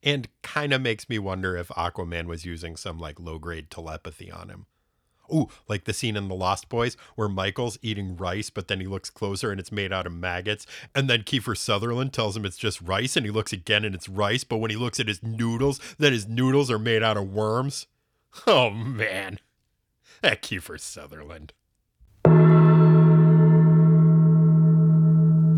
And 0.03 0.29
kind 0.43 0.73
of 0.73 0.81
makes 0.81 1.09
me 1.09 1.19
wonder 1.19 1.57
if 1.57 1.69
Aquaman 1.69 2.27
was 2.27 2.45
using 2.45 2.77
some 2.77 2.99
like 2.99 3.21
low 3.21 3.39
grade 3.39 3.71
telepathy 3.71 4.31
on 4.31 4.49
him. 4.49 4.67
Ooh, 5.33 5.49
like 5.69 5.85
the 5.85 5.93
scene 5.93 6.17
in 6.17 6.29
The 6.29 6.35
Lost 6.35 6.69
Boys 6.69 6.97
where 7.15 7.29
Michael's 7.29 7.79
eating 7.83 8.17
rice, 8.17 8.51
but 8.51 8.69
then 8.69 8.81
he 8.81 8.87
looks 8.87 9.11
closer 9.11 9.51
and 9.51 9.61
it's 9.61 9.71
made 9.71 9.93
out 9.93 10.07
of 10.07 10.13
maggots. 10.13 10.67
And 10.95 11.09
then 11.09 11.23
Kiefer 11.23 11.57
Sutherland 11.57 12.13
tells 12.13 12.37
him 12.37 12.45
it's 12.45 12.57
just 12.57 12.81
rice, 12.81 13.17
and 13.17 13.25
he 13.25 13.31
looks 13.31 13.53
again 13.53 13.85
and 13.85 13.95
it's 13.95 14.09
rice, 14.09 14.43
but 14.45 14.59
when 14.59 14.71
he 14.71 14.77
looks 14.77 14.99
at 14.99 15.09
his 15.09 15.23
noodles, 15.23 15.81
then 15.99 16.13
his 16.13 16.27
noodles 16.27 16.71
are 16.71 16.79
made 16.79 17.03
out 17.03 17.17
of 17.17 17.33
worms. 17.33 17.87
Oh, 18.47 18.71
man. 18.71 19.39
That 20.23 20.43
Kiefer 20.43 20.81
Sutherland. 20.81 21.53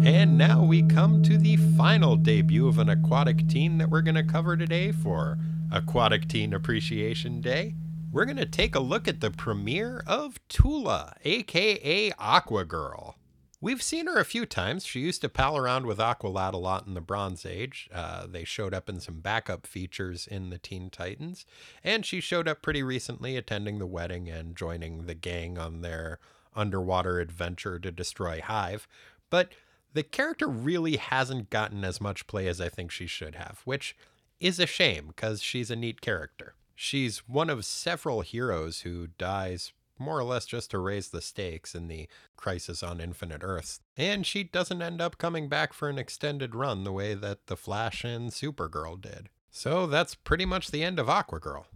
And 0.05 0.37
now 0.37 0.63
we 0.63 0.83
come 0.83 1.23
to 1.23 1.39
the 1.39 1.57
final 1.57 2.17
debut 2.17 2.67
of 2.67 2.79
an 2.79 2.89
aquatic 2.89 3.49
teen 3.49 3.79
that 3.79 3.89
we're 3.89 4.03
going 4.03 4.17
to 4.17 4.25
cover 4.25 4.57
today 4.57 4.93
for 4.93 5.39
Aquatic 5.71 6.29
Teen 6.29 6.53
Appreciation 6.53 7.41
Day 7.41 7.75
we're 8.13 8.27
going 8.27 8.37
to 8.37 8.45
take 8.45 8.75
a 8.75 8.81
look 8.81 9.09
at 9.09 9.21
the 9.21 9.31
premiere 9.31 10.03
of 10.07 10.39
Tula, 10.49 11.17
aka 11.25 12.13
Aqua 12.19 12.65
Girl. 12.67 13.17
We've 13.59 13.83
seen 13.83 14.07
her 14.07 14.19
a 14.19 14.25
few 14.25 14.45
times. 14.45 14.85
She 14.85 15.01
used 15.01 15.23
to 15.23 15.31
pal 15.31 15.57
around 15.57 15.87
with 15.87 15.99
Aqualad 15.99 16.53
a 16.53 16.59
lot 16.59 16.87
in 16.87 16.93
the 16.93 17.01
Bronze 17.01 17.47
Age. 17.47 17.89
Uh, 17.95 18.27
they 18.27 18.45
showed 18.45 18.75
up 18.75 18.89
in 18.89 19.01
some 19.01 19.21
backup 19.21 19.67
features 19.67 20.27
in 20.27 20.51
the 20.51 20.59
Teen 20.59 20.91
Titans. 20.91 21.47
And 21.83 22.05
she 22.05 22.21
showed 22.21 22.49
up 22.49 22.61
pretty 22.61 22.83
recently 22.83 23.37
attending 23.37 23.79
the 23.79 23.87
wedding 23.87 24.29
and 24.29 24.57
joining 24.57 25.07
the 25.07 25.15
gang 25.15 25.57
on 25.57 25.81
their 25.81 26.19
underwater 26.55 27.19
adventure 27.19 27.79
to 27.79 27.91
destroy 27.91 28.43
Hive. 28.45 28.87
But 29.31 29.53
the 29.93 30.03
character 30.03 30.49
really 30.49 30.97
hasn't 30.97 31.51
gotten 31.51 31.85
as 31.85 32.01
much 32.01 32.27
play 32.27 32.49
as 32.49 32.61
I 32.61 32.69
think 32.69 32.91
she 32.91 33.07
should 33.07 33.35
have, 33.35 33.61
which 33.65 33.97
is 34.41 34.59
a 34.59 34.67
shame 34.67 35.09
because 35.09 35.43
she's 35.43 35.71
a 35.71 35.77
neat 35.77 36.01
character. 36.01 36.55
She's 36.75 37.29
one 37.29 37.51
of 37.51 37.65
several 37.65 38.23
heroes 38.23 38.81
who 38.81 39.09
dies 39.19 39.73
more 39.99 40.19
or 40.19 40.25
less 40.25 40.47
just 40.47 40.71
to 40.73 40.79
raise 40.79 41.09
the 41.09 41.21
stakes 41.21 41.75
in 41.75 41.89
the 41.89 42.09
Crisis 42.37 42.83
on 42.83 43.01
Infinite 43.01 43.43
Earths. 43.45 43.81
And 43.97 44.27
she 44.27 44.43
doesn't 44.43 44.83
end 44.83 45.01
up 45.01 45.19
coming 45.19 45.49
back 45.49 45.73
for 45.73 45.89
an 45.89 45.99
extended 45.99 46.55
run 46.55 46.85
the 46.85 46.93
way 46.93 47.15
that 47.15 47.47
The 47.47 47.57
Flash 47.57 48.05
and 48.05 48.31
Supergirl 48.31 49.01
did. 49.01 49.29
So 49.51 49.87
that's 49.87 50.15
pretty 50.15 50.45
much 50.45 50.71
the 50.71 50.83
end 50.83 50.99
of 50.99 51.07
Aquagirl, 51.07 51.67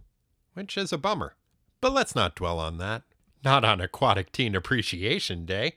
which 0.53 0.77
is 0.77 0.91
a 0.91 0.97
bummer. 0.97 1.35
But 1.79 1.93
let's 1.93 2.15
not 2.15 2.35
dwell 2.35 2.59
on 2.59 2.79
that. 2.79 3.03
Not 3.45 3.63
on 3.63 3.79
Aquatic 3.79 4.31
Teen 4.31 4.55
Appreciation 4.55 5.45
Day. 5.45 5.75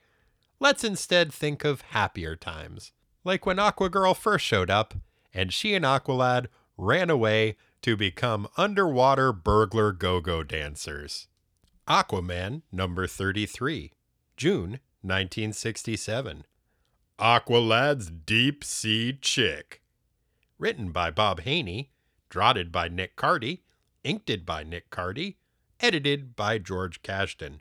Let's 0.63 0.85
instead 0.85 1.33
think 1.33 1.65
of 1.65 1.81
happier 1.81 2.37
times, 2.37 2.93
like 3.25 3.47
when 3.47 3.57
Aquagirl 3.57 4.15
first 4.15 4.45
showed 4.45 4.69
up 4.69 4.93
and 5.33 5.55
she 5.55 5.75
and 5.75 5.87
Aqualad 5.87 6.49
ran 6.77 7.09
away 7.09 7.57
to 7.81 7.97
become 7.97 8.47
underwater 8.59 9.33
burglar 9.33 9.91
go 9.93 10.21
go 10.21 10.43
dancers. 10.43 11.29
Aquaman 11.89 12.61
number 12.71 13.07
33, 13.07 13.93
June 14.37 14.81
1967. 15.01 16.45
Aqualad's 17.19 18.11
Deep 18.11 18.63
Sea 18.63 19.19
Chick. 19.19 19.81
Written 20.59 20.93
by 20.93 21.11
Bob 21.11 21.41
Haney, 21.41 21.91
drotted 22.29 22.71
by 22.71 22.89
Nick 22.89 23.17
Cardy, 23.17 23.61
inked 24.05 24.45
by 24.45 24.63
Nick 24.63 24.91
Cardy, 24.91 25.37
edited 25.81 26.37
by 26.37 26.59
George 26.59 27.03
Kashdan. 27.03 27.61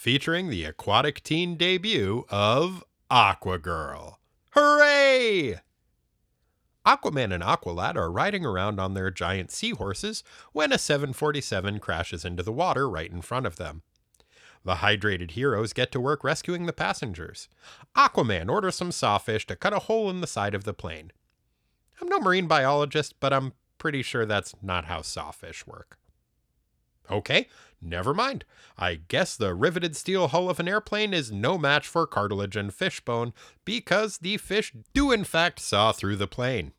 Featuring 0.00 0.48
the 0.48 0.64
aquatic 0.64 1.22
teen 1.22 1.56
debut 1.58 2.24
of 2.30 2.82
Aquagirl. 3.10 4.14
Hooray! 4.52 5.60
Aquaman 6.86 7.34
and 7.34 7.42
Aqualad 7.42 7.96
are 7.96 8.10
riding 8.10 8.46
around 8.46 8.80
on 8.80 8.94
their 8.94 9.10
giant 9.10 9.50
seahorses 9.50 10.24
when 10.54 10.72
a 10.72 10.78
747 10.78 11.80
crashes 11.80 12.24
into 12.24 12.42
the 12.42 12.50
water 12.50 12.88
right 12.88 13.12
in 13.12 13.20
front 13.20 13.44
of 13.44 13.56
them. 13.56 13.82
The 14.64 14.76
hydrated 14.76 15.32
heroes 15.32 15.74
get 15.74 15.92
to 15.92 16.00
work 16.00 16.24
rescuing 16.24 16.64
the 16.64 16.72
passengers. 16.72 17.50
Aquaman 17.94 18.48
orders 18.48 18.76
some 18.76 18.92
sawfish 18.92 19.46
to 19.48 19.54
cut 19.54 19.74
a 19.74 19.80
hole 19.80 20.08
in 20.08 20.22
the 20.22 20.26
side 20.26 20.54
of 20.54 20.64
the 20.64 20.72
plane. 20.72 21.12
I'm 22.00 22.08
no 22.08 22.20
marine 22.20 22.46
biologist, 22.46 23.20
but 23.20 23.34
I'm 23.34 23.52
pretty 23.76 24.00
sure 24.00 24.24
that's 24.24 24.54
not 24.62 24.86
how 24.86 25.02
sawfish 25.02 25.66
work. 25.66 25.98
Okay, 27.10 27.48
never 27.80 28.14
mind. 28.14 28.44
I 28.76 28.96
guess 28.96 29.36
the 29.36 29.54
riveted 29.54 29.96
steel 29.96 30.28
hull 30.28 30.48
of 30.50 30.60
an 30.60 30.68
airplane 30.68 31.12
is 31.12 31.32
no 31.32 31.58
match 31.58 31.86
for 31.86 32.06
cartilage 32.06 32.56
and 32.56 32.72
fishbone 32.72 33.32
because 33.64 34.18
the 34.18 34.36
fish 34.36 34.72
do 34.92 35.12
in 35.12 35.24
fact 35.24 35.60
saw 35.60 35.92
through 35.92 36.16
the 36.16 36.26
plane. 36.26 36.72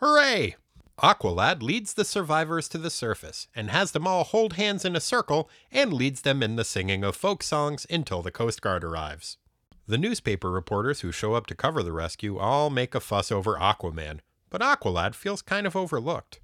Hooray! 0.00 0.56
Aqualad 0.98 1.60
leads 1.60 1.94
the 1.94 2.04
survivors 2.04 2.68
to 2.68 2.78
the 2.78 2.90
surface 2.90 3.48
and 3.54 3.70
has 3.70 3.92
them 3.92 4.06
all 4.06 4.22
hold 4.22 4.52
hands 4.52 4.84
in 4.84 4.94
a 4.94 5.00
circle 5.00 5.50
and 5.72 5.92
leads 5.92 6.20
them 6.20 6.42
in 6.42 6.54
the 6.54 6.64
singing 6.64 7.02
of 7.02 7.16
folk 7.16 7.42
songs 7.42 7.84
until 7.90 8.22
the 8.22 8.30
Coast 8.30 8.62
Guard 8.62 8.84
arrives. 8.84 9.38
The 9.86 9.98
newspaper 9.98 10.50
reporters 10.50 11.00
who 11.00 11.10
show 11.10 11.34
up 11.34 11.46
to 11.48 11.54
cover 11.54 11.82
the 11.82 11.92
rescue 11.92 12.38
all 12.38 12.70
make 12.70 12.94
a 12.94 13.00
fuss 13.00 13.32
over 13.32 13.56
Aquaman, 13.56 14.20
but 14.50 14.62
Aqualad 14.62 15.14
feels 15.14 15.42
kind 15.42 15.66
of 15.66 15.74
overlooked. 15.74 16.38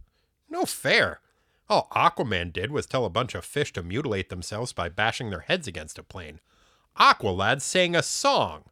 No 0.49 0.65
fair! 0.65 1.21
All 1.71 1.87
Aquaman 1.95 2.53
did 2.53 2.73
was 2.73 2.85
tell 2.85 3.05
a 3.05 3.11
bunch 3.11 3.37
of 3.37 3.45
fish 3.45 3.73
to 3.75 3.83
mutilate 3.85 4.29
themselves 4.29 4.73
by 4.73 4.89
bashing 4.89 5.31
their 5.31 5.43
heads 5.43 5.69
against 5.69 6.01
a 6.01 6.03
plane. 6.03 6.41
Aqualad 6.99 7.63
sang 7.63 7.95
a 7.95 8.03
song! 8.03 8.65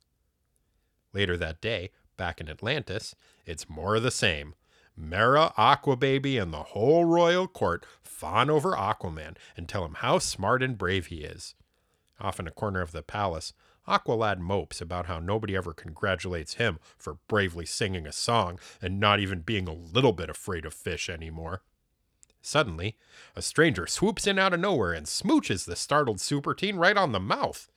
Later 1.12 1.36
that 1.36 1.61
day, 1.61 1.92
back 2.16 2.40
in 2.40 2.49
Atlantis, 2.49 3.14
it's 3.46 3.68
more 3.68 3.94
of 3.94 4.03
the 4.03 4.11
same. 4.11 4.57
Mera, 4.96 5.53
Aquababy, 5.57 6.42
and 6.42 6.53
the 6.53 6.64
whole 6.64 7.05
royal 7.05 7.46
court 7.46 7.86
fawn 8.03 8.51
over 8.51 8.72
Aquaman 8.72 9.36
and 9.57 9.68
tell 9.68 9.84
him 9.84 9.94
how 9.94 10.18
smart 10.18 10.61
and 10.61 10.76
brave 10.76 11.07
he 11.07 11.18
is. 11.18 11.55
Off 12.18 12.40
in 12.40 12.49
a 12.49 12.51
corner 12.51 12.80
of 12.80 12.90
the 12.90 13.05
palace, 13.05 13.53
Aqualad 13.86 14.40
mopes 14.40 14.80
about 14.80 15.07
how 15.07 15.20
nobody 15.20 15.55
ever 15.55 15.72
congratulates 15.72 16.55
him 16.55 16.80
for 16.96 17.18
bravely 17.28 17.64
singing 17.64 18.09
a 18.09 18.12
song 18.12 18.59
and 18.82 18.99
not 18.99 19.20
even 19.20 19.42
being 19.42 19.68
a 19.68 19.72
little 19.72 20.12
bit 20.12 20.28
afraid 20.28 20.66
of 20.66 20.74
fish 20.74 21.09
anymore. 21.09 21.62
Suddenly, 22.41 22.97
a 23.36 23.43
stranger 23.43 23.86
swoops 23.86 24.26
in 24.26 24.39
out 24.39 24.55
of 24.55 24.61
nowhere 24.61 24.93
and 24.93 25.07
smooches 25.07 25.64
the 25.64 25.76
startled 25.76 26.20
super 26.20 26.55
teen 26.55 26.76
right 26.76 26.97
on 26.97 27.12
the 27.12 27.20
mouth. 27.20 27.68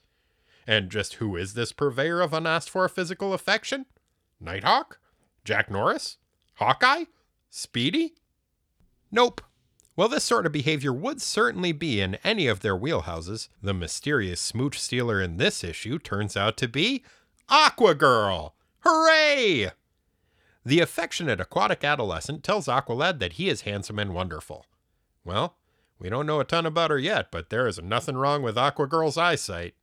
And 0.67 0.89
just 0.89 1.15
who 1.15 1.35
is 1.35 1.53
this 1.53 1.73
purveyor 1.73 2.21
of 2.21 2.33
unasked 2.33 2.69
for 2.69 2.87
physical 2.87 3.33
affection? 3.33 3.85
Nighthawk? 4.39 4.99
Jack 5.43 5.69
Norris? 5.71 6.17
Hawkeye? 6.55 7.05
Speedy? 7.49 8.13
Nope. 9.11 9.41
Well, 9.95 10.07
this 10.07 10.23
sort 10.23 10.45
of 10.45 10.51
behavior 10.51 10.93
would 10.93 11.21
certainly 11.21 11.73
be 11.73 11.99
in 11.99 12.15
any 12.23 12.47
of 12.47 12.61
their 12.61 12.77
wheelhouses. 12.77 13.49
The 13.61 13.73
mysterious 13.73 14.39
smooch 14.39 14.79
stealer 14.79 15.21
in 15.21 15.37
this 15.37 15.63
issue 15.63 15.99
turns 15.99 16.37
out 16.37 16.55
to 16.57 16.67
be 16.67 17.03
Aqua 17.49 17.93
Girl. 17.93 18.55
Hooray! 18.79 19.71
The 20.63 20.79
affectionate 20.79 21.41
aquatic 21.41 21.83
adolescent 21.83 22.43
tells 22.43 22.67
Aqualad 22.67 23.19
that 23.19 23.33
he 23.33 23.49
is 23.49 23.61
handsome 23.61 23.97
and 23.97 24.13
wonderful. 24.13 24.65
Well, 25.23 25.57
we 25.97 26.09
don't 26.09 26.27
know 26.27 26.39
a 26.39 26.45
ton 26.45 26.65
about 26.65 26.91
her 26.91 26.99
yet, 26.99 27.31
but 27.31 27.49
there 27.49 27.67
is 27.67 27.81
nothing 27.81 28.15
wrong 28.15 28.43
with 28.43 28.57
Aquagirl's 28.57 29.17
eyesight. 29.17 29.73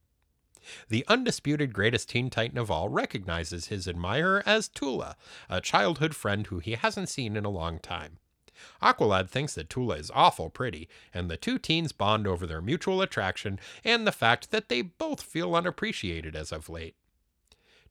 The 0.89 1.05
undisputed 1.09 1.73
greatest 1.73 2.11
Teen 2.11 2.31
Titan 2.31 2.59
of 2.59 2.71
all 2.71 2.89
recognizes 2.89 3.67
his 3.67 3.89
admirer 3.89 4.43
as 4.47 4.69
Tula, 4.69 5.17
a 5.49 5.61
childhood 5.61 6.15
friend 6.15 6.47
who 6.47 6.59
he 6.59 6.73
hasn't 6.73 7.09
seen 7.09 7.37
in 7.37 7.45
a 7.45 7.51
long 7.51 7.79
time. 7.79 8.19
Aqualad 8.83 9.31
thinks 9.31 9.55
that 9.55 9.71
Tula 9.71 9.97
is 9.97 10.11
awful 10.15 10.51
pretty, 10.51 10.89
and 11.15 11.31
the 11.31 11.37
two 11.37 11.59
teens 11.59 11.93
bond 11.93 12.27
over 12.27 12.47
their 12.47 12.61
mutual 12.61 13.01
attraction 13.03 13.59
and 13.85 14.07
the 14.07 14.13
fact 14.13 14.51
that 14.51 14.69
they 14.69 14.83
both 14.83 15.23
feel 15.23 15.55
unappreciated 15.55 16.37
as 16.37 16.53
of 16.53 16.69
late. 16.69 16.97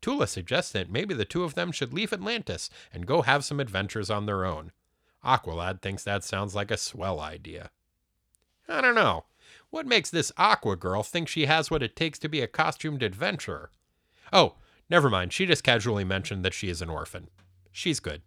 Tula 0.01 0.27
suggests 0.27 0.71
that 0.71 0.89
maybe 0.91 1.13
the 1.13 1.25
two 1.25 1.43
of 1.43 1.55
them 1.55 1.71
should 1.71 1.93
leave 1.93 2.13
Atlantis 2.13 2.69
and 2.93 3.07
go 3.07 3.21
have 3.23 3.43
some 3.43 3.59
adventures 3.59 4.09
on 4.09 4.25
their 4.25 4.45
own. 4.45 4.71
Aqualad 5.23 5.81
thinks 5.81 6.03
that 6.03 6.23
sounds 6.23 6.55
like 6.55 6.71
a 6.71 6.77
swell 6.77 7.19
idea. 7.19 7.71
I 8.67 8.81
don't 8.81 8.95
know. 8.95 9.25
What 9.69 9.85
makes 9.85 10.09
this 10.09 10.31
Aqua 10.37 10.75
girl 10.75 11.03
think 11.03 11.27
she 11.27 11.45
has 11.45 11.71
what 11.71 11.83
it 11.83 11.95
takes 11.95 12.19
to 12.19 12.29
be 12.29 12.41
a 12.41 12.47
costumed 12.47 13.03
adventurer? 13.03 13.71
Oh, 14.31 14.55
never 14.89 15.09
mind. 15.09 15.33
She 15.33 15.45
just 15.45 15.63
casually 15.63 16.03
mentioned 16.03 16.43
that 16.45 16.53
she 16.53 16.69
is 16.69 16.81
an 16.81 16.89
orphan. 16.89 17.29
She's 17.71 17.99
good. 17.99 18.21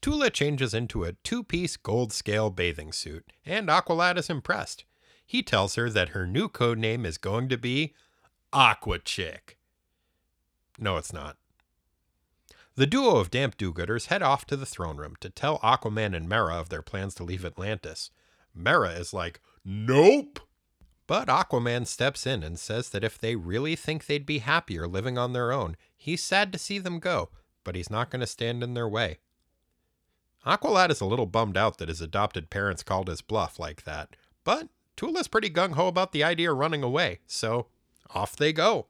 Tula 0.00 0.30
changes 0.30 0.74
into 0.74 1.04
a 1.04 1.12
two 1.12 1.44
piece 1.44 1.76
gold 1.76 2.12
scale 2.12 2.50
bathing 2.50 2.92
suit, 2.92 3.32
and 3.46 3.68
Aqualad 3.68 4.18
is 4.18 4.28
impressed. 4.28 4.84
He 5.24 5.42
tells 5.42 5.76
her 5.76 5.88
that 5.90 6.10
her 6.10 6.26
new 6.26 6.48
code 6.48 6.78
name 6.78 7.06
is 7.06 7.18
going 7.18 7.48
to 7.48 7.56
be 7.56 7.94
Aqua 8.52 8.98
Chick. 8.98 9.58
No, 10.78 10.96
it's 10.96 11.12
not. 11.12 11.36
The 12.74 12.86
duo 12.86 13.16
of 13.16 13.30
damp 13.30 13.58
do 13.58 13.72
gooders 13.72 14.06
head 14.06 14.22
off 14.22 14.46
to 14.46 14.56
the 14.56 14.66
throne 14.66 14.96
room 14.96 15.14
to 15.20 15.28
tell 15.28 15.58
Aquaman 15.58 16.16
and 16.16 16.28
Mera 16.28 16.54
of 16.54 16.70
their 16.70 16.80
plans 16.80 17.14
to 17.16 17.24
leave 17.24 17.44
Atlantis. 17.44 18.10
Mera 18.54 18.92
is 18.92 19.12
like, 19.12 19.40
Nope! 19.64 20.40
But 21.06 21.28
Aquaman 21.28 21.86
steps 21.86 22.26
in 22.26 22.42
and 22.42 22.58
says 22.58 22.88
that 22.90 23.04
if 23.04 23.18
they 23.18 23.36
really 23.36 23.76
think 23.76 24.06
they'd 24.06 24.24
be 24.24 24.38
happier 24.38 24.88
living 24.88 25.18
on 25.18 25.32
their 25.32 25.52
own, 25.52 25.76
he's 25.96 26.22
sad 26.22 26.52
to 26.52 26.58
see 26.58 26.78
them 26.78 26.98
go, 26.98 27.28
but 27.64 27.74
he's 27.74 27.90
not 27.90 28.10
going 28.10 28.20
to 28.20 28.26
stand 28.26 28.62
in 28.62 28.72
their 28.72 28.88
way. 28.88 29.18
Aqualad 30.46 30.90
is 30.90 31.00
a 31.00 31.06
little 31.06 31.26
bummed 31.26 31.56
out 31.56 31.78
that 31.78 31.88
his 31.88 32.00
adopted 32.00 32.50
parents 32.50 32.82
called 32.82 33.08
his 33.08 33.20
bluff 33.20 33.58
like 33.58 33.84
that, 33.84 34.16
but 34.44 34.68
Tula's 34.96 35.28
pretty 35.28 35.50
gung 35.50 35.74
ho 35.74 35.86
about 35.88 36.12
the 36.12 36.24
idea 36.24 36.50
of 36.50 36.58
running 36.58 36.82
away, 36.82 37.20
so 37.26 37.66
off 38.10 38.34
they 38.34 38.52
go. 38.52 38.86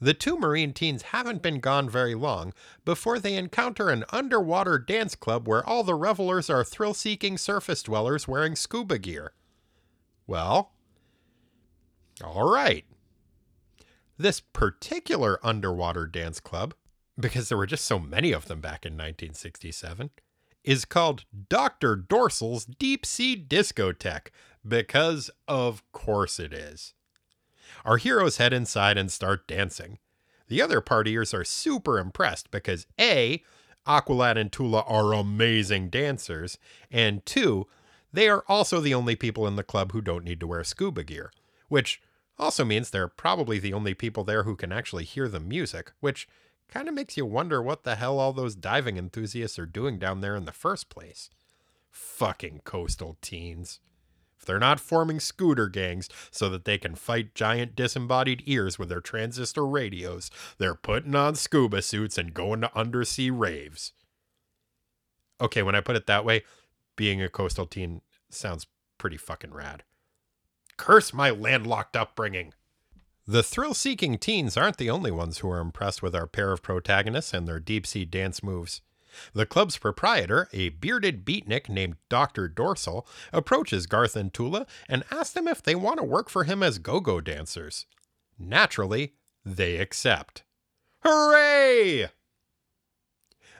The 0.00 0.14
two 0.14 0.38
Marine 0.38 0.72
teens 0.72 1.02
haven't 1.02 1.42
been 1.42 1.60
gone 1.60 1.90
very 1.90 2.14
long 2.14 2.52
before 2.84 3.18
they 3.18 3.34
encounter 3.34 3.90
an 3.90 4.04
underwater 4.10 4.78
dance 4.78 5.14
club 5.14 5.48
where 5.48 5.66
all 5.66 5.82
the 5.82 5.94
revelers 5.94 6.48
are 6.48 6.64
thrill 6.64 6.94
seeking 6.94 7.36
surface 7.36 7.82
dwellers 7.82 8.28
wearing 8.28 8.54
scuba 8.54 8.98
gear. 8.98 9.32
Well, 10.26 10.72
all 12.22 12.48
right. 12.48 12.84
This 14.16 14.40
particular 14.40 15.38
underwater 15.44 16.06
dance 16.06 16.40
club, 16.40 16.74
because 17.18 17.48
there 17.48 17.58
were 17.58 17.66
just 17.66 17.84
so 17.84 17.98
many 17.98 18.32
of 18.32 18.46
them 18.46 18.60
back 18.60 18.84
in 18.84 18.92
1967, 18.92 20.10
is 20.64 20.84
called 20.84 21.24
Dr. 21.48 21.96
Dorsal's 21.96 22.64
Deep 22.64 23.06
Sea 23.06 23.36
Discotheque, 23.36 24.28
because 24.66 25.30
of 25.46 25.82
course 25.92 26.38
it 26.38 26.52
is. 26.52 26.94
Our 27.84 27.96
heroes 27.96 28.36
head 28.36 28.52
inside 28.52 28.98
and 28.98 29.10
start 29.10 29.46
dancing. 29.46 29.98
The 30.48 30.62
other 30.62 30.80
partiers 30.80 31.34
are 31.34 31.44
super 31.44 31.98
impressed 31.98 32.50
because 32.50 32.86
A, 33.00 33.42
Aqualad 33.86 34.36
and 34.38 34.50
Tula 34.50 34.82
are 34.86 35.12
amazing 35.12 35.88
dancers, 35.88 36.58
and 36.90 37.24
two, 37.24 37.66
they 38.12 38.28
are 38.28 38.44
also 38.48 38.80
the 38.80 38.94
only 38.94 39.16
people 39.16 39.46
in 39.46 39.56
the 39.56 39.62
club 39.62 39.92
who 39.92 40.00
don't 40.00 40.24
need 40.24 40.40
to 40.40 40.46
wear 40.46 40.64
scuba 40.64 41.04
gear, 41.04 41.30
which 41.68 42.00
also 42.38 42.64
means 42.64 42.90
they're 42.90 43.08
probably 43.08 43.58
the 43.58 43.74
only 43.74 43.94
people 43.94 44.24
there 44.24 44.44
who 44.44 44.56
can 44.56 44.72
actually 44.72 45.04
hear 45.04 45.28
the 45.28 45.40
music, 45.40 45.92
which 46.00 46.28
kind 46.68 46.88
of 46.88 46.94
makes 46.94 47.16
you 47.16 47.26
wonder 47.26 47.62
what 47.62 47.84
the 47.84 47.96
hell 47.96 48.18
all 48.18 48.32
those 48.32 48.54
diving 48.54 48.96
enthusiasts 48.96 49.58
are 49.58 49.66
doing 49.66 49.98
down 49.98 50.20
there 50.20 50.36
in 50.36 50.44
the 50.44 50.52
first 50.52 50.88
place. 50.88 51.30
Fucking 51.90 52.60
coastal 52.64 53.16
teens. 53.20 53.80
They're 54.48 54.58
not 54.58 54.80
forming 54.80 55.20
scooter 55.20 55.68
gangs 55.68 56.08
so 56.30 56.48
that 56.48 56.64
they 56.64 56.78
can 56.78 56.94
fight 56.94 57.34
giant 57.34 57.76
disembodied 57.76 58.44
ears 58.46 58.78
with 58.78 58.88
their 58.88 59.02
transistor 59.02 59.66
radios, 59.66 60.30
they're 60.56 60.74
putting 60.74 61.14
on 61.14 61.34
scuba 61.34 61.82
suits 61.82 62.16
and 62.16 62.32
going 62.32 62.62
to 62.62 62.76
undersea 62.76 63.30
raves. 63.30 63.92
Okay, 65.38 65.62
when 65.62 65.74
I 65.74 65.82
put 65.82 65.96
it 65.96 66.06
that 66.06 66.24
way, 66.24 66.44
being 66.96 67.22
a 67.22 67.28
coastal 67.28 67.66
teen 67.66 68.00
sounds 68.30 68.66
pretty 68.96 69.18
fucking 69.18 69.52
rad. 69.52 69.82
Curse 70.78 71.12
my 71.12 71.28
landlocked 71.28 71.94
upbringing. 71.94 72.54
The 73.26 73.42
thrill 73.42 73.74
seeking 73.74 74.16
teens 74.16 74.56
aren't 74.56 74.78
the 74.78 74.88
only 74.88 75.10
ones 75.10 75.38
who 75.38 75.50
are 75.50 75.60
impressed 75.60 76.02
with 76.02 76.14
our 76.14 76.26
pair 76.26 76.52
of 76.52 76.62
protagonists 76.62 77.34
and 77.34 77.46
their 77.46 77.60
deep 77.60 77.86
sea 77.86 78.06
dance 78.06 78.42
moves. 78.42 78.80
The 79.32 79.46
club's 79.46 79.78
proprietor, 79.78 80.48
a 80.52 80.70
bearded 80.70 81.24
beatnik 81.24 81.68
named 81.68 81.96
Dr. 82.08 82.48
Dorsal, 82.48 83.06
approaches 83.32 83.86
Garth 83.86 84.16
and 84.16 84.32
Tula 84.32 84.66
and 84.88 85.04
asks 85.10 85.32
them 85.34 85.48
if 85.48 85.62
they 85.62 85.74
want 85.74 85.98
to 85.98 86.04
work 86.04 86.28
for 86.28 86.44
him 86.44 86.62
as 86.62 86.78
go 86.78 87.00
go 87.00 87.20
dancers. 87.20 87.86
Naturally, 88.38 89.14
they 89.44 89.76
accept. 89.76 90.44
Hooray! 91.04 92.10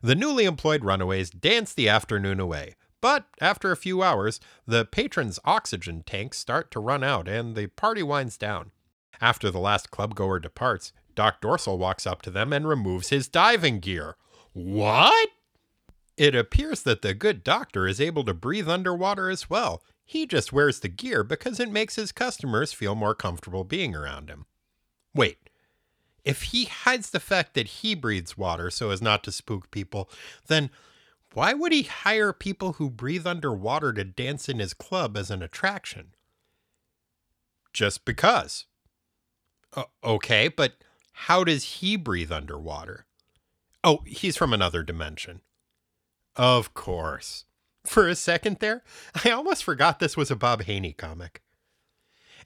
The 0.03 0.14
newly 0.14 0.44
employed 0.44 0.84
runaways 0.84 1.30
dance 1.30 1.72
the 1.72 1.88
afternoon 1.88 2.38
away, 2.38 2.74
but 3.01 3.26
after 3.40 3.70
a 3.70 3.76
few 3.76 4.03
hours, 4.03 4.40
the 4.66 4.84
patrons' 4.84 5.40
oxygen 5.44 6.03
tanks 6.05 6.38
start 6.38 6.70
to 6.72 6.80
run 6.80 7.03
out 7.03 7.28
and 7.28 7.55
the 7.55 7.68
party 7.68 8.03
winds 8.03 8.36
down. 8.36 8.70
After 9.20 9.51
the 9.51 9.59
last 9.59 9.90
clubgoer 9.90 10.40
departs, 10.40 10.92
Doc 11.14 11.40
Dorsal 11.40 11.78
walks 11.78 12.07
up 12.07 12.22
to 12.22 12.30
them 12.30 12.53
and 12.53 12.68
removes 12.68 13.09
his 13.09 13.28
diving 13.28 13.80
gear. 13.80 14.16
What? 14.53 15.30
It 16.19 16.35
appears 16.35 16.83
that 16.83 17.03
the 17.03 17.14
good 17.14 17.45
doctor 17.45 17.87
is 17.87 18.01
able 18.01 18.25
to 18.25 18.35
breathe 18.35 18.69
underwater 18.69 19.31
as 19.31 19.49
well. 19.49 19.85
He 20.05 20.27
just 20.27 20.53
wears 20.53 20.81
the 20.81 20.89
gear 20.89 21.23
because 21.23 21.61
it 21.61 21.71
makes 21.71 21.95
his 21.95 22.11
customers 22.11 22.73
feel 22.73 22.97
more 22.97 23.14
comfortable 23.14 23.62
being 23.62 23.95
around 23.95 24.29
him. 24.29 24.47
Wait, 25.14 25.39
if 26.25 26.43
he 26.43 26.64
hides 26.64 27.11
the 27.11 27.21
fact 27.21 27.55
that 27.55 27.69
he 27.69 27.95
breathes 27.95 28.37
water 28.37 28.69
so 28.69 28.91
as 28.91 29.01
not 29.01 29.23
to 29.25 29.33
spook 29.33 29.71
people, 29.71 30.11
then 30.49 30.71
why 31.35 31.55
would 31.55 31.73
he 31.73 31.85
hire 31.85 32.33
people 32.33 32.75
who 32.75 32.91
breathe 32.91 33.27
underwater 33.27 33.93
to 33.93 34.03
dance 34.03 34.49
in 34.49 34.59
his 34.59 34.75
club 34.75 35.16
as 35.16 35.31
an 35.31 35.41
attraction? 35.41 36.14
Just 37.73 38.05
because. 38.05 38.66
Uh, 39.73 39.85
okay, 40.03 40.49
but 40.49 40.73
how 41.12 41.45
does 41.45 41.64
he 41.64 41.95
breathe 41.95 42.33
underwater? 42.33 43.07
Oh, 43.85 44.01
he's 44.05 44.37
from 44.37 44.53
another 44.53 44.83
dimension. 44.83 45.43
Of 46.39 46.72
course. 46.72 47.45
For 47.84 48.07
a 48.07 48.14
second 48.14 48.59
there, 48.61 48.82
I 49.24 49.30
almost 49.30 49.64
forgot 49.64 49.99
this 49.99 50.16
was 50.16 50.30
a 50.30 50.36
Bob 50.36 50.62
Haney 50.62 50.93
comic. 50.93 51.43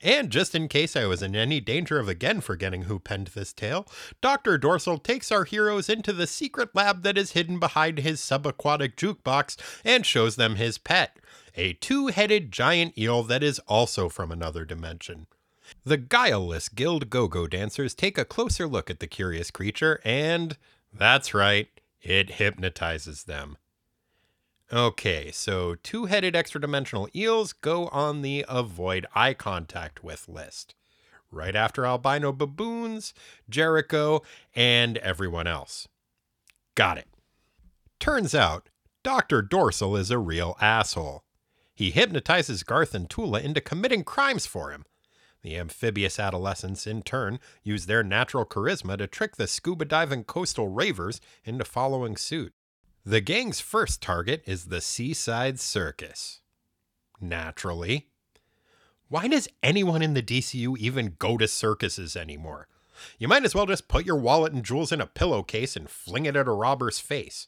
And 0.01 0.31
just 0.31 0.53
in 0.53 0.67
case 0.67 0.97
I 0.97 1.05
was 1.05 1.21
in 1.21 1.33
any 1.33 1.61
danger 1.61 1.97
of 1.97 2.09
again 2.09 2.41
forgetting 2.41 2.83
who 2.83 2.99
penned 2.99 3.27
this 3.27 3.53
tale, 3.53 3.87
Dr. 4.19 4.57
Dorsal 4.57 4.97
takes 4.97 5.31
our 5.31 5.45
heroes 5.45 5.87
into 5.87 6.11
the 6.11 6.27
secret 6.27 6.75
lab 6.75 7.03
that 7.03 7.17
is 7.17 7.31
hidden 7.31 7.57
behind 7.57 7.99
his 7.99 8.19
subaquatic 8.19 8.95
jukebox 8.95 9.55
and 9.85 10.05
shows 10.05 10.35
them 10.35 10.55
his 10.55 10.77
pet, 10.77 11.17
a 11.55 11.73
two 11.73 12.07
headed 12.07 12.51
giant 12.51 12.97
eel 12.97 13.23
that 13.23 13.43
is 13.43 13.59
also 13.59 14.09
from 14.09 14.29
another 14.29 14.65
dimension. 14.65 15.27
The 15.85 15.97
guileless 15.97 16.67
guild 16.67 17.09
go 17.09 17.29
go 17.29 17.47
dancers 17.47 17.93
take 17.93 18.17
a 18.17 18.25
closer 18.25 18.67
look 18.67 18.89
at 18.89 18.99
the 18.99 19.07
curious 19.07 19.51
creature, 19.51 20.01
and 20.03 20.57
that's 20.91 21.33
right, 21.33 21.69
it 22.01 22.31
hypnotizes 22.31 23.23
them. 23.23 23.57
Okay, 24.71 25.31
so 25.31 25.75
two 25.75 26.05
headed 26.05 26.35
extra 26.35 26.59
dimensional 26.59 27.09
eels 27.15 27.53
go 27.53 27.87
on 27.89 28.21
the 28.21 28.45
avoid 28.47 29.05
eye 29.13 29.33
contact 29.33 30.03
with 30.03 30.27
list. 30.29 30.73
Right 31.31 31.55
after 31.55 31.85
albino 31.85 32.31
baboons, 32.31 33.13
Jericho, 33.49 34.21
and 34.55 34.97
everyone 34.99 35.47
else. 35.47 35.87
Got 36.75 36.97
it. 36.97 37.07
Turns 37.99 38.33
out, 38.33 38.69
Dr. 39.03 39.41
Dorsal 39.41 39.95
is 39.95 40.11
a 40.11 40.17
real 40.17 40.55
asshole. 40.61 41.23
He 41.75 41.91
hypnotizes 41.91 42.63
Garth 42.63 42.93
and 42.93 43.09
Tula 43.09 43.39
into 43.41 43.61
committing 43.61 44.03
crimes 44.03 44.45
for 44.45 44.71
him. 44.71 44.85
The 45.41 45.57
amphibious 45.57 46.19
adolescents, 46.19 46.87
in 46.87 47.01
turn, 47.01 47.39
use 47.63 47.85
their 47.85 48.03
natural 48.03 48.45
charisma 48.45 48.97
to 48.97 49.07
trick 49.07 49.35
the 49.35 49.47
scuba 49.47 49.85
diving 49.85 50.23
coastal 50.23 50.69
ravers 50.69 51.19
into 51.43 51.65
following 51.65 52.15
suit. 52.15 52.53
The 53.05 53.19
gang's 53.19 53.59
first 53.59 54.01
target 54.01 54.43
is 54.45 54.65
the 54.65 54.79
Seaside 54.79 55.59
Circus. 55.59 56.39
Naturally. 57.19 58.07
Why 59.09 59.27
does 59.27 59.49
anyone 59.61 60.01
in 60.01 60.13
the 60.13 60.23
DCU 60.23 60.77
even 60.77 61.17
go 61.19 61.37
to 61.37 61.49
circuses 61.49 62.15
anymore? 62.15 62.69
You 63.19 63.27
might 63.27 63.43
as 63.43 63.53
well 63.53 63.65
just 63.65 63.89
put 63.89 64.05
your 64.05 64.15
wallet 64.15 64.53
and 64.53 64.63
jewels 64.63 64.93
in 64.93 65.01
a 65.01 65.05
pillowcase 65.05 65.75
and 65.75 65.89
fling 65.89 66.25
it 66.25 66.37
at 66.37 66.47
a 66.47 66.51
robber's 66.51 66.99
face. 66.99 67.47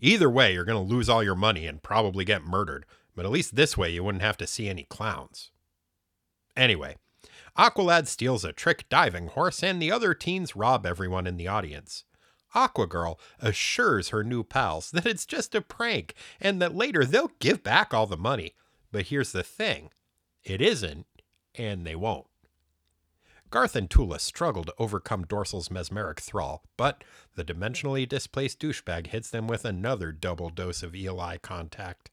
Either 0.00 0.28
way, 0.28 0.52
you're 0.52 0.66
going 0.66 0.86
to 0.86 0.94
lose 0.94 1.08
all 1.08 1.22
your 1.22 1.34
money 1.34 1.66
and 1.66 1.82
probably 1.82 2.26
get 2.26 2.44
murdered, 2.44 2.84
but 3.16 3.24
at 3.24 3.30
least 3.32 3.56
this 3.56 3.78
way 3.78 3.88
you 3.88 4.04
wouldn't 4.04 4.22
have 4.22 4.36
to 4.36 4.46
see 4.46 4.68
any 4.68 4.84
clowns. 4.84 5.50
Anyway, 6.54 6.96
Aqualad 7.56 8.06
steals 8.06 8.44
a 8.44 8.52
trick 8.52 8.86
diving 8.90 9.28
horse, 9.28 9.62
and 9.62 9.80
the 9.80 9.90
other 9.90 10.12
teens 10.12 10.54
rob 10.54 10.84
everyone 10.84 11.26
in 11.26 11.38
the 11.38 11.48
audience. 11.48 12.04
Aquagirl 12.54 13.18
assures 13.38 14.08
her 14.08 14.24
new 14.24 14.42
pals 14.42 14.90
that 14.90 15.06
it's 15.06 15.26
just 15.26 15.54
a 15.54 15.60
prank 15.60 16.14
and 16.40 16.60
that 16.60 16.74
later 16.74 17.04
they'll 17.04 17.32
give 17.38 17.62
back 17.62 17.94
all 17.94 18.06
the 18.06 18.16
money. 18.16 18.54
But 18.92 19.06
here's 19.06 19.32
the 19.32 19.42
thing 19.42 19.90
it 20.44 20.60
isn't, 20.60 21.06
and 21.54 21.86
they 21.86 21.94
won't. 21.94 22.26
Garth 23.50 23.74
and 23.74 23.90
Tula 23.90 24.20
struggle 24.20 24.62
to 24.62 24.74
overcome 24.78 25.24
Dorsal's 25.24 25.72
mesmeric 25.72 26.20
thrall, 26.20 26.62
but 26.76 27.02
the 27.34 27.44
dimensionally 27.44 28.08
displaced 28.08 28.60
douchebag 28.60 29.08
hits 29.08 29.28
them 29.28 29.48
with 29.48 29.64
another 29.64 30.12
double 30.12 30.50
dose 30.50 30.84
of 30.84 30.94
ELI 30.94 31.38
contact. 31.42 32.10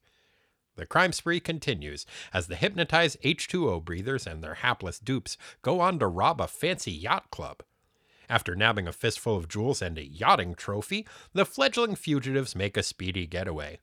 The 0.78 0.88
crime 0.88 1.12
spree 1.12 1.40
continues 1.40 2.06
as 2.34 2.48
the 2.48 2.56
hypnotized 2.56 3.22
H2O 3.22 3.84
breathers 3.84 4.26
and 4.26 4.44
their 4.44 4.56
hapless 4.56 5.00
dupes 5.00 5.38
go 5.62 5.80
on 5.80 6.00
to 6.00 6.08
rob 6.08 6.42
a 6.42 6.48
fancy 6.48 6.92
yacht 6.92 7.30
club. 7.30 7.62
After 8.30 8.56
nabbing 8.56 8.88
a 8.88 8.92
fistful 8.92 9.38
of 9.38 9.48
jewels 9.48 9.82
and 9.82 9.98
a 9.98 10.06
yachting 10.06 10.56
trophy, 10.56 11.08
the 11.34 11.46
fledgling 11.46 11.96
fugitives 11.96 12.56
make 12.56 12.76
a 12.76 12.84
speedy 12.84 13.26
getaway. 13.26 13.80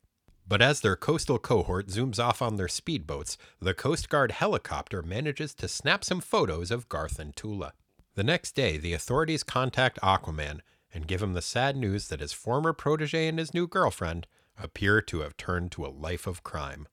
But 0.46 0.60
as 0.60 0.80
their 0.80 0.96
coastal 0.96 1.38
cohort 1.38 1.88
zooms 1.88 2.18
off 2.18 2.42
on 2.42 2.56
their 2.56 2.66
speedboats, 2.66 3.38
the 3.60 3.72
Coast 3.72 4.10
Guard 4.10 4.32
helicopter 4.32 5.02
manages 5.02 5.54
to 5.54 5.68
snap 5.68 6.04
some 6.04 6.20
photos 6.20 6.70
of 6.70 6.88
Garth 6.90 7.18
and 7.18 7.34
Tula. 7.34 7.72
The 8.14 8.24
next 8.24 8.52
day, 8.52 8.76
the 8.76 8.92
authorities 8.92 9.42
contact 9.42 9.98
Aquaman 10.02 10.60
and 10.92 11.08
give 11.08 11.22
him 11.22 11.32
the 11.32 11.42
sad 11.42 11.76
news 11.76 12.08
that 12.08 12.20
his 12.20 12.34
former 12.34 12.72
protege 12.74 13.26
and 13.26 13.38
his 13.38 13.54
new 13.54 13.66
girlfriend 13.66 14.26
appear 14.62 15.00
to 15.00 15.20
have 15.20 15.36
turned 15.36 15.72
to 15.72 15.86
a 15.86 15.88
life 15.88 16.26
of 16.26 16.42
crime. 16.42 16.86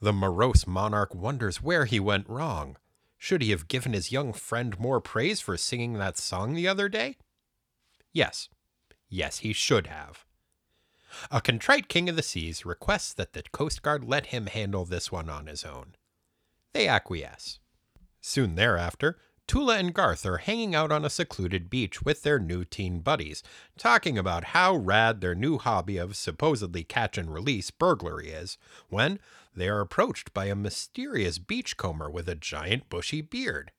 The 0.00 0.12
morose 0.12 0.66
monarch 0.66 1.14
wonders 1.14 1.62
where 1.62 1.86
he 1.86 1.98
went 1.98 2.28
wrong. 2.28 2.76
Should 3.18 3.42
he 3.42 3.50
have 3.50 3.68
given 3.68 3.92
his 3.92 4.12
young 4.12 4.32
friend 4.32 4.78
more 4.78 5.00
praise 5.00 5.40
for 5.40 5.56
singing 5.56 5.94
that 5.94 6.16
song 6.16 6.54
the 6.54 6.68
other 6.68 6.88
day? 6.88 7.16
Yes. 8.12 8.48
Yes, 9.08 9.38
he 9.38 9.52
should 9.52 9.88
have. 9.88 10.24
A 11.30 11.40
contrite 11.40 11.88
king 11.88 12.08
of 12.08 12.16
the 12.16 12.22
seas 12.22 12.64
requests 12.64 13.12
that 13.14 13.32
the 13.32 13.42
Coast 13.52 13.82
Guard 13.82 14.04
let 14.04 14.26
him 14.26 14.46
handle 14.46 14.84
this 14.84 15.10
one 15.10 15.28
on 15.28 15.46
his 15.46 15.64
own. 15.64 15.96
They 16.72 16.86
acquiesce. 16.86 17.58
Soon 18.20 18.54
thereafter, 18.54 19.18
Tula 19.48 19.78
and 19.78 19.94
Garth 19.94 20.26
are 20.26 20.36
hanging 20.36 20.74
out 20.74 20.92
on 20.92 21.06
a 21.06 21.10
secluded 21.10 21.70
beach 21.70 22.02
with 22.02 22.22
their 22.22 22.38
new 22.38 22.66
teen 22.66 23.00
buddies, 23.00 23.42
talking 23.78 24.18
about 24.18 24.44
how 24.44 24.76
rad 24.76 25.22
their 25.22 25.34
new 25.34 25.56
hobby 25.56 25.96
of 25.96 26.16
supposedly 26.16 26.84
catch 26.84 27.16
and 27.16 27.32
release 27.32 27.70
burglary 27.70 28.28
is, 28.28 28.58
when 28.90 29.18
they 29.58 29.68
are 29.68 29.80
approached 29.80 30.32
by 30.32 30.46
a 30.46 30.54
mysterious 30.54 31.38
beachcomber 31.38 32.10
with 32.10 32.28
a 32.28 32.34
giant 32.34 32.88
bushy 32.88 33.20
beard. 33.20 33.72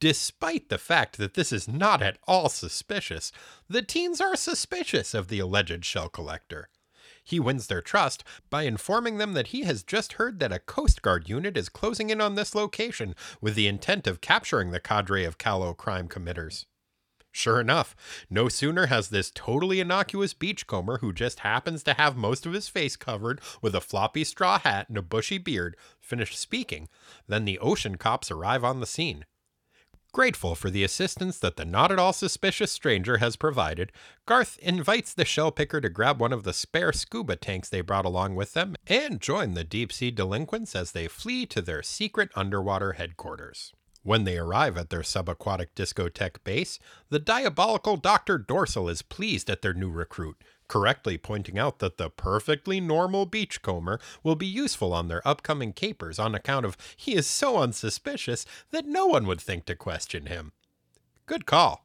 Despite 0.00 0.70
the 0.70 0.78
fact 0.78 1.18
that 1.18 1.34
this 1.34 1.52
is 1.52 1.68
not 1.68 2.00
at 2.00 2.18
all 2.26 2.48
suspicious, 2.48 3.32
the 3.68 3.82
teens 3.82 4.20
are 4.20 4.34
suspicious 4.34 5.12
of 5.12 5.28
the 5.28 5.38
alleged 5.38 5.84
shell 5.84 6.08
collector. 6.08 6.68
He 7.22 7.38
wins 7.38 7.66
their 7.66 7.82
trust 7.82 8.24
by 8.48 8.62
informing 8.62 9.18
them 9.18 9.34
that 9.34 9.48
he 9.48 9.62
has 9.64 9.82
just 9.82 10.14
heard 10.14 10.40
that 10.40 10.52
a 10.52 10.58
Coast 10.58 11.02
Guard 11.02 11.28
unit 11.28 11.56
is 11.56 11.68
closing 11.68 12.08
in 12.08 12.20
on 12.20 12.34
this 12.34 12.54
location 12.54 13.14
with 13.40 13.54
the 13.54 13.68
intent 13.68 14.06
of 14.06 14.20
capturing 14.20 14.70
the 14.70 14.80
cadre 14.80 15.24
of 15.24 15.38
callow 15.38 15.74
crime 15.74 16.08
committers. 16.08 16.66
Sure 17.32 17.60
enough, 17.60 17.94
no 18.28 18.48
sooner 18.48 18.86
has 18.86 19.08
this 19.08 19.30
totally 19.32 19.80
innocuous 19.80 20.34
beachcomber 20.34 20.98
who 20.98 21.12
just 21.12 21.40
happens 21.40 21.82
to 21.84 21.94
have 21.94 22.16
most 22.16 22.44
of 22.44 22.52
his 22.52 22.68
face 22.68 22.96
covered 22.96 23.40
with 23.62 23.74
a 23.74 23.80
floppy 23.80 24.24
straw 24.24 24.58
hat 24.58 24.88
and 24.88 24.98
a 24.98 25.02
bushy 25.02 25.38
beard 25.38 25.76
finished 26.00 26.38
speaking 26.38 26.88
than 27.28 27.44
the 27.44 27.58
ocean 27.60 27.96
cops 27.96 28.30
arrive 28.30 28.64
on 28.64 28.80
the 28.80 28.86
scene. 28.86 29.24
Grateful 30.12 30.56
for 30.56 30.70
the 30.70 30.82
assistance 30.82 31.38
that 31.38 31.56
the 31.56 31.64
not 31.64 31.92
at 31.92 31.98
all 32.00 32.12
suspicious 32.12 32.72
stranger 32.72 33.18
has 33.18 33.36
provided, 33.36 33.92
Garth 34.26 34.58
invites 34.58 35.14
the 35.14 35.24
shell 35.24 35.52
picker 35.52 35.80
to 35.80 35.88
grab 35.88 36.20
one 36.20 36.32
of 36.32 36.42
the 36.42 36.52
spare 36.52 36.92
scuba 36.92 37.36
tanks 37.36 37.68
they 37.68 37.80
brought 37.80 38.04
along 38.04 38.34
with 38.34 38.52
them 38.52 38.74
and 38.88 39.20
join 39.20 39.54
the 39.54 39.62
deep 39.62 39.92
sea 39.92 40.10
delinquents 40.10 40.74
as 40.74 40.90
they 40.90 41.06
flee 41.06 41.46
to 41.46 41.62
their 41.62 41.84
secret 41.84 42.30
underwater 42.34 42.94
headquarters. 42.94 43.72
When 44.02 44.24
they 44.24 44.38
arrive 44.38 44.78
at 44.78 44.88
their 44.88 45.00
subaquatic 45.00 45.68
discotheque 45.76 46.42
base, 46.42 46.78
the 47.10 47.18
diabolical 47.18 47.98
Dr. 47.98 48.38
Dorsal 48.38 48.88
is 48.88 49.02
pleased 49.02 49.50
at 49.50 49.60
their 49.60 49.74
new 49.74 49.90
recruit, 49.90 50.42
correctly 50.68 51.18
pointing 51.18 51.58
out 51.58 51.80
that 51.80 51.98
the 51.98 52.08
perfectly 52.08 52.80
normal 52.80 53.26
beachcomber 53.26 54.00
will 54.22 54.36
be 54.36 54.46
useful 54.46 54.94
on 54.94 55.08
their 55.08 55.26
upcoming 55.28 55.74
capers 55.74 56.18
on 56.18 56.34
account 56.34 56.64
of 56.64 56.78
he 56.96 57.14
is 57.14 57.26
so 57.26 57.58
unsuspicious 57.58 58.46
that 58.70 58.86
no 58.86 59.06
one 59.06 59.26
would 59.26 59.40
think 59.40 59.66
to 59.66 59.76
question 59.76 60.26
him. 60.26 60.52
Good 61.26 61.44
call. 61.44 61.84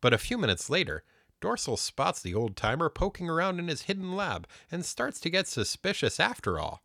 But 0.00 0.14
a 0.14 0.18
few 0.18 0.38
minutes 0.38 0.70
later, 0.70 1.04
Dorsal 1.42 1.76
spots 1.76 2.22
the 2.22 2.34
old 2.34 2.56
timer 2.56 2.88
poking 2.88 3.28
around 3.28 3.58
in 3.58 3.68
his 3.68 3.82
hidden 3.82 4.16
lab 4.16 4.48
and 4.70 4.86
starts 4.86 5.20
to 5.20 5.30
get 5.30 5.46
suspicious 5.46 6.18
after 6.18 6.58
all. 6.58 6.82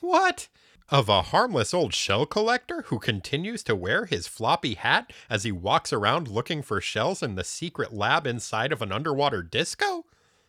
What? 0.00 0.48
Of 0.90 1.08
a 1.08 1.22
harmless 1.22 1.72
old 1.72 1.94
shell 1.94 2.26
collector 2.26 2.82
who 2.86 2.98
continues 2.98 3.62
to 3.62 3.76
wear 3.76 4.06
his 4.06 4.26
floppy 4.26 4.74
hat 4.74 5.12
as 5.28 5.44
he 5.44 5.52
walks 5.52 5.92
around 5.92 6.26
looking 6.26 6.62
for 6.62 6.80
shells 6.80 7.22
in 7.22 7.36
the 7.36 7.44
secret 7.44 7.92
lab 7.92 8.26
inside 8.26 8.72
of 8.72 8.82
an 8.82 8.90
underwater 8.90 9.40
disco? 9.40 10.04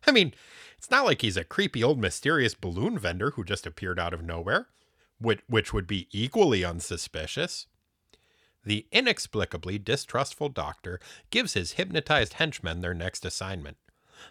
I 0.07 0.11
mean, 0.11 0.33
it's 0.79 0.89
not 0.89 1.05
like 1.05 1.21
he's 1.21 1.37
a 1.37 1.43
creepy 1.43 1.83
old 1.83 1.99
mysterious 1.99 2.55
balloon 2.55 2.97
vendor 2.97 3.31
who 3.31 3.43
just 3.43 3.67
appeared 3.67 3.99
out 3.99 4.15
of 4.15 4.23
nowhere, 4.23 4.69
which, 5.19 5.41
which 5.45 5.73
would 5.73 5.85
be 5.85 6.07
equally 6.11 6.65
unsuspicious. 6.65 7.67
The 8.65 8.87
inexplicably 8.91 9.77
distrustful 9.77 10.49
doctor 10.49 10.99
gives 11.29 11.53
his 11.53 11.73
hypnotized 11.73 12.33
henchmen 12.33 12.81
their 12.81 12.95
next 12.95 13.25
assignment. 13.25 13.77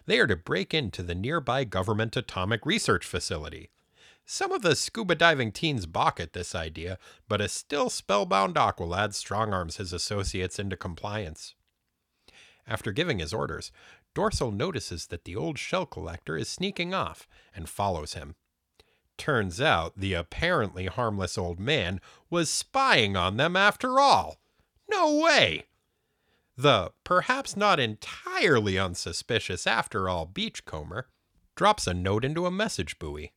They 0.07 0.19
are 0.19 0.27
to 0.27 0.35
break 0.35 0.73
into 0.73 1.03
the 1.03 1.15
nearby 1.15 1.63
government 1.63 2.17
atomic 2.17 2.65
research 2.65 3.05
facility. 3.05 3.69
Some 4.25 4.51
of 4.51 4.61
the 4.61 4.75
scuba 4.75 5.15
diving 5.15 5.51
teens 5.51 5.85
balk 5.85 6.19
at 6.19 6.33
this 6.33 6.55
idea, 6.55 6.97
but 7.27 7.41
a 7.41 7.49
still 7.49 7.89
spellbound 7.89 8.55
Aqualad 8.55 9.13
strong 9.13 9.53
arms 9.53 9.77
his 9.77 9.91
associates 9.91 10.57
into 10.59 10.77
compliance. 10.77 11.55
After 12.67 12.91
giving 12.91 13.19
his 13.19 13.33
orders, 13.33 13.71
Dorsal 14.13 14.51
notices 14.51 15.07
that 15.07 15.25
the 15.25 15.35
old 15.35 15.57
shell 15.57 15.85
collector 15.85 16.37
is 16.37 16.49
sneaking 16.49 16.93
off 16.93 17.27
and 17.55 17.69
follows 17.69 18.13
him. 18.13 18.35
Turns 19.17 19.61
out 19.61 19.97
the 19.97 20.13
apparently 20.13 20.87
harmless 20.87 21.37
old 21.37 21.59
man 21.59 22.01
was 22.29 22.49
spying 22.49 23.15
on 23.15 23.37
them 23.37 23.55
after 23.55 23.99
all. 23.99 24.37
No 24.89 25.15
way! 25.17 25.67
The 26.57 26.91
perhaps 27.03 27.55
not 27.55 27.79
entirely 27.79 28.77
unsuspicious 28.77 29.65
after 29.65 30.09
all 30.09 30.25
beachcomber 30.25 31.07
drops 31.55 31.87
a 31.87 31.93
note 31.93 32.25
into 32.25 32.45
a 32.45 32.51
message 32.51 32.99
buoy. 32.99 33.31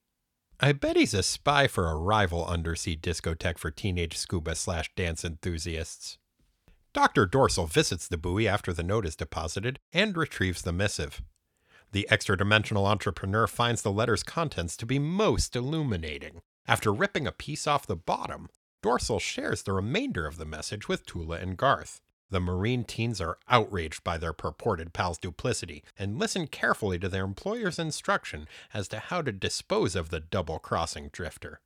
I 0.61 0.73
bet 0.73 0.97
he's 0.97 1.15
a 1.15 1.23
spy 1.23 1.67
for 1.67 1.91
a 1.91 1.97
rival 1.97 2.47
undersea 2.47 2.97
discotheque 2.97 3.59
for 3.59 3.71
teenage 3.71 4.17
scuba 4.17 4.55
slash 4.55 4.91
dance 4.95 5.25
enthusiasts. 5.25 6.17
Dr. 6.93 7.27
Dorsal 7.27 7.67
visits 7.67 8.07
the 8.07 8.17
buoy 8.17 8.47
after 8.47 8.73
the 8.73 8.85
note 8.85 9.05
is 9.05 9.17
deposited 9.17 9.81
and 9.93 10.17
retrieves 10.17 10.63
the 10.63 10.73
missive. 10.73 11.23
The 11.91 12.09
extra 12.09 12.37
dimensional 12.37 12.87
entrepreneur 12.87 13.49
finds 13.49 13.83
the 13.83 13.91
letter's 13.91 14.23
contents 14.23 14.77
to 14.77 14.87
be 14.87 15.01
most 15.01 15.57
illuminating. 15.57 16.41
After 16.69 16.93
ripping 16.93 17.27
a 17.27 17.33
piece 17.33 17.67
off 17.67 17.87
the 17.87 17.97
bottom, 17.97 18.49
Dorsal 18.81 19.19
shares 19.19 19.65
the 19.65 19.73
remainder 19.73 20.25
of 20.25 20.39
the 20.39 20.45
message 20.45 20.89
with 20.89 21.05
Tula 21.05 21.39
and 21.39 21.57
Garth. 21.57 22.01
The 22.31 22.41
Marine 22.41 22.85
teens 22.85 23.21
are 23.21 23.39
outraged 23.49 24.03
by 24.03 24.19
their 24.19 24.33
purported 24.33 24.93
pal's 24.93 25.19
duplicity 25.19 25.85
and 25.99 26.19
listen 26.19 26.47
carefully 26.47 26.99
to 26.99 27.09
their 27.09 27.25
employer's 27.25 27.79
instruction 27.79 28.49
as 28.73 28.89
to 28.89 28.99
how 28.99 29.23
to 29.23 29.33
dispose 29.33 29.95
of 29.95 30.11
the 30.11 30.21
double 30.21 30.59
crossing 30.59 31.11
drifter. 31.13 31.61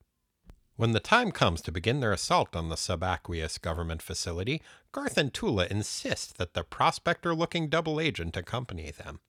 When 0.76 0.92
the 0.92 1.00
time 1.00 1.32
comes 1.32 1.60
to 1.62 1.72
begin 1.72 2.00
their 2.00 2.12
assault 2.12 2.54
on 2.54 2.68
the 2.68 2.76
subaqueous 2.76 3.60
government 3.60 4.02
facility, 4.02 4.62
Garth 4.92 5.18
and 5.18 5.34
Tula 5.34 5.66
insist 5.70 6.38
that 6.38 6.54
the 6.54 6.62
prospector 6.62 7.34
looking 7.34 7.68
double 7.68 8.00
agent 8.00 8.36
accompany 8.36 8.90
them. 8.90 9.20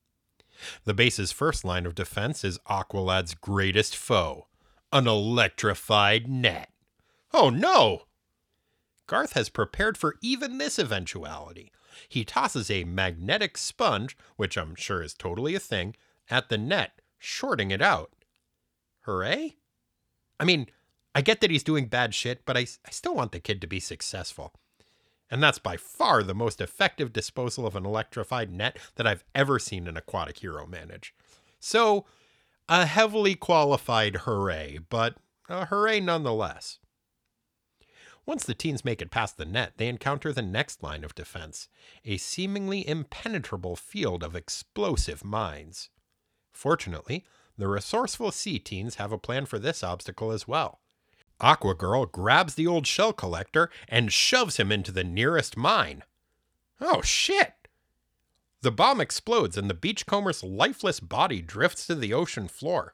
The 0.83 0.93
base's 0.93 1.31
first 1.31 1.63
line 1.63 1.85
of 1.85 1.95
defense 1.95 2.43
is 2.43 2.59
Aqualad's 2.69 3.33
greatest 3.33 3.95
foe 3.95 4.47
an 4.91 5.07
electrified 5.07 6.27
net. 6.27 6.69
Oh 7.33 7.49
no! 7.49 8.03
Garth 9.09 9.33
has 9.33 9.49
prepared 9.49 9.97
for 9.97 10.17
even 10.21 10.59
this 10.59 10.77
eventuality. 10.77 11.71
He 12.07 12.23
tosses 12.23 12.69
a 12.69 12.83
magnetic 12.83 13.57
sponge, 13.57 14.15
which 14.35 14.55
I'm 14.55 14.75
sure 14.75 15.01
is 15.01 15.15
totally 15.15 15.55
a 15.55 15.59
thing, 15.59 15.95
at 16.29 16.49
the 16.49 16.59
net, 16.59 17.01
shorting 17.17 17.71
it 17.71 17.81
out. 17.81 18.11
Hooray? 19.01 19.55
I 20.39 20.45
mean, 20.45 20.67
I 21.15 21.21
get 21.21 21.41
that 21.41 21.49
he's 21.49 21.63
doing 21.63 21.87
bad 21.87 22.13
shit, 22.13 22.45
but 22.45 22.55
I, 22.55 22.67
I 22.85 22.91
still 22.91 23.15
want 23.15 23.31
the 23.31 23.39
kid 23.39 23.61
to 23.61 23.67
be 23.67 23.79
successful. 23.79 24.53
And 25.31 25.41
that's 25.41 25.57
by 25.57 25.75
far 25.75 26.21
the 26.21 26.35
most 26.35 26.61
effective 26.61 27.11
disposal 27.11 27.65
of 27.65 27.75
an 27.75 27.87
electrified 27.87 28.51
net 28.51 28.77
that 28.93 29.07
I've 29.07 29.23
ever 29.33 29.57
seen 29.57 29.87
an 29.87 29.97
aquatic 29.97 30.37
hero 30.37 30.67
manage. 30.67 31.15
So, 31.59 32.05
a 32.69 32.85
heavily 32.85 33.33
qualified 33.33 34.17
hooray, 34.17 34.77
but 34.87 35.15
a 35.49 35.65
hooray 35.65 35.99
nonetheless. 35.99 36.77
Once 38.29 38.45
the 38.45 38.53
teens 38.53 38.85
make 38.85 39.01
it 39.01 39.09
past 39.09 39.37
the 39.37 39.43
net, 39.45 39.73
they 39.77 39.87
encounter 39.87 40.31
the 40.31 40.43
next 40.43 40.83
line 40.83 41.03
of 41.03 41.15
defense 41.15 41.67
a 42.05 42.15
seemingly 42.17 42.87
impenetrable 42.87 43.75
field 43.75 44.21
of 44.21 44.35
explosive 44.35 45.25
mines. 45.25 45.89
Fortunately, 46.51 47.25
the 47.57 47.67
resourceful 47.67 48.31
sea 48.31 48.59
teens 48.59 48.95
have 48.97 49.11
a 49.11 49.17
plan 49.17 49.47
for 49.47 49.57
this 49.57 49.83
obstacle 49.83 50.31
as 50.31 50.47
well. 50.47 50.79
Aqua 51.41 51.73
Girl 51.73 52.05
grabs 52.05 52.53
the 52.53 52.67
old 52.67 52.85
shell 52.85 53.13
collector 53.13 53.71
and 53.87 54.13
shoves 54.13 54.57
him 54.57 54.71
into 54.71 54.91
the 54.91 55.03
nearest 55.03 55.57
mine. 55.57 56.03
Oh 56.79 57.01
shit! 57.01 57.67
The 58.61 58.71
bomb 58.71 59.01
explodes 59.01 59.57
and 59.57 59.67
the 59.67 59.73
beachcomber's 59.73 60.43
lifeless 60.43 60.99
body 60.99 61.41
drifts 61.41 61.87
to 61.87 61.95
the 61.95 62.13
ocean 62.13 62.47
floor. 62.47 62.93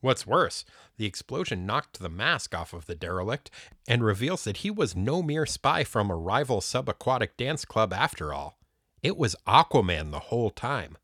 What's 0.00 0.26
worse, 0.26 0.64
the 0.96 1.04
explosion 1.04 1.66
knocked 1.66 1.98
the 1.98 2.08
mask 2.08 2.54
off 2.54 2.72
of 2.72 2.86
the 2.86 2.94
derelict 2.94 3.50
and 3.86 4.02
reveals 4.02 4.44
that 4.44 4.58
he 4.58 4.70
was 4.70 4.96
no 4.96 5.22
mere 5.22 5.44
spy 5.44 5.84
from 5.84 6.10
a 6.10 6.16
rival 6.16 6.60
subaquatic 6.60 7.36
dance 7.36 7.64
club 7.66 7.92
after 7.92 8.32
all. 8.32 8.58
It 9.02 9.16
was 9.16 9.36
Aquaman 9.46 10.10
the 10.10 10.20
whole 10.20 10.50
time. 10.50 10.96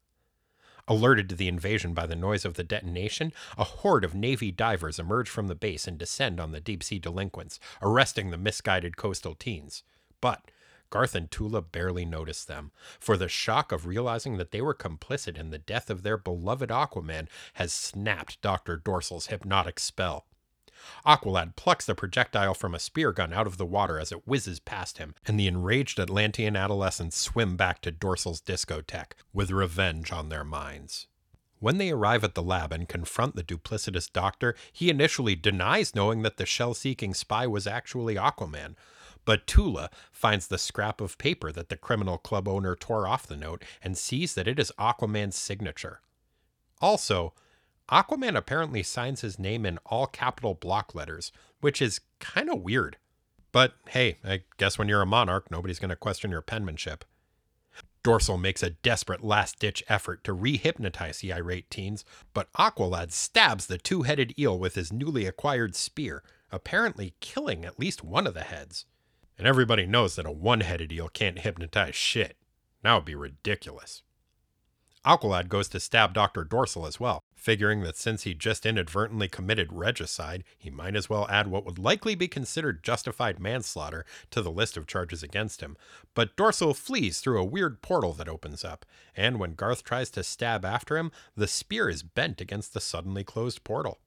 Alerted 0.88 1.28
to 1.28 1.34
the 1.34 1.48
invasion 1.48 1.94
by 1.94 2.06
the 2.06 2.16
noise 2.16 2.44
of 2.44 2.54
the 2.54 2.62
detonation, 2.62 3.32
a 3.58 3.64
horde 3.64 4.04
of 4.04 4.14
Navy 4.14 4.52
divers 4.52 4.98
emerge 4.98 5.28
from 5.28 5.48
the 5.48 5.54
base 5.54 5.86
and 5.88 5.98
descend 5.98 6.38
on 6.38 6.52
the 6.52 6.60
deep 6.60 6.82
sea 6.82 6.98
delinquents, 6.98 7.58
arresting 7.82 8.30
the 8.30 8.38
misguided 8.38 8.96
coastal 8.96 9.34
teens. 9.34 9.82
But 10.20 10.42
Garth 10.90 11.14
and 11.14 11.30
Tula 11.30 11.62
barely 11.62 12.04
notice 12.04 12.44
them, 12.44 12.72
for 13.00 13.16
the 13.16 13.28
shock 13.28 13.72
of 13.72 13.86
realizing 13.86 14.36
that 14.36 14.50
they 14.50 14.60
were 14.60 14.74
complicit 14.74 15.36
in 15.38 15.50
the 15.50 15.58
death 15.58 15.90
of 15.90 16.02
their 16.02 16.16
beloved 16.16 16.70
Aquaman 16.70 17.28
has 17.54 17.72
snapped 17.72 18.40
Dr. 18.42 18.76
Dorsal's 18.76 19.26
hypnotic 19.26 19.78
spell. 19.78 20.26
Aqualad 21.04 21.56
plucks 21.56 21.86
the 21.86 21.94
projectile 21.94 22.54
from 22.54 22.74
a 22.74 22.78
spear 22.78 23.10
gun 23.10 23.32
out 23.32 23.46
of 23.46 23.56
the 23.56 23.66
water 23.66 23.98
as 23.98 24.12
it 24.12 24.26
whizzes 24.26 24.60
past 24.60 24.98
him, 24.98 25.14
and 25.26 25.40
the 25.40 25.46
enraged 25.46 25.98
Atlantean 25.98 26.54
adolescents 26.54 27.16
swim 27.16 27.56
back 27.56 27.80
to 27.80 27.90
Dorsal's 27.90 28.40
discotheque 28.40 29.14
with 29.32 29.50
revenge 29.50 30.12
on 30.12 30.28
their 30.28 30.44
minds. 30.44 31.06
When 31.58 31.78
they 31.78 31.90
arrive 31.90 32.22
at 32.22 32.34
the 32.34 32.42
lab 32.42 32.72
and 32.72 32.88
confront 32.88 33.34
the 33.34 33.42
duplicitous 33.42 34.12
doctor, 34.12 34.54
he 34.72 34.90
initially 34.90 35.34
denies 35.34 35.94
knowing 35.94 36.22
that 36.22 36.36
the 36.36 36.44
shell 36.44 36.74
seeking 36.74 37.14
spy 37.14 37.46
was 37.46 37.66
actually 37.66 38.16
Aquaman. 38.16 38.76
But 39.26 39.46
Tula 39.46 39.90
finds 40.10 40.46
the 40.46 40.56
scrap 40.56 41.02
of 41.02 41.18
paper 41.18 41.52
that 41.52 41.68
the 41.68 41.76
criminal 41.76 42.16
club 42.16 42.48
owner 42.48 42.74
tore 42.74 43.06
off 43.06 43.26
the 43.26 43.36
note 43.36 43.62
and 43.82 43.98
sees 43.98 44.34
that 44.34 44.48
it 44.48 44.58
is 44.58 44.72
Aquaman's 44.78 45.36
signature. 45.36 46.00
Also, 46.80 47.34
Aquaman 47.90 48.36
apparently 48.36 48.82
signs 48.82 49.20
his 49.20 49.38
name 49.38 49.66
in 49.66 49.78
all 49.84 50.06
capital 50.06 50.54
block 50.54 50.94
letters, 50.94 51.32
which 51.60 51.82
is 51.82 52.00
kind 52.20 52.48
of 52.48 52.62
weird. 52.62 52.96
But 53.50 53.74
hey, 53.88 54.18
I 54.24 54.42
guess 54.58 54.78
when 54.78 54.88
you're 54.88 55.02
a 55.02 55.06
monarch, 55.06 55.50
nobody's 55.50 55.80
going 55.80 55.90
to 55.90 55.96
question 55.96 56.30
your 56.30 56.42
penmanship. 56.42 57.04
Dorsal 58.04 58.38
makes 58.38 58.62
a 58.62 58.70
desperate 58.70 59.24
last 59.24 59.58
ditch 59.58 59.82
effort 59.88 60.22
to 60.22 60.36
rehypnotize 60.36 61.20
the 61.20 61.32
irate 61.32 61.68
teens, 61.70 62.04
but 62.32 62.52
Aqualad 62.52 63.10
stabs 63.10 63.66
the 63.66 63.78
two 63.78 64.02
headed 64.02 64.38
eel 64.38 64.56
with 64.56 64.76
his 64.76 64.92
newly 64.92 65.26
acquired 65.26 65.74
spear, 65.74 66.22
apparently 66.52 67.14
killing 67.18 67.64
at 67.64 67.80
least 67.80 68.04
one 68.04 68.28
of 68.28 68.34
the 68.34 68.42
heads. 68.42 68.84
And 69.38 69.46
everybody 69.46 69.86
knows 69.86 70.16
that 70.16 70.26
a 70.26 70.30
one 70.30 70.60
headed 70.60 70.92
eel 70.92 71.08
can't 71.08 71.38
hypnotize 71.38 71.94
shit. 71.94 72.36
That 72.82 72.94
would 72.94 73.04
be 73.04 73.14
ridiculous. 73.14 74.02
Aqualad 75.06 75.48
goes 75.48 75.68
to 75.68 75.78
stab 75.78 76.14
Dr. 76.14 76.42
Dorsal 76.42 76.84
as 76.84 76.98
well, 76.98 77.22
figuring 77.36 77.82
that 77.82 77.96
since 77.96 78.24
he 78.24 78.34
just 78.34 78.66
inadvertently 78.66 79.28
committed 79.28 79.72
regicide, 79.72 80.42
he 80.58 80.68
might 80.68 80.96
as 80.96 81.08
well 81.08 81.28
add 81.30 81.46
what 81.46 81.64
would 81.64 81.78
likely 81.78 82.16
be 82.16 82.26
considered 82.26 82.82
justified 82.82 83.38
manslaughter 83.38 84.04
to 84.32 84.42
the 84.42 84.50
list 84.50 84.76
of 84.76 84.88
charges 84.88 85.22
against 85.22 85.60
him. 85.60 85.76
But 86.14 86.34
Dorsal 86.34 86.74
flees 86.74 87.20
through 87.20 87.40
a 87.40 87.44
weird 87.44 87.82
portal 87.82 88.14
that 88.14 88.28
opens 88.28 88.64
up, 88.64 88.84
and 89.14 89.38
when 89.38 89.54
Garth 89.54 89.84
tries 89.84 90.10
to 90.10 90.24
stab 90.24 90.64
after 90.64 90.96
him, 90.96 91.12
the 91.36 91.46
spear 91.46 91.88
is 91.88 92.02
bent 92.02 92.40
against 92.40 92.74
the 92.74 92.80
suddenly 92.80 93.22
closed 93.22 93.62
portal. 93.62 94.00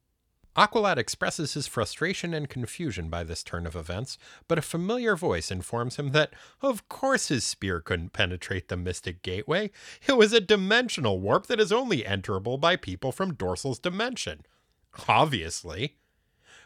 Aqualad 0.60 0.98
expresses 0.98 1.54
his 1.54 1.68
frustration 1.68 2.34
and 2.34 2.50
confusion 2.50 3.08
by 3.08 3.24
this 3.24 3.44
turn 3.44 3.66
of 3.66 3.78
events, 3.78 4.18
but 4.50 4.58
a 4.58 4.62
familiar 4.62 5.16
voice 5.16 5.52
informs 5.52 5.96
him 5.96 6.12
that, 6.12 6.34
of 6.62 6.90
course, 6.90 7.30
his 7.30 7.46
spear 7.46 7.80
couldn't 7.80 8.12
penetrate 8.12 8.68
the 8.68 8.76
Mystic 8.76 9.22
Gateway. 9.22 9.72
It 10.06 10.18
was 10.18 10.34
a 10.34 10.42
dimensional 10.42 11.22
warp 11.22 11.48
that 11.48 11.62
is 11.62 11.72
only 11.72 12.06
enterable 12.06 12.58
by 12.58 12.76
people 12.76 13.14
from 13.14 13.36
Dorsal's 13.36 13.80
dimension. 13.80 14.42
Obviously. 15.08 15.96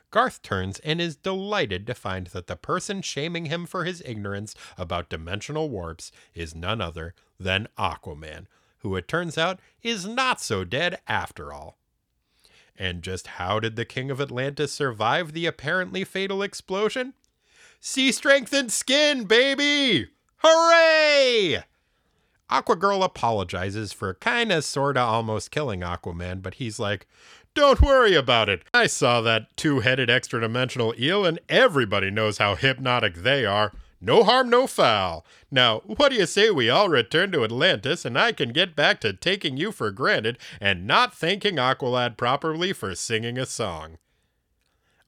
Garth 0.09 0.41
turns 0.41 0.79
and 0.79 0.99
is 0.99 1.15
delighted 1.15 1.85
to 1.85 1.93
find 1.93 2.25
that 2.27 2.47
the 2.47 2.55
person 2.55 3.03
shaming 3.03 3.45
him 3.45 3.67
for 3.67 3.83
his 3.83 4.01
ignorance 4.03 4.55
about 4.75 5.09
dimensional 5.09 5.69
warps 5.69 6.11
is 6.33 6.55
none 6.55 6.81
other 6.81 7.13
than 7.39 7.67
Aquaman, 7.77 8.47
who 8.79 8.95
it 8.95 9.07
turns 9.07 9.37
out 9.37 9.59
is 9.83 10.07
not 10.07 10.41
so 10.41 10.63
dead 10.63 10.99
after 11.07 11.53
all. 11.53 11.77
And 12.78 13.01
just 13.01 13.28
how 13.28 13.59
did 13.59 13.76
the 13.76 13.86
King 13.86 14.09
of 14.09 14.19
Atlantis 14.19 14.74
survive 14.74 15.34
the 15.34 15.45
apparently 15.45 16.03
fatal 16.03 16.41
explosion? 16.41 17.13
Sea 17.80 18.11
strengthened 18.11 18.71
skin, 18.71 19.26
baby! 19.26 20.07
Hooray! 20.38 21.63
Aquagirl 22.49 23.03
apologizes 23.03 23.93
for 23.93 24.13
kinda 24.13 24.61
sorta 24.61 24.99
almost 24.99 25.51
killing 25.51 25.82
Aquaman, 25.82 26.41
but 26.41 26.55
he's 26.55 26.80
like, 26.80 27.07
Don't 27.53 27.82
worry 27.82 28.15
about 28.15 28.49
it. 28.49 28.63
I 28.74 28.88
saw 28.88 29.21
that 29.21 29.55
two 29.55 29.82
headed 29.82 30.09
extra 30.09 30.41
dimensional 30.41 30.93
eel, 30.99 31.26
and 31.26 31.39
everybody 31.49 32.09
knows 32.09 32.38
how 32.39 32.55
hypnotic 32.55 33.15
they 33.15 33.45
are. 33.45 33.74
No 34.05 34.25
harm, 34.25 34.49
no 34.49 34.67
foul. 34.67 35.25
Now, 35.49 35.79
what 35.85 36.09
do 36.09 36.17
you 36.17 36.25
say 36.25 36.49
we 36.49 36.69
all 36.69 36.89
return 36.89 37.31
to 37.31 37.45
Atlantis 37.45 38.03
and 38.03 38.19
I 38.19 38.33
can 38.33 38.51
get 38.51 38.75
back 38.75 38.99
to 38.99 39.13
taking 39.13 39.55
you 39.55 39.71
for 39.71 39.91
granted 39.91 40.37
and 40.59 40.85
not 40.85 41.13
thanking 41.13 41.55
Aqualad 41.55 42.17
properly 42.17 42.73
for 42.73 42.95
singing 42.95 43.37
a 43.37 43.45
song? 43.45 43.97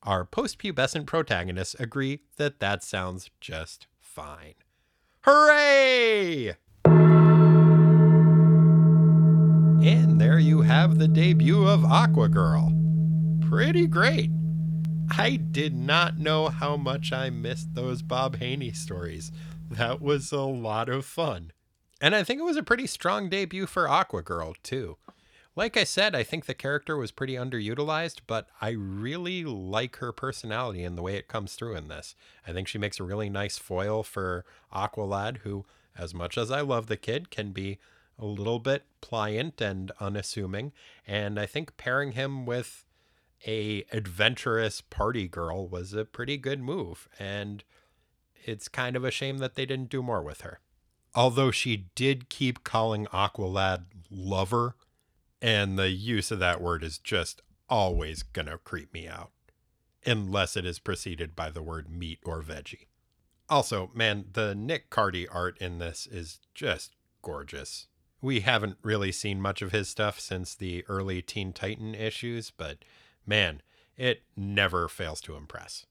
Our 0.02 0.24
post-pubescent 0.24 1.08
protagonists 1.08 1.76
agree 1.78 2.22
that 2.38 2.62
that 2.62 2.86
sounds 2.86 3.30
just 3.42 3.88
fine. 4.00 4.54
Hooray! 5.24 6.56
And 9.86 10.22
there 10.22 10.40
you 10.40 10.62
have 10.62 11.00
the 11.00 11.10
debut 11.10 11.68
of 11.68 11.82
Aquagirl. 11.82 13.42
Pretty 13.50 13.88
great. 13.88 14.30
I 15.12 15.36
did 15.36 15.74
not 15.74 16.18
know 16.18 16.48
how 16.48 16.78
much 16.78 17.12
I 17.12 17.30
missed 17.30 17.74
those 17.74 18.02
Bob 18.02 18.38
Haney 18.38 18.72
stories. 18.72 19.32
That 19.70 20.02
was 20.02 20.32
a 20.32 20.42
lot 20.42 20.90
of 20.90 21.06
fun. 21.06 21.52
And 22.02 22.16
I 22.16 22.24
think 22.24 22.40
it 22.40 22.46
was 22.46 22.58
a 22.58 22.64
pretty 22.64 22.88
strong 22.88 23.30
debut 23.30 23.66
for 23.66 23.88
Aquagirl, 23.88 24.56
too. 24.64 24.98
Like 25.56 25.78
I 25.78 25.86
said, 25.86 26.16
I 26.16 26.24
think 26.24 26.46
the 26.46 26.54
character 26.54 26.98
was 26.98 27.12
pretty 27.12 27.34
underutilized, 27.34 28.22
but 28.28 28.48
I 28.62 28.72
really 28.72 29.46
like 29.46 29.98
her 29.98 30.12
personality 30.12 30.84
and 30.84 30.98
the 30.98 31.02
way 31.02 31.16
it 31.16 31.30
comes 31.30 31.54
through 31.54 31.76
in 31.76 31.88
this. 31.88 32.16
I 32.46 32.52
think 32.52 32.68
she 32.68 32.78
makes 32.78 33.00
a 33.00 33.04
really 33.04 33.30
nice 33.30 33.58
foil 33.58 34.04
for 34.04 34.44
Aqualad, 34.74 35.38
who, 35.38 35.66
as 35.98 36.14
much 36.14 36.38
as 36.38 36.52
I 36.52 36.62
love 36.62 36.88
the 36.88 36.98
kid, 36.98 37.30
can 37.30 37.52
be 37.52 37.80
a 38.20 38.26
little 38.26 38.60
bit 38.60 38.84
pliant 39.02 39.62
and 39.62 39.92
unassuming. 40.00 40.74
And 41.08 41.40
I 41.40 41.46
think 41.46 41.78
pairing 41.78 42.14
him 42.14 42.46
with 42.46 42.85
a 43.46 43.86
adventurous 43.92 44.82
party 44.82 45.28
girl 45.28 45.68
was 45.68 45.94
a 45.94 46.06
pretty 46.06 46.38
good 46.38 46.60
move 46.60 47.08
and 47.20 47.64
it's 48.44 48.68
kind 48.68 48.96
of 48.96 49.04
a 49.04 49.12
shame 49.12 49.40
that 49.40 49.56
they 49.56 49.66
didn't 49.66 49.90
do 49.90 50.04
more 50.04 50.22
with 50.22 50.42
her. 50.42 50.60
Although 51.14 51.52
she 51.52 51.88
did 51.96 52.30
keep 52.30 52.64
calling 52.64 53.06
aqualad 53.08 53.86
lover 54.10 54.76
and 55.42 55.78
the 55.78 55.90
use 55.90 56.32
of 56.32 56.40
that 56.40 56.62
word 56.62 56.84
is 56.84 56.98
just 56.98 57.42
always 57.70 58.24
gonna 58.24 58.58
creep 58.58 58.94
me 58.94 59.08
out 59.08 59.32
unless 60.06 60.56
it 60.56 60.66
is 60.66 60.78
preceded 60.80 61.36
by 61.36 61.50
the 61.50 61.64
word 61.64 61.90
meat 61.90 62.20
or 62.26 62.42
veggie. 62.42 62.86
Also 63.50 63.92
man 63.94 64.26
the 64.34 64.54
nick 64.56 64.90
cardy 64.90 65.28
art 65.32 65.58
in 65.60 65.80
this 65.80 66.08
is 66.08 66.40
just 66.54 66.96
gorgeous. 67.22 67.88
We 68.22 68.40
haven't 68.42 68.78
really 68.82 69.12
seen 69.12 69.42
much 69.42 69.62
of 69.62 69.72
his 69.72 69.88
stuff 69.88 70.20
since 70.20 70.56
the 70.56 70.84
early 70.88 71.22
teen 71.22 71.54
titan 71.54 71.94
issues 71.96 72.52
but 72.52 72.80
man, 73.26 73.62
it 73.98 74.24
never 74.36 74.88
fails 74.88 75.22
to 75.22 75.36
impress. 75.36 75.86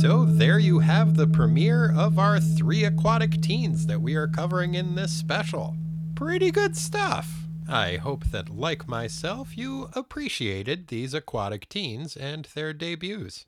So, 0.00 0.24
there 0.24 0.58
you 0.58 0.78
have 0.78 1.16
the 1.16 1.26
premiere 1.26 1.92
of 1.94 2.18
our 2.18 2.40
three 2.40 2.84
aquatic 2.84 3.42
teens 3.42 3.86
that 3.86 4.00
we 4.00 4.14
are 4.14 4.28
covering 4.28 4.74
in 4.74 4.94
this 4.94 5.12
special. 5.12 5.76
Pretty 6.14 6.50
good 6.50 6.76
stuff. 6.76 7.28
I 7.68 7.96
hope 7.96 8.24
that, 8.26 8.48
like 8.48 8.88
myself, 8.88 9.56
you 9.56 9.90
appreciated 9.94 10.88
these 10.88 11.12
aquatic 11.12 11.68
teens 11.68 12.16
and 12.16 12.46
their 12.54 12.72
debuts. 12.72 13.46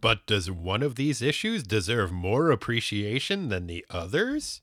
But 0.00 0.26
does 0.26 0.50
one 0.50 0.82
of 0.82 0.96
these 0.96 1.22
issues 1.22 1.62
deserve 1.62 2.12
more 2.12 2.50
appreciation 2.50 3.48
than 3.48 3.66
the 3.66 3.86
others? 3.88 4.60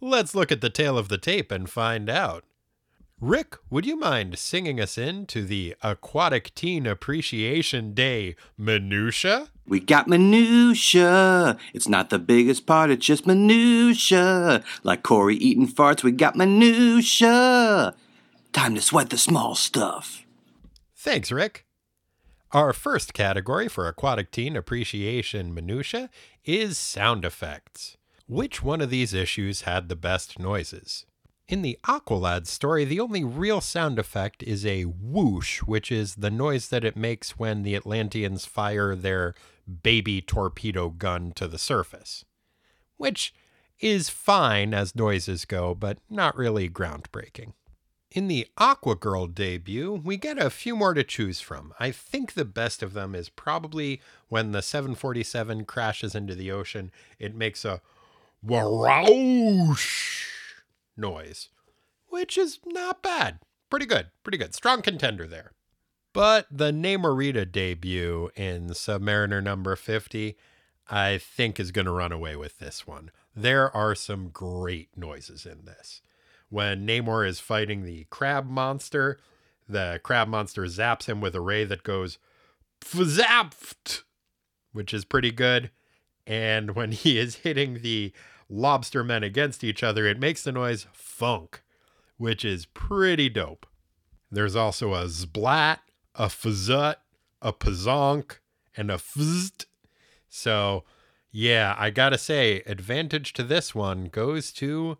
Let's 0.00 0.34
look 0.34 0.50
at 0.50 0.60
the 0.60 0.70
tail 0.70 0.98
of 0.98 1.08
the 1.08 1.18
tape 1.18 1.52
and 1.52 1.68
find 1.70 2.10
out. 2.10 2.44
Rick, 3.20 3.56
would 3.70 3.86
you 3.86 3.96
mind 3.96 4.38
singing 4.38 4.78
us 4.78 4.98
in 4.98 5.24
to 5.24 5.42
the 5.42 5.74
Aquatic 5.82 6.54
Teen 6.54 6.86
Appreciation 6.86 7.94
Day 7.94 8.36
minutia? 8.58 9.48
We 9.66 9.80
got 9.80 10.06
minutia. 10.06 11.56
It's 11.72 11.88
not 11.88 12.10
the 12.10 12.18
biggest 12.18 12.66
part, 12.66 12.90
it's 12.90 13.06
just 13.06 13.26
minutia. 13.26 14.62
Like 14.82 15.02
Corey 15.02 15.36
eating 15.36 15.66
farts, 15.66 16.02
we 16.02 16.12
got 16.12 16.36
minutia. 16.36 17.94
Time 18.52 18.74
to 18.74 18.82
sweat 18.82 19.08
the 19.08 19.16
small 19.16 19.54
stuff. 19.54 20.26
Thanks, 20.94 21.32
Rick. 21.32 21.64
Our 22.52 22.74
first 22.74 23.14
category 23.14 23.66
for 23.66 23.88
Aquatic 23.88 24.30
Teen 24.30 24.56
Appreciation 24.56 25.54
minutia 25.54 26.10
is 26.44 26.76
sound 26.76 27.24
effects. 27.24 27.96
Which 28.28 28.62
one 28.62 28.82
of 28.82 28.90
these 28.90 29.14
issues 29.14 29.62
had 29.62 29.88
the 29.88 29.96
best 29.96 30.38
noises? 30.38 31.06
In 31.48 31.62
the 31.62 31.78
Aqualad 31.84 32.48
story, 32.48 32.84
the 32.84 32.98
only 32.98 33.22
real 33.22 33.60
sound 33.60 34.00
effect 34.00 34.42
is 34.42 34.66
a 34.66 34.82
whoosh, 34.82 35.60
which 35.62 35.92
is 35.92 36.16
the 36.16 36.30
noise 36.30 36.68
that 36.70 36.84
it 36.84 36.96
makes 36.96 37.38
when 37.38 37.62
the 37.62 37.76
Atlanteans 37.76 38.44
fire 38.44 38.96
their 38.96 39.34
baby 39.82 40.20
torpedo 40.20 40.90
gun 40.90 41.30
to 41.36 41.46
the 41.46 41.58
surface. 41.58 42.24
Which 42.96 43.32
is 43.78 44.08
fine 44.08 44.74
as 44.74 44.96
noises 44.96 45.44
go, 45.44 45.72
but 45.72 45.98
not 46.10 46.36
really 46.36 46.68
groundbreaking. 46.68 47.52
In 48.10 48.26
the 48.26 48.48
Aquagirl 48.58 49.32
debut, 49.32 49.92
we 49.92 50.16
get 50.16 50.38
a 50.38 50.50
few 50.50 50.74
more 50.74 50.94
to 50.94 51.04
choose 51.04 51.40
from. 51.40 51.72
I 51.78 51.92
think 51.92 52.32
the 52.32 52.44
best 52.44 52.82
of 52.82 52.92
them 52.92 53.14
is 53.14 53.28
probably 53.28 54.00
when 54.28 54.50
the 54.50 54.62
747 54.62 55.64
crashes 55.64 56.16
into 56.16 56.34
the 56.34 56.50
ocean, 56.50 56.90
it 57.20 57.36
makes 57.36 57.64
a 57.64 57.80
whoosh 58.42 60.35
noise, 60.96 61.48
which 62.08 62.38
is 62.38 62.60
not 62.64 63.02
bad. 63.02 63.38
Pretty 63.70 63.86
good, 63.86 64.08
pretty 64.22 64.38
good. 64.38 64.54
Strong 64.54 64.82
contender 64.82 65.26
there. 65.26 65.52
But 66.12 66.46
the 66.50 66.70
Namorita 66.70 67.50
debut 67.50 68.30
in 68.36 68.68
Submariner 68.68 69.42
number 69.42 69.76
50, 69.76 70.36
I 70.88 71.18
think 71.18 71.60
is 71.60 71.72
going 71.72 71.84
to 71.84 71.92
run 71.92 72.12
away 72.12 72.36
with 72.36 72.58
this 72.58 72.86
one. 72.86 73.10
There 73.34 73.74
are 73.76 73.94
some 73.94 74.30
great 74.30 74.88
noises 74.96 75.44
in 75.44 75.66
this. 75.66 76.00
When 76.48 76.86
Namor 76.86 77.28
is 77.28 77.40
fighting 77.40 77.82
the 77.82 78.06
crab 78.08 78.48
monster, 78.48 79.18
the 79.68 80.00
crab 80.02 80.28
monster 80.28 80.62
zaps 80.62 81.04
him 81.04 81.20
with 81.20 81.34
a 81.34 81.40
ray 81.40 81.64
that 81.64 81.82
goes 81.82 82.18
zapped, 82.82 84.02
which 84.72 84.94
is 84.94 85.04
pretty 85.04 85.32
good. 85.32 85.70
And 86.26 86.74
when 86.74 86.92
he 86.92 87.18
is 87.18 87.36
hitting 87.36 87.82
the 87.82 88.12
lobster 88.48 89.02
men 89.02 89.22
against 89.22 89.64
each 89.64 89.82
other, 89.82 90.06
it 90.06 90.18
makes 90.18 90.42
the 90.42 90.52
noise 90.52 90.86
funk, 90.92 91.62
which 92.16 92.44
is 92.44 92.66
pretty 92.66 93.28
dope. 93.28 93.66
There's 94.30 94.56
also 94.56 94.94
a 94.94 95.04
zblat, 95.04 95.78
a 96.14 96.26
fzut, 96.26 96.96
a 97.42 97.52
pazonk, 97.52 98.38
and 98.76 98.90
a 98.90 98.96
fzt. 98.96 99.66
So, 100.28 100.84
yeah, 101.30 101.74
I 101.78 101.90
gotta 101.90 102.18
say, 102.18 102.62
advantage 102.66 103.32
to 103.34 103.42
this 103.42 103.74
one 103.74 104.06
goes 104.06 104.52
to 104.52 104.98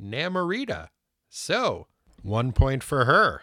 Namorita. 0.00 0.88
So, 1.28 1.86
one 2.22 2.52
point 2.52 2.82
for 2.82 3.04
her. 3.04 3.42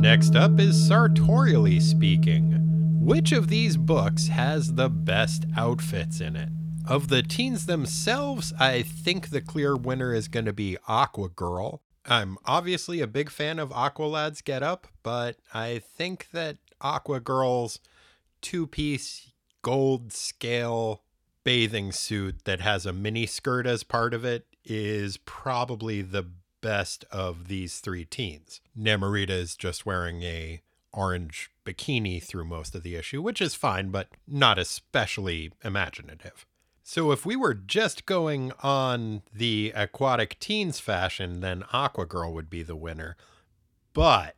Next 0.00 0.34
up 0.34 0.58
is 0.58 0.88
sartorially 0.88 1.78
speaking. 1.78 2.59
Which 3.10 3.32
of 3.32 3.48
these 3.48 3.76
books 3.76 4.28
has 4.28 4.74
the 4.74 4.88
best 4.88 5.44
outfits 5.56 6.20
in 6.20 6.36
it? 6.36 6.50
Of 6.86 7.08
the 7.08 7.24
teens 7.24 7.66
themselves, 7.66 8.52
I 8.56 8.82
think 8.82 9.30
the 9.30 9.40
clear 9.40 9.74
winner 9.74 10.14
is 10.14 10.28
going 10.28 10.44
to 10.44 10.52
be 10.52 10.78
Aqua 10.86 11.28
Girl. 11.28 11.82
I'm 12.06 12.38
obviously 12.44 13.00
a 13.00 13.08
big 13.08 13.28
fan 13.28 13.58
of 13.58 13.70
Aqualad's 13.70 14.42
Get 14.42 14.62
Up, 14.62 14.86
but 15.02 15.38
I 15.52 15.80
think 15.80 16.28
that 16.30 16.58
Aqua 16.80 17.18
Girl's 17.18 17.80
two 18.42 18.68
piece 18.68 19.32
gold 19.60 20.12
scale 20.12 21.02
bathing 21.42 21.90
suit 21.90 22.44
that 22.44 22.60
has 22.60 22.86
a 22.86 22.92
mini 22.92 23.26
skirt 23.26 23.66
as 23.66 23.82
part 23.82 24.14
of 24.14 24.24
it 24.24 24.46
is 24.64 25.16
probably 25.16 26.00
the 26.00 26.26
best 26.60 27.04
of 27.10 27.48
these 27.48 27.80
three 27.80 28.04
teens. 28.04 28.60
Namorita 28.78 29.30
is 29.30 29.56
just 29.56 29.84
wearing 29.84 30.22
a 30.22 30.62
orange 30.92 31.50
bikini 31.64 32.22
through 32.22 32.44
most 32.44 32.74
of 32.74 32.82
the 32.82 32.96
issue, 32.96 33.22
which 33.22 33.40
is 33.40 33.54
fine, 33.54 33.90
but 33.90 34.08
not 34.26 34.58
especially 34.58 35.52
imaginative. 35.64 36.46
So 36.82 37.12
if 37.12 37.24
we 37.24 37.36
were 37.36 37.54
just 37.54 38.06
going 38.06 38.52
on 38.62 39.22
the 39.32 39.72
aquatic 39.76 40.38
teens 40.40 40.80
fashion, 40.80 41.40
then 41.40 41.64
Aqua 41.72 42.06
Girl 42.06 42.32
would 42.34 42.50
be 42.50 42.62
the 42.62 42.76
winner. 42.76 43.16
But 43.92 44.36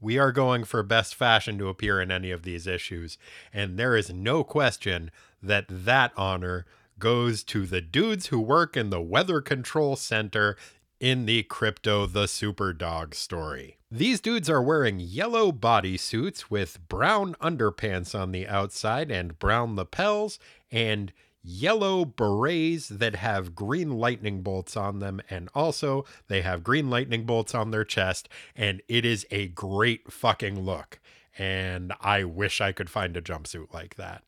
we 0.00 0.18
are 0.18 0.32
going 0.32 0.64
for 0.64 0.82
best 0.82 1.14
fashion 1.14 1.56
to 1.58 1.68
appear 1.68 2.00
in 2.00 2.10
any 2.10 2.30
of 2.30 2.42
these 2.42 2.66
issues, 2.66 3.18
and 3.52 3.78
there 3.78 3.96
is 3.96 4.12
no 4.12 4.44
question 4.44 5.10
that 5.42 5.66
that 5.68 6.12
honor 6.16 6.66
goes 6.98 7.42
to 7.44 7.66
the 7.66 7.80
dudes 7.80 8.26
who 8.26 8.40
work 8.40 8.76
in 8.76 8.90
the 8.90 9.00
Weather 9.00 9.40
Control 9.40 9.96
Center 9.96 10.56
in 11.00 11.26
the 11.26 11.42
Krypto 11.44 12.10
the 12.10 12.26
Super 12.26 12.72
Dog 12.72 13.14
story. 13.14 13.78
These 13.90 14.20
dudes 14.20 14.50
are 14.50 14.62
wearing 14.62 15.00
yellow 15.00 15.52
bodysuits 15.52 16.50
with 16.50 16.88
brown 16.88 17.34
underpants 17.40 18.18
on 18.18 18.32
the 18.32 18.46
outside 18.46 19.10
and 19.10 19.38
brown 19.38 19.76
lapels 19.76 20.38
and 20.70 21.12
yellow 21.42 22.04
berets 22.04 22.88
that 22.88 23.16
have 23.16 23.54
green 23.54 23.90
lightning 23.90 24.42
bolts 24.42 24.76
on 24.76 24.98
them 24.98 25.20
and 25.28 25.48
also 25.54 26.04
they 26.28 26.40
have 26.40 26.64
green 26.64 26.88
lightning 26.88 27.24
bolts 27.24 27.54
on 27.54 27.70
their 27.70 27.84
chest 27.84 28.28
and 28.56 28.80
it 28.88 29.04
is 29.04 29.26
a 29.30 29.48
great 29.48 30.10
fucking 30.10 30.58
look 30.58 30.98
and 31.38 31.92
I 32.00 32.24
wish 32.24 32.60
I 32.60 32.72
could 32.72 32.88
find 32.88 33.16
a 33.16 33.22
jumpsuit 33.22 33.72
like 33.74 33.96
that. 33.96 34.22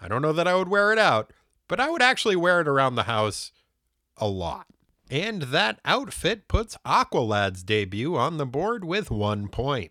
I 0.00 0.08
don't 0.08 0.22
know 0.22 0.32
that 0.32 0.46
I 0.46 0.54
would 0.54 0.68
wear 0.68 0.92
it 0.92 0.98
out, 0.98 1.32
but 1.68 1.80
I 1.80 1.90
would 1.90 2.02
actually 2.02 2.36
wear 2.36 2.60
it 2.60 2.68
around 2.68 2.94
the 2.94 3.04
house 3.04 3.52
a 4.16 4.28
lot. 4.28 4.66
And 5.10 5.42
that 5.42 5.80
outfit 5.84 6.46
puts 6.46 6.78
Aqualad's 6.86 7.64
debut 7.64 8.16
on 8.16 8.36
the 8.36 8.46
board 8.46 8.84
with 8.84 9.10
one 9.10 9.48
point. 9.48 9.90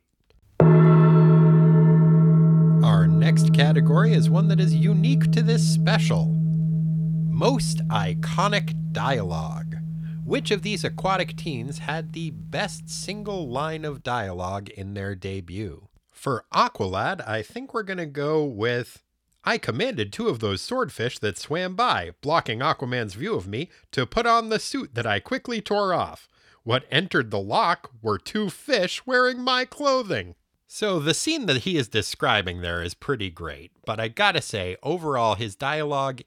Our 2.81 3.05
next 3.05 3.53
category 3.53 4.13
is 4.13 4.29
one 4.29 4.47
that 4.47 4.61
is 4.61 4.73
unique 4.73 5.29
to 5.33 5.41
this 5.41 5.61
special 5.67 6.27
Most 6.27 7.85
Iconic 7.89 8.93
Dialogue. 8.93 9.75
Which 10.23 10.51
of 10.51 10.61
these 10.61 10.85
aquatic 10.85 11.35
teens 11.35 11.79
had 11.79 12.13
the 12.13 12.29
best 12.31 12.89
single 12.89 13.49
line 13.49 13.83
of 13.83 14.03
dialogue 14.03 14.69
in 14.69 14.93
their 14.93 15.15
debut? 15.15 15.89
For 16.13 16.45
Aqualad, 16.53 17.27
I 17.27 17.41
think 17.41 17.73
we're 17.73 17.83
going 17.83 17.97
to 17.97 18.05
go 18.05 18.45
with 18.45 19.03
I 19.43 19.57
commanded 19.57 20.11
two 20.11 20.27
of 20.27 20.39
those 20.39 20.61
swordfish 20.61 21.17
that 21.19 21.37
swam 21.37 21.75
by, 21.75 22.11
blocking 22.21 22.59
Aquaman's 22.59 23.13
view 23.13 23.35
of 23.35 23.47
me, 23.47 23.69
to 23.91 24.05
put 24.05 24.25
on 24.25 24.49
the 24.49 24.59
suit 24.59 24.95
that 24.95 25.07
I 25.07 25.19
quickly 25.19 25.61
tore 25.61 25.93
off. 25.93 26.27
What 26.63 26.85
entered 26.91 27.31
the 27.31 27.39
lock 27.39 27.89
were 28.01 28.17
two 28.17 28.49
fish 28.49 29.05
wearing 29.05 29.41
my 29.41 29.65
clothing. 29.65 30.35
So 30.67 30.99
the 30.99 31.13
scene 31.13 31.45
that 31.47 31.63
he 31.63 31.77
is 31.77 31.87
describing 31.87 32.61
there 32.61 32.83
is 32.83 32.93
pretty 32.93 33.31
great, 33.31 33.71
but 33.85 33.99
I 33.99 34.07
gotta 34.07 34.41
say, 34.41 34.77
overall, 34.83 35.35
his 35.35 35.55
dialogue 35.55 36.21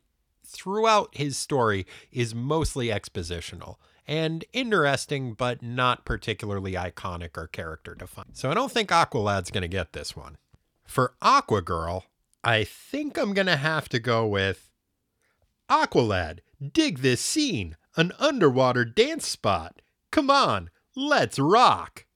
throughout 0.44 1.16
his 1.16 1.36
story 1.36 1.86
is 2.10 2.34
mostly 2.34 2.88
expositional 2.88 3.76
and 4.06 4.44
interesting, 4.52 5.34
but 5.34 5.62
not 5.62 6.04
particularly 6.04 6.72
iconic 6.72 7.36
or 7.36 7.46
character 7.46 7.94
defined. 7.94 8.36
So 8.36 8.50
I 8.50 8.54
don't 8.54 8.72
think 8.72 8.90
Aqualad's 8.90 9.50
gonna 9.52 9.68
get 9.68 9.92
this 9.92 10.16
one. 10.16 10.38
For 10.86 11.14
Aqua 11.22 11.62
Girl, 11.62 12.06
I 12.44 12.64
think 12.64 13.16
I'm 13.16 13.34
going 13.34 13.46
to 13.46 13.56
have 13.56 13.88
to 13.90 13.98
go 13.98 14.26
with 14.26 14.70
Aqualad. 15.70 16.40
Dig 16.72 16.98
this 16.98 17.20
scene. 17.20 17.76
An 17.96 18.12
underwater 18.18 18.84
dance 18.84 19.26
spot. 19.26 19.82
Come 20.10 20.30
on, 20.30 20.70
let's 20.96 21.38
rock. 21.38 22.06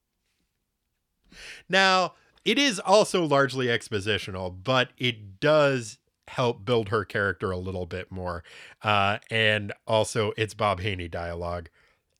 Now, 1.69 2.15
it 2.45 2.59
is 2.59 2.79
also 2.79 3.25
largely 3.25 3.67
expositional, 3.67 4.55
but 4.63 4.91
it 4.97 5.41
does 5.41 5.99
help 6.29 6.65
build 6.65 6.89
her 6.89 7.05
character 7.05 7.51
a 7.51 7.59
little 7.59 7.87
bit 7.87 8.11
more. 8.11 8.43
Uh, 8.83 9.19
and 9.31 9.73
also, 9.87 10.33
it's 10.37 10.55
Bob 10.55 10.81
Haney 10.81 11.09
dialogue, 11.09 11.69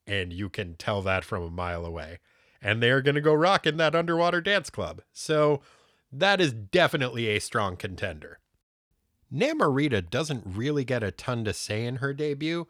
and 0.07 0.33
you 0.33 0.49
can 0.49 0.75
tell 0.75 1.03
that 1.03 1.25
from 1.25 1.43
a 1.43 1.51
mile 1.51 1.85
away. 1.85 2.19
And 2.61 2.83
they're 2.83 3.03
going 3.03 3.15
to 3.15 3.21
go 3.21 3.35
rock 3.35 3.67
in 3.67 3.77
that 3.77 3.95
underwater 3.95 4.41
dance 4.41 4.71
club. 4.71 5.03
So, 5.13 5.63
that 6.13 6.41
is 6.41 6.53
definitely 6.53 7.29
a 7.29 7.41
strong 7.41 7.77
contender. 7.77 8.39
Namorita 9.33 10.09
doesn't 10.09 10.45
really 10.47 10.85
get 10.85 11.03
a 11.03 11.11
ton 11.11 11.45
to 11.45 11.53
say 11.53 11.85
in 11.85 11.97
her 11.97 12.15
debut, 12.15 12.69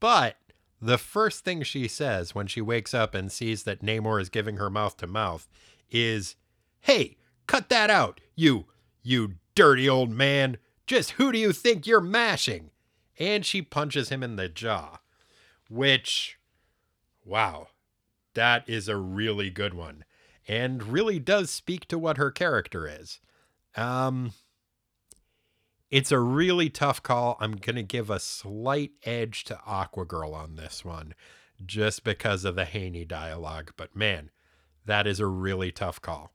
but 0.00 0.36
the 0.80 0.98
first 0.98 1.44
thing 1.44 1.62
she 1.62 1.86
says 1.86 2.34
when 2.34 2.48
she 2.48 2.60
wakes 2.60 2.92
up 2.92 3.14
and 3.14 3.30
sees 3.30 3.62
that 3.62 3.82
Namor 3.82 4.20
is 4.20 4.28
giving 4.28 4.56
her 4.56 4.68
mouth 4.68 4.96
to 4.96 5.06
mouth 5.06 5.48
is, 5.90 6.34
Hey, 6.80 7.16
cut 7.46 7.68
that 7.68 7.88
out, 7.88 8.20
you, 8.34 8.66
you 9.02 9.34
dirty 9.54 9.88
old 9.88 10.10
man. 10.10 10.58
Just 10.86 11.12
who 11.12 11.30
do 11.30 11.38
you 11.38 11.52
think 11.52 11.86
you're 11.86 12.00
mashing? 12.00 12.70
And 13.18 13.46
she 13.46 13.62
punches 13.62 14.08
him 14.08 14.24
in 14.24 14.34
the 14.34 14.48
jaw, 14.48 14.98
which, 15.70 16.38
wow, 17.24 17.68
that 18.34 18.68
is 18.68 18.88
a 18.88 18.96
really 18.96 19.50
good 19.50 19.74
one 19.74 20.04
and 20.48 20.82
really 20.84 21.18
does 21.18 21.50
speak 21.50 21.86
to 21.88 21.98
what 21.98 22.16
her 22.16 22.30
character 22.30 22.88
is. 22.88 23.20
Um, 23.76 24.32
it's 25.90 26.12
a 26.12 26.18
really 26.18 26.70
tough 26.70 27.02
call. 27.02 27.36
I'm 27.40 27.52
going 27.52 27.76
to 27.76 27.82
give 27.82 28.10
a 28.10 28.18
slight 28.18 28.92
edge 29.04 29.44
to 29.44 29.60
Aqua 29.66 30.04
Girl 30.04 30.34
on 30.34 30.56
this 30.56 30.84
one 30.84 31.14
just 31.64 32.02
because 32.02 32.44
of 32.44 32.54
the 32.56 32.64
Haney 32.64 33.04
dialogue. 33.04 33.72
But 33.76 33.94
man, 33.94 34.30
that 34.86 35.06
is 35.06 35.20
a 35.20 35.26
really 35.26 35.70
tough 35.70 36.00
call. 36.00 36.32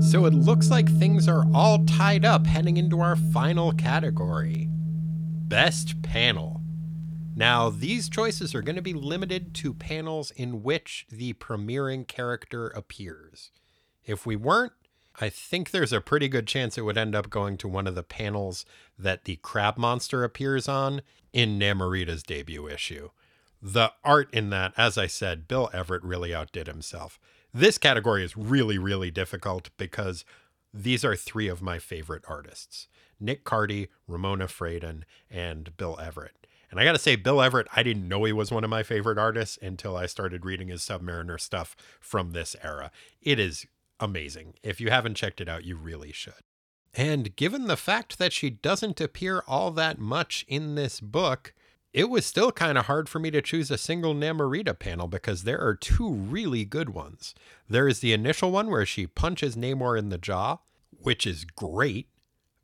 So 0.00 0.24
it 0.24 0.32
looks 0.32 0.70
like 0.70 0.88
things 0.88 1.28
are 1.28 1.44
all 1.54 1.84
tied 1.84 2.24
up 2.24 2.46
heading 2.46 2.76
into 2.76 3.00
our 3.00 3.16
final 3.16 3.72
category 3.72 4.68
Best 4.70 6.02
Panel. 6.02 6.57
Now, 7.38 7.70
these 7.70 8.08
choices 8.08 8.52
are 8.52 8.62
going 8.62 8.74
to 8.74 8.82
be 8.82 8.92
limited 8.92 9.54
to 9.54 9.72
panels 9.72 10.32
in 10.32 10.64
which 10.64 11.06
the 11.08 11.34
premiering 11.34 12.04
character 12.04 12.66
appears. 12.66 13.52
If 14.04 14.26
we 14.26 14.34
weren't, 14.34 14.72
I 15.20 15.28
think 15.28 15.70
there's 15.70 15.92
a 15.92 16.00
pretty 16.00 16.26
good 16.26 16.48
chance 16.48 16.76
it 16.76 16.80
would 16.80 16.98
end 16.98 17.14
up 17.14 17.30
going 17.30 17.56
to 17.58 17.68
one 17.68 17.86
of 17.86 17.94
the 17.94 18.02
panels 18.02 18.66
that 18.98 19.24
the 19.24 19.36
crab 19.36 19.78
monster 19.78 20.24
appears 20.24 20.66
on 20.66 21.00
in 21.32 21.60
Namorita's 21.60 22.24
debut 22.24 22.66
issue. 22.66 23.10
The 23.62 23.92
art 24.02 24.34
in 24.34 24.50
that, 24.50 24.72
as 24.76 24.98
I 24.98 25.06
said, 25.06 25.46
Bill 25.46 25.70
Everett 25.72 26.02
really 26.02 26.34
outdid 26.34 26.66
himself. 26.66 27.20
This 27.54 27.78
category 27.78 28.24
is 28.24 28.36
really, 28.36 28.78
really 28.78 29.12
difficult 29.12 29.70
because 29.76 30.24
these 30.74 31.04
are 31.04 31.14
three 31.14 31.46
of 31.46 31.62
my 31.62 31.78
favorite 31.78 32.24
artists 32.26 32.88
Nick 33.20 33.44
Cardy, 33.44 33.90
Ramona 34.08 34.46
Fradon, 34.46 35.04
and 35.30 35.76
Bill 35.76 35.96
Everett. 36.00 36.47
And 36.70 36.78
I 36.78 36.84
got 36.84 36.92
to 36.92 36.98
say, 36.98 37.16
Bill 37.16 37.40
Everett, 37.40 37.68
I 37.74 37.82
didn't 37.82 38.08
know 38.08 38.24
he 38.24 38.32
was 38.32 38.50
one 38.50 38.64
of 38.64 38.70
my 38.70 38.82
favorite 38.82 39.18
artists 39.18 39.58
until 39.62 39.96
I 39.96 40.06
started 40.06 40.44
reading 40.44 40.68
his 40.68 40.82
Submariner 40.82 41.40
stuff 41.40 41.74
from 42.00 42.32
this 42.32 42.54
era. 42.62 42.90
It 43.22 43.38
is 43.38 43.66
amazing. 44.00 44.54
If 44.62 44.80
you 44.80 44.90
haven't 44.90 45.16
checked 45.16 45.40
it 45.40 45.48
out, 45.48 45.64
you 45.64 45.76
really 45.76 46.12
should. 46.12 46.34
And 46.94 47.34
given 47.36 47.66
the 47.66 47.76
fact 47.76 48.18
that 48.18 48.32
she 48.32 48.50
doesn't 48.50 49.00
appear 49.00 49.42
all 49.46 49.70
that 49.72 49.98
much 49.98 50.44
in 50.48 50.74
this 50.74 51.00
book, 51.00 51.54
it 51.92 52.10
was 52.10 52.26
still 52.26 52.52
kind 52.52 52.76
of 52.76 52.86
hard 52.86 53.08
for 53.08 53.18
me 53.18 53.30
to 53.30 53.40
choose 53.40 53.70
a 53.70 53.78
single 53.78 54.14
Namorita 54.14 54.78
panel 54.78 55.08
because 55.08 55.44
there 55.44 55.60
are 55.60 55.74
two 55.74 56.10
really 56.10 56.64
good 56.64 56.90
ones. 56.90 57.34
There 57.68 57.88
is 57.88 58.00
the 58.00 58.12
initial 58.12 58.50
one 58.50 58.68
where 58.68 58.86
she 58.86 59.06
punches 59.06 59.56
Namor 59.56 59.98
in 59.98 60.10
the 60.10 60.18
jaw, 60.18 60.58
which 60.90 61.26
is 61.26 61.44
great. 61.44 62.08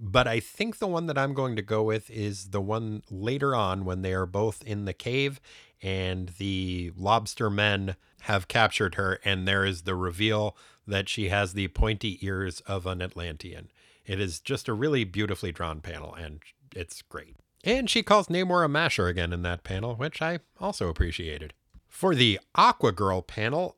But 0.01 0.27
I 0.27 0.41
think 0.41 0.79
the 0.79 0.87
one 0.87 1.07
that 1.07 1.19
I'm 1.19 1.35
going 1.35 1.57
to 1.57 1.63
go 1.63 1.83
with 1.83 2.11
is 2.11 2.51
the 2.51 2.61
one 2.61 3.03
later 3.11 3.55
on 3.55 3.85
when 3.85 4.03
they 4.03 4.13
are 4.13 4.27
both 4.27 4.63
in 4.65 4.85
the 4.85 4.93
cave 4.93 5.41
and 5.83 6.31
the 6.39 6.93
lobster 6.97 7.51
men 7.51 7.97
have 8.23 8.49
captured 8.49 8.95
her, 8.95 9.21
and 9.25 9.47
there 9.47 9.65
is 9.65 9.83
the 9.83 9.95
reveal 9.95 10.57
that 10.87 11.09
she 11.09 11.29
has 11.29 11.53
the 11.53 11.69
pointy 11.69 12.19
ears 12.23 12.61
of 12.61 12.87
an 12.87 13.03
Atlantean. 13.03 13.69
It 14.07 14.19
is 14.19 14.41
just 14.41 14.69
a 14.69 14.73
really 14.73 15.05
beautifully 15.05 15.53
drawn 15.53 15.81
panel, 15.81 16.15
and 16.15 16.41
it's 16.75 17.03
great. 17.03 17.37
And 17.63 17.89
she 17.89 18.03
calls 18.03 18.29
Namor 18.29 18.65
a 18.65 18.69
masher 18.69 19.09
again 19.09 19.33
in 19.33 19.43
that 19.43 19.63
panel, 19.63 19.95
which 19.95 20.21
I 20.21 20.41
also 20.59 20.89
appreciated. 20.89 21.53
For 21.89 22.15
the 22.15 22.41
Aqua 22.55 22.93
Girl 22.93 23.23
panel, 23.23 23.77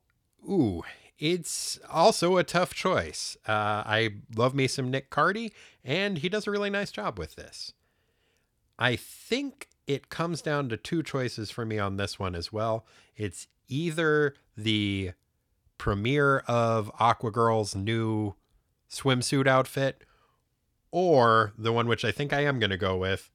ooh, 0.49 0.83
it's 1.19 1.79
also 1.91 2.37
a 2.37 2.45
tough 2.45 2.75
choice. 2.75 3.37
Uh, 3.47 3.83
I 3.87 4.17
love 4.35 4.55
me 4.55 4.67
some 4.67 4.91
Nick 4.91 5.11
Cardy, 5.11 5.53
and 5.85 6.19
he 6.19 6.29
does 6.29 6.47
a 6.47 6.51
really 6.51 6.71
nice 6.71 6.91
job 6.91 7.19
with 7.19 7.37
this. 7.37 7.73
I 8.79 8.97
think 8.97 9.69
it 9.87 10.11
comes 10.11 10.43
down 10.43 10.69
to 10.69 10.77
two 10.77 11.03
choices 11.03 11.51
for 11.51 11.64
me 11.64 11.79
on 11.79 11.97
this 11.97 12.19
one 12.19 12.35
as 12.35 12.53
well. 12.53 12.87
It's 13.17 13.47
either 13.69 14.35
the 14.57 15.12
premiere 15.79 16.39
of 16.41 16.91
Aqua 16.99 17.31
Girl's 17.31 17.75
new 17.75 18.35
swimsuit 18.91 19.47
outfit, 19.47 20.05
or 20.91 21.53
the 21.57 21.73
one 21.73 21.89
which 21.89 22.05
I 22.05 22.12
think 22.12 22.33
I 22.33 22.45
am 22.45 22.59
going 22.59 22.71
to 22.71 22.77
go 22.77 22.97
with 22.97 23.31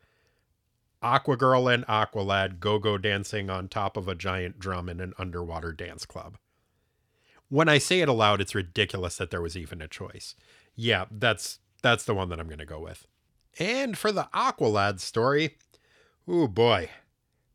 Aqua 1.01 1.36
Girl 1.36 1.67
and 1.67 1.86
Aqualad 1.88 2.59
go 2.59 2.77
go 2.77 2.97
dancing 2.97 3.49
on 3.49 3.67
top 3.67 3.97
of 3.97 4.07
a 4.07 4.15
giant 4.15 4.59
drum 4.59 4.88
in 4.88 4.99
an 4.99 5.13
underwater 5.17 5.71
dance 5.71 6.05
club 6.05 6.38
when 7.51 7.67
I 7.67 7.79
say 7.79 7.99
it 7.99 8.07
aloud, 8.07 8.39
it's 8.39 8.55
ridiculous 8.55 9.17
that 9.17 9.29
there 9.29 9.41
was 9.41 9.57
even 9.57 9.81
a 9.81 9.87
choice. 9.87 10.35
Yeah, 10.73 11.05
that's 11.11 11.59
that's 11.81 12.05
the 12.05 12.15
one 12.15 12.29
that 12.29 12.39
I'm 12.39 12.47
going 12.47 12.59
to 12.59 12.65
go 12.65 12.79
with. 12.79 13.05
And 13.59 13.97
for 13.97 14.13
the 14.13 14.29
Aqualad 14.33 15.01
story, 15.01 15.57
oh 16.27 16.47
boy. 16.47 16.89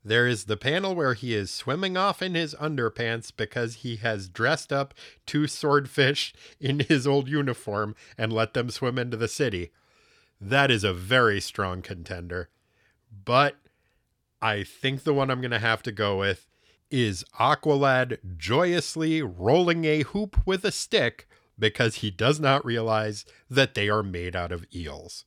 There 0.05 0.29
is 0.29 0.45
the 0.45 0.57
panel 0.57 0.95
where 0.95 1.15
he 1.15 1.35
is 1.35 1.51
swimming 1.51 1.97
off 1.97 2.23
in 2.23 2.35
his 2.35 2.55
underpants 2.57 3.33
because 3.35 3.77
he 3.77 3.97
has 3.97 4.29
dressed 4.29 4.73
up 4.73 4.95
two 5.25 5.49
swordfish 5.49 6.33
in 6.61 6.81
his 6.81 7.07
old 7.07 7.27
uniform 7.27 7.97
and 8.17 8.33
let 8.33 8.55
them 8.55 8.71
swim 8.71 8.99
into 8.99 9.17
the 9.17 9.27
city. 9.27 9.73
That 10.41 10.71
is 10.71 10.85
a 10.85 10.93
very 10.93 11.41
strong 11.41 11.83
contender. 11.83 12.51
But 13.25 13.57
I 14.43 14.63
think 14.63 15.03
the 15.03 15.15
one 15.15 15.31
I'm 15.31 15.41
going 15.41 15.51
to 15.51 15.59
have 15.59 15.83
to 15.85 15.91
go 15.91 16.19
with 16.19 16.47
is 16.91 17.25
Aqualad 17.39 18.19
joyously 18.37 19.23
rolling 19.23 19.85
a 19.85 20.03
hoop 20.03 20.37
with 20.47 20.65
a 20.65 20.73
stick 20.73 21.29
because 21.59 21.97
he 21.97 22.11
does 22.11 22.39
not 22.39 22.65
realize 22.65 23.25
that 23.51 23.75
they 23.75 23.89
are 23.89 24.03
made 24.03 24.37
out 24.37 24.53
of 24.53 24.67
eels. 24.75 25.25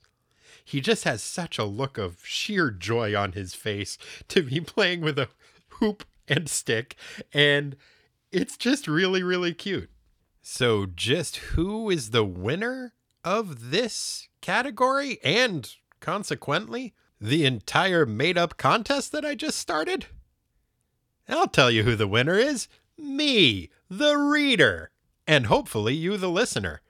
He 0.64 0.82
just 0.82 1.03
has 1.03 1.24
such 1.24 1.57
a 1.57 1.66
look 1.66 1.97
of 1.97 2.20
sheer 2.24 2.70
joy 2.70 3.16
on 3.16 3.32
his 3.32 3.55
face 3.55 3.97
to 4.28 4.43
be 4.43 4.62
playing 4.62 5.01
with 5.01 5.18
a 5.18 5.30
hoop 5.80 6.03
and 6.28 6.47
stick, 6.47 6.95
and 7.34 7.76
it's 8.32 8.55
just 8.55 8.88
really, 8.88 9.24
really 9.24 9.53
cute. 9.53 9.89
So, 10.41 10.86
just 10.86 11.38
who 11.38 11.89
is 11.89 12.12
the 12.12 12.24
winner 12.24 12.93
of 13.24 13.72
this 13.72 14.28
category 14.41 15.20
and 15.24 15.72
consequently 15.99 16.93
the 17.20 17.45
entire 17.45 18.05
made 18.05 18.38
up 18.38 18.57
contest 18.57 19.12
that 19.12 19.26
I 19.26 19.36
just 19.36 19.57
started? 19.57 20.05
I'll 21.30 21.48
tell 21.48 21.70
you 21.70 21.84
who 21.84 21.96
the 21.96 22.08
winner 22.08 22.36
is 22.36 22.68
me, 22.98 23.70
the 23.90 24.16
reader, 24.18 24.92
and 25.28 25.46
hopefully 25.46 25.94
you, 25.94 26.18
the 26.18 26.30
listener. 26.30 26.82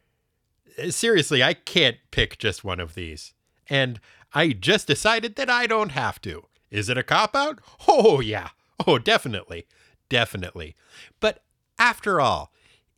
Uh, 0.81 0.91
seriously, 0.91 1.43
I 1.43 1.53
can't 1.53 1.97
pick 2.11 2.37
just 2.37 2.63
one 2.63 2.79
of 2.79 2.95
these. 2.95 3.33
And 3.69 3.99
I 4.33 4.49
just 4.49 4.87
decided 4.87 5.35
that 5.35 5.49
I 5.49 5.67
don't 5.67 5.91
have 5.91 6.21
to. 6.21 6.45
Is 6.71 6.89
it 6.89 6.97
a 6.97 7.03
cop 7.03 7.35
out? 7.35 7.59
Oh, 7.87 8.19
yeah. 8.19 8.49
Oh, 8.87 8.97
definitely. 8.97 9.67
Definitely. 10.07 10.75
But 11.19 11.43
after 11.77 12.21
all, 12.21 12.51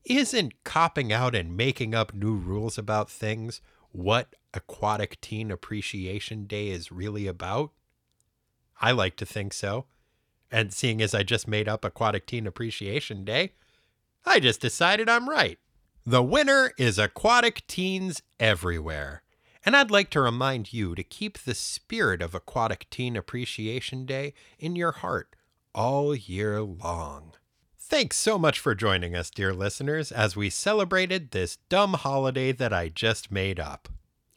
isn't 0.05 0.63
copping 0.63 1.11
out 1.11 1.35
and 1.35 1.57
making 1.57 1.95
up 1.95 2.13
new 2.13 2.35
rules 2.35 2.77
about 2.77 3.09
things 3.09 3.61
what 3.91 4.35
Aquatic 4.53 5.19
Teen 5.21 5.51
Appreciation 5.51 6.45
Day 6.45 6.69
is 6.69 6.91
really 6.91 7.27
about? 7.27 7.71
I 8.79 8.91
like 8.91 9.15
to 9.17 9.25
think 9.25 9.53
so. 9.53 9.85
And 10.51 10.73
seeing 10.73 11.01
as 11.01 11.15
I 11.15 11.23
just 11.23 11.47
made 11.47 11.67
up 11.67 11.85
Aquatic 11.85 12.25
Teen 12.27 12.45
Appreciation 12.45 13.23
Day, 13.23 13.53
I 14.25 14.39
just 14.39 14.61
decided 14.61 15.09
I'm 15.09 15.29
right. 15.29 15.57
The 16.05 16.21
winner 16.21 16.73
is 16.77 16.99
Aquatic 16.99 17.65
Teens 17.67 18.21
Everywhere. 18.39 19.23
And 19.63 19.77
I'd 19.77 19.91
like 19.91 20.09
to 20.11 20.21
remind 20.21 20.73
you 20.73 20.95
to 20.95 21.03
keep 21.03 21.37
the 21.39 21.53
spirit 21.53 22.21
of 22.21 22.33
Aquatic 22.33 22.89
Teen 22.89 23.15
Appreciation 23.15 24.05
Day 24.05 24.33
in 24.57 24.75
your 24.75 24.91
heart 24.91 25.35
all 25.73 26.15
year 26.15 26.61
long. 26.61 27.33
Thanks 27.77 28.17
so 28.17 28.39
much 28.39 28.57
for 28.57 28.73
joining 28.73 29.15
us, 29.15 29.29
dear 29.29 29.53
listeners, 29.53 30.11
as 30.11 30.35
we 30.35 30.49
celebrated 30.49 31.31
this 31.31 31.57
dumb 31.69 31.93
holiday 31.93 32.51
that 32.51 32.73
I 32.73 32.89
just 32.89 33.31
made 33.31 33.59
up. 33.59 33.89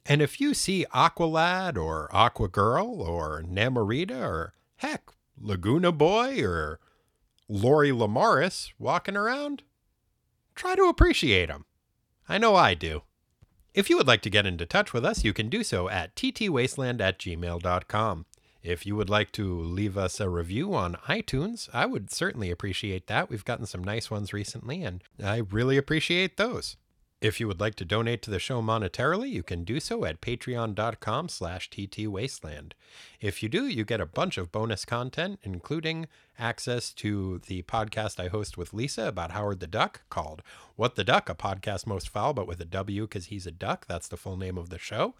And 0.05 0.21
if 0.21 0.41
you 0.41 0.53
see 0.53 0.85
Aqualad 0.93 1.79
or 1.79 2.15
Aqua 2.15 2.49
Girl 2.49 3.01
or 3.01 3.43
Namorita 3.43 4.21
or 4.21 4.55
heck, 4.77 5.14
Laguna 5.41 5.93
Boy 5.93 6.43
or 6.43 6.81
Lori 7.49 7.91
Lemaris 7.91 8.73
walking 8.79 9.17
around, 9.17 9.63
try 10.55 10.75
to 10.75 10.85
appreciate 10.85 11.47
them. 11.47 11.67
I 12.29 12.39
know 12.39 12.55
I 12.55 12.75
do. 12.75 13.03
If 13.75 13.91
you 13.91 13.97
would 13.97 14.07
like 14.07 14.23
to 14.23 14.31
get 14.31 14.47
into 14.47 14.67
touch 14.67 14.93
with 14.93 15.05
us, 15.05 15.25
you 15.25 15.33
can 15.33 15.49
do 15.49 15.65
so 15.65 15.89
at 15.89 16.15
ttwasteland 16.15 17.01
at 17.01 17.19
gmail.com. 17.19 18.27
If 18.63 18.87
you 18.87 18.97
would 18.97 19.11
like 19.11 19.31
to 19.33 19.61
leave 19.61 19.99
us 19.99 20.21
a 20.21 20.29
review 20.31 20.75
on 20.75 20.97
iTunes, 21.07 21.69
I 21.75 21.85
would 21.85 22.11
certainly 22.11 22.51
appreciate 22.51 23.09
that. 23.09 23.29
We've 23.29 23.45
gotten 23.45 23.67
some 23.67 23.85
nice 23.85 24.11
ones 24.11 24.33
recently, 24.33 24.83
and 24.83 25.03
I 25.23 25.39
really 25.39 25.77
appreciate 25.77 26.39
those. 26.39 26.77
If 27.25 27.41
you 27.41 27.49
would 27.49 27.59
like 27.59 27.75
to 27.77 27.87
donate 27.87 28.21
to 28.21 28.31
the 28.31 28.39
show 28.39 28.61
monetarily, 28.61 29.31
you 29.31 29.43
can 29.43 29.65
do 29.65 29.81
so 29.81 30.05
at 30.05 30.21
patreon.com 30.21 31.31
slash 31.31 31.71
ttwasteland. 31.71 32.73
If 33.19 33.43
you 33.43 33.49
do, 33.49 33.67
you 33.67 33.83
get 33.83 34.03
a 34.03 34.05
bunch 34.05 34.37
of 34.37 34.53
bonus 34.53 34.85
content, 34.85 35.39
including 35.43 36.07
access 36.39 36.93
to 36.93 37.41
the 37.47 37.63
podcast 37.63 38.23
I 38.23 38.29
host 38.29 38.59
with 38.59 38.75
Lisa 38.75 39.07
about 39.07 39.31
Howard 39.31 39.61
the 39.61 39.67
Duck 39.67 40.03
called 40.11 40.43
What 40.77 40.97
the 40.97 41.03
Duck, 41.05 41.31
a 41.31 41.35
podcast 41.35 41.87
most 41.87 42.11
foul, 42.11 42.35
but 42.35 42.47
with 42.47 42.61
a 42.61 42.67
W 42.67 43.07
because 43.07 43.29
he's 43.29 43.47
a 43.47 43.51
duck. 43.51 43.87
That's 43.87 44.09
the 44.09 44.19
full 44.19 44.37
name 44.37 44.59
of 44.59 44.69
the 44.69 44.79
show. 44.79 45.15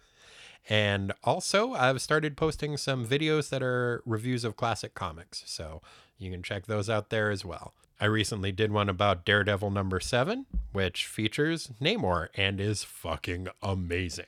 And 0.69 1.11
also, 1.23 1.73
I've 1.73 2.03
started 2.03 2.37
posting 2.37 2.77
some 2.77 3.03
videos 3.03 3.49
that 3.49 3.63
are 3.63 4.03
reviews 4.05 4.43
of 4.43 4.55
classic 4.55 4.93
comics. 4.93 5.41
So 5.47 5.81
you 6.19 6.29
can 6.29 6.43
check 6.43 6.67
those 6.67 6.87
out 6.87 7.09
there 7.09 7.31
as 7.31 7.43
well. 7.43 7.73
I 7.99 8.05
recently 8.05 8.51
did 8.51 8.71
one 8.71 8.89
about 8.89 9.25
Daredevil 9.25 9.71
number 9.71 9.99
seven, 9.99 10.45
which 10.73 11.05
features 11.05 11.71
Namor 11.81 12.27
and 12.35 12.59
is 12.59 12.83
fucking 12.83 13.47
amazing. 13.61 14.25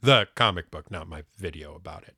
The 0.00 0.26
comic 0.34 0.70
book, 0.70 0.90
not 0.90 1.08
my 1.08 1.22
video 1.36 1.74
about 1.74 2.04
it. 2.04 2.16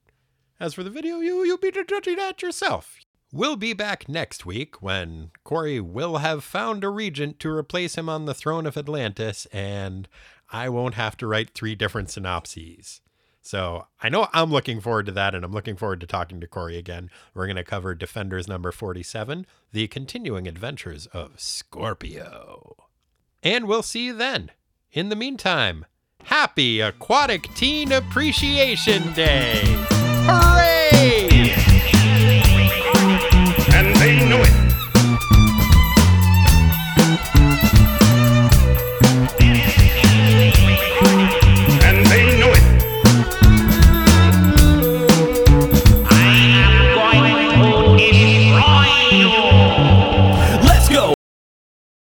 As 0.59 0.75
for 0.75 0.83
the 0.83 0.91
video, 0.91 1.18
you 1.18 1.45
you 1.45 1.59
be 1.59 1.70
judging 1.70 2.16
that 2.16 2.41
yourself. 2.41 2.99
We'll 3.33 3.57
be 3.57 3.73
back 3.73 4.09
next 4.09 4.47
week 4.47 4.81
when 4.81 5.31
Corey 5.43 5.81
will 5.81 6.18
have 6.18 6.45
found 6.45 6.85
a 6.85 6.89
regent 6.89 7.41
to 7.41 7.51
replace 7.51 7.97
him 7.97 8.09
on 8.09 8.27
the 8.27 8.35
throne 8.35 8.66
of 8.66 8.77
Atlantis, 8.77 9.47
and 9.47 10.07
I 10.51 10.68
won't 10.68 10.95
have 10.95 11.16
to 11.16 11.27
write 11.27 11.51
three 11.51 11.75
different 11.75 12.11
synopses. 12.11 13.01
So 13.43 13.88
I 14.01 14.09
know 14.09 14.28
I'm 14.32 14.53
looking 14.53 14.80
forward 14.80 15.07
to 15.07 15.12
that, 15.12 15.34
and 15.34 15.45
I'm 15.45 15.53
looking 15.53 15.76
forward 15.76 16.01
to 16.01 16.07
talking 16.07 16.40
to 16.40 16.47
Corey 16.47 16.78
again. 16.78 17.11
We're 17.34 17.47
going 17.47 17.57
to 17.57 17.64
cover 17.64 17.95
Defenders 17.95 18.47
number 18.47 18.70
47, 18.70 19.47
the 19.72 19.88
continuing 19.88 20.47
adventures 20.47 21.07
of 21.07 21.40
Scorpio. 21.40 22.76
And 23.43 23.66
we'll 23.66 23.82
see 23.82 24.07
you 24.07 24.14
then. 24.14 24.53
In 24.93 25.09
the 25.09 25.16
meantime, 25.16 25.86
happy 26.24 26.80
Aquatic 26.80 27.53
Teen 27.55 27.90
Appreciation 27.90 29.12
Day! 29.12 29.61
Hooray! 30.24 31.22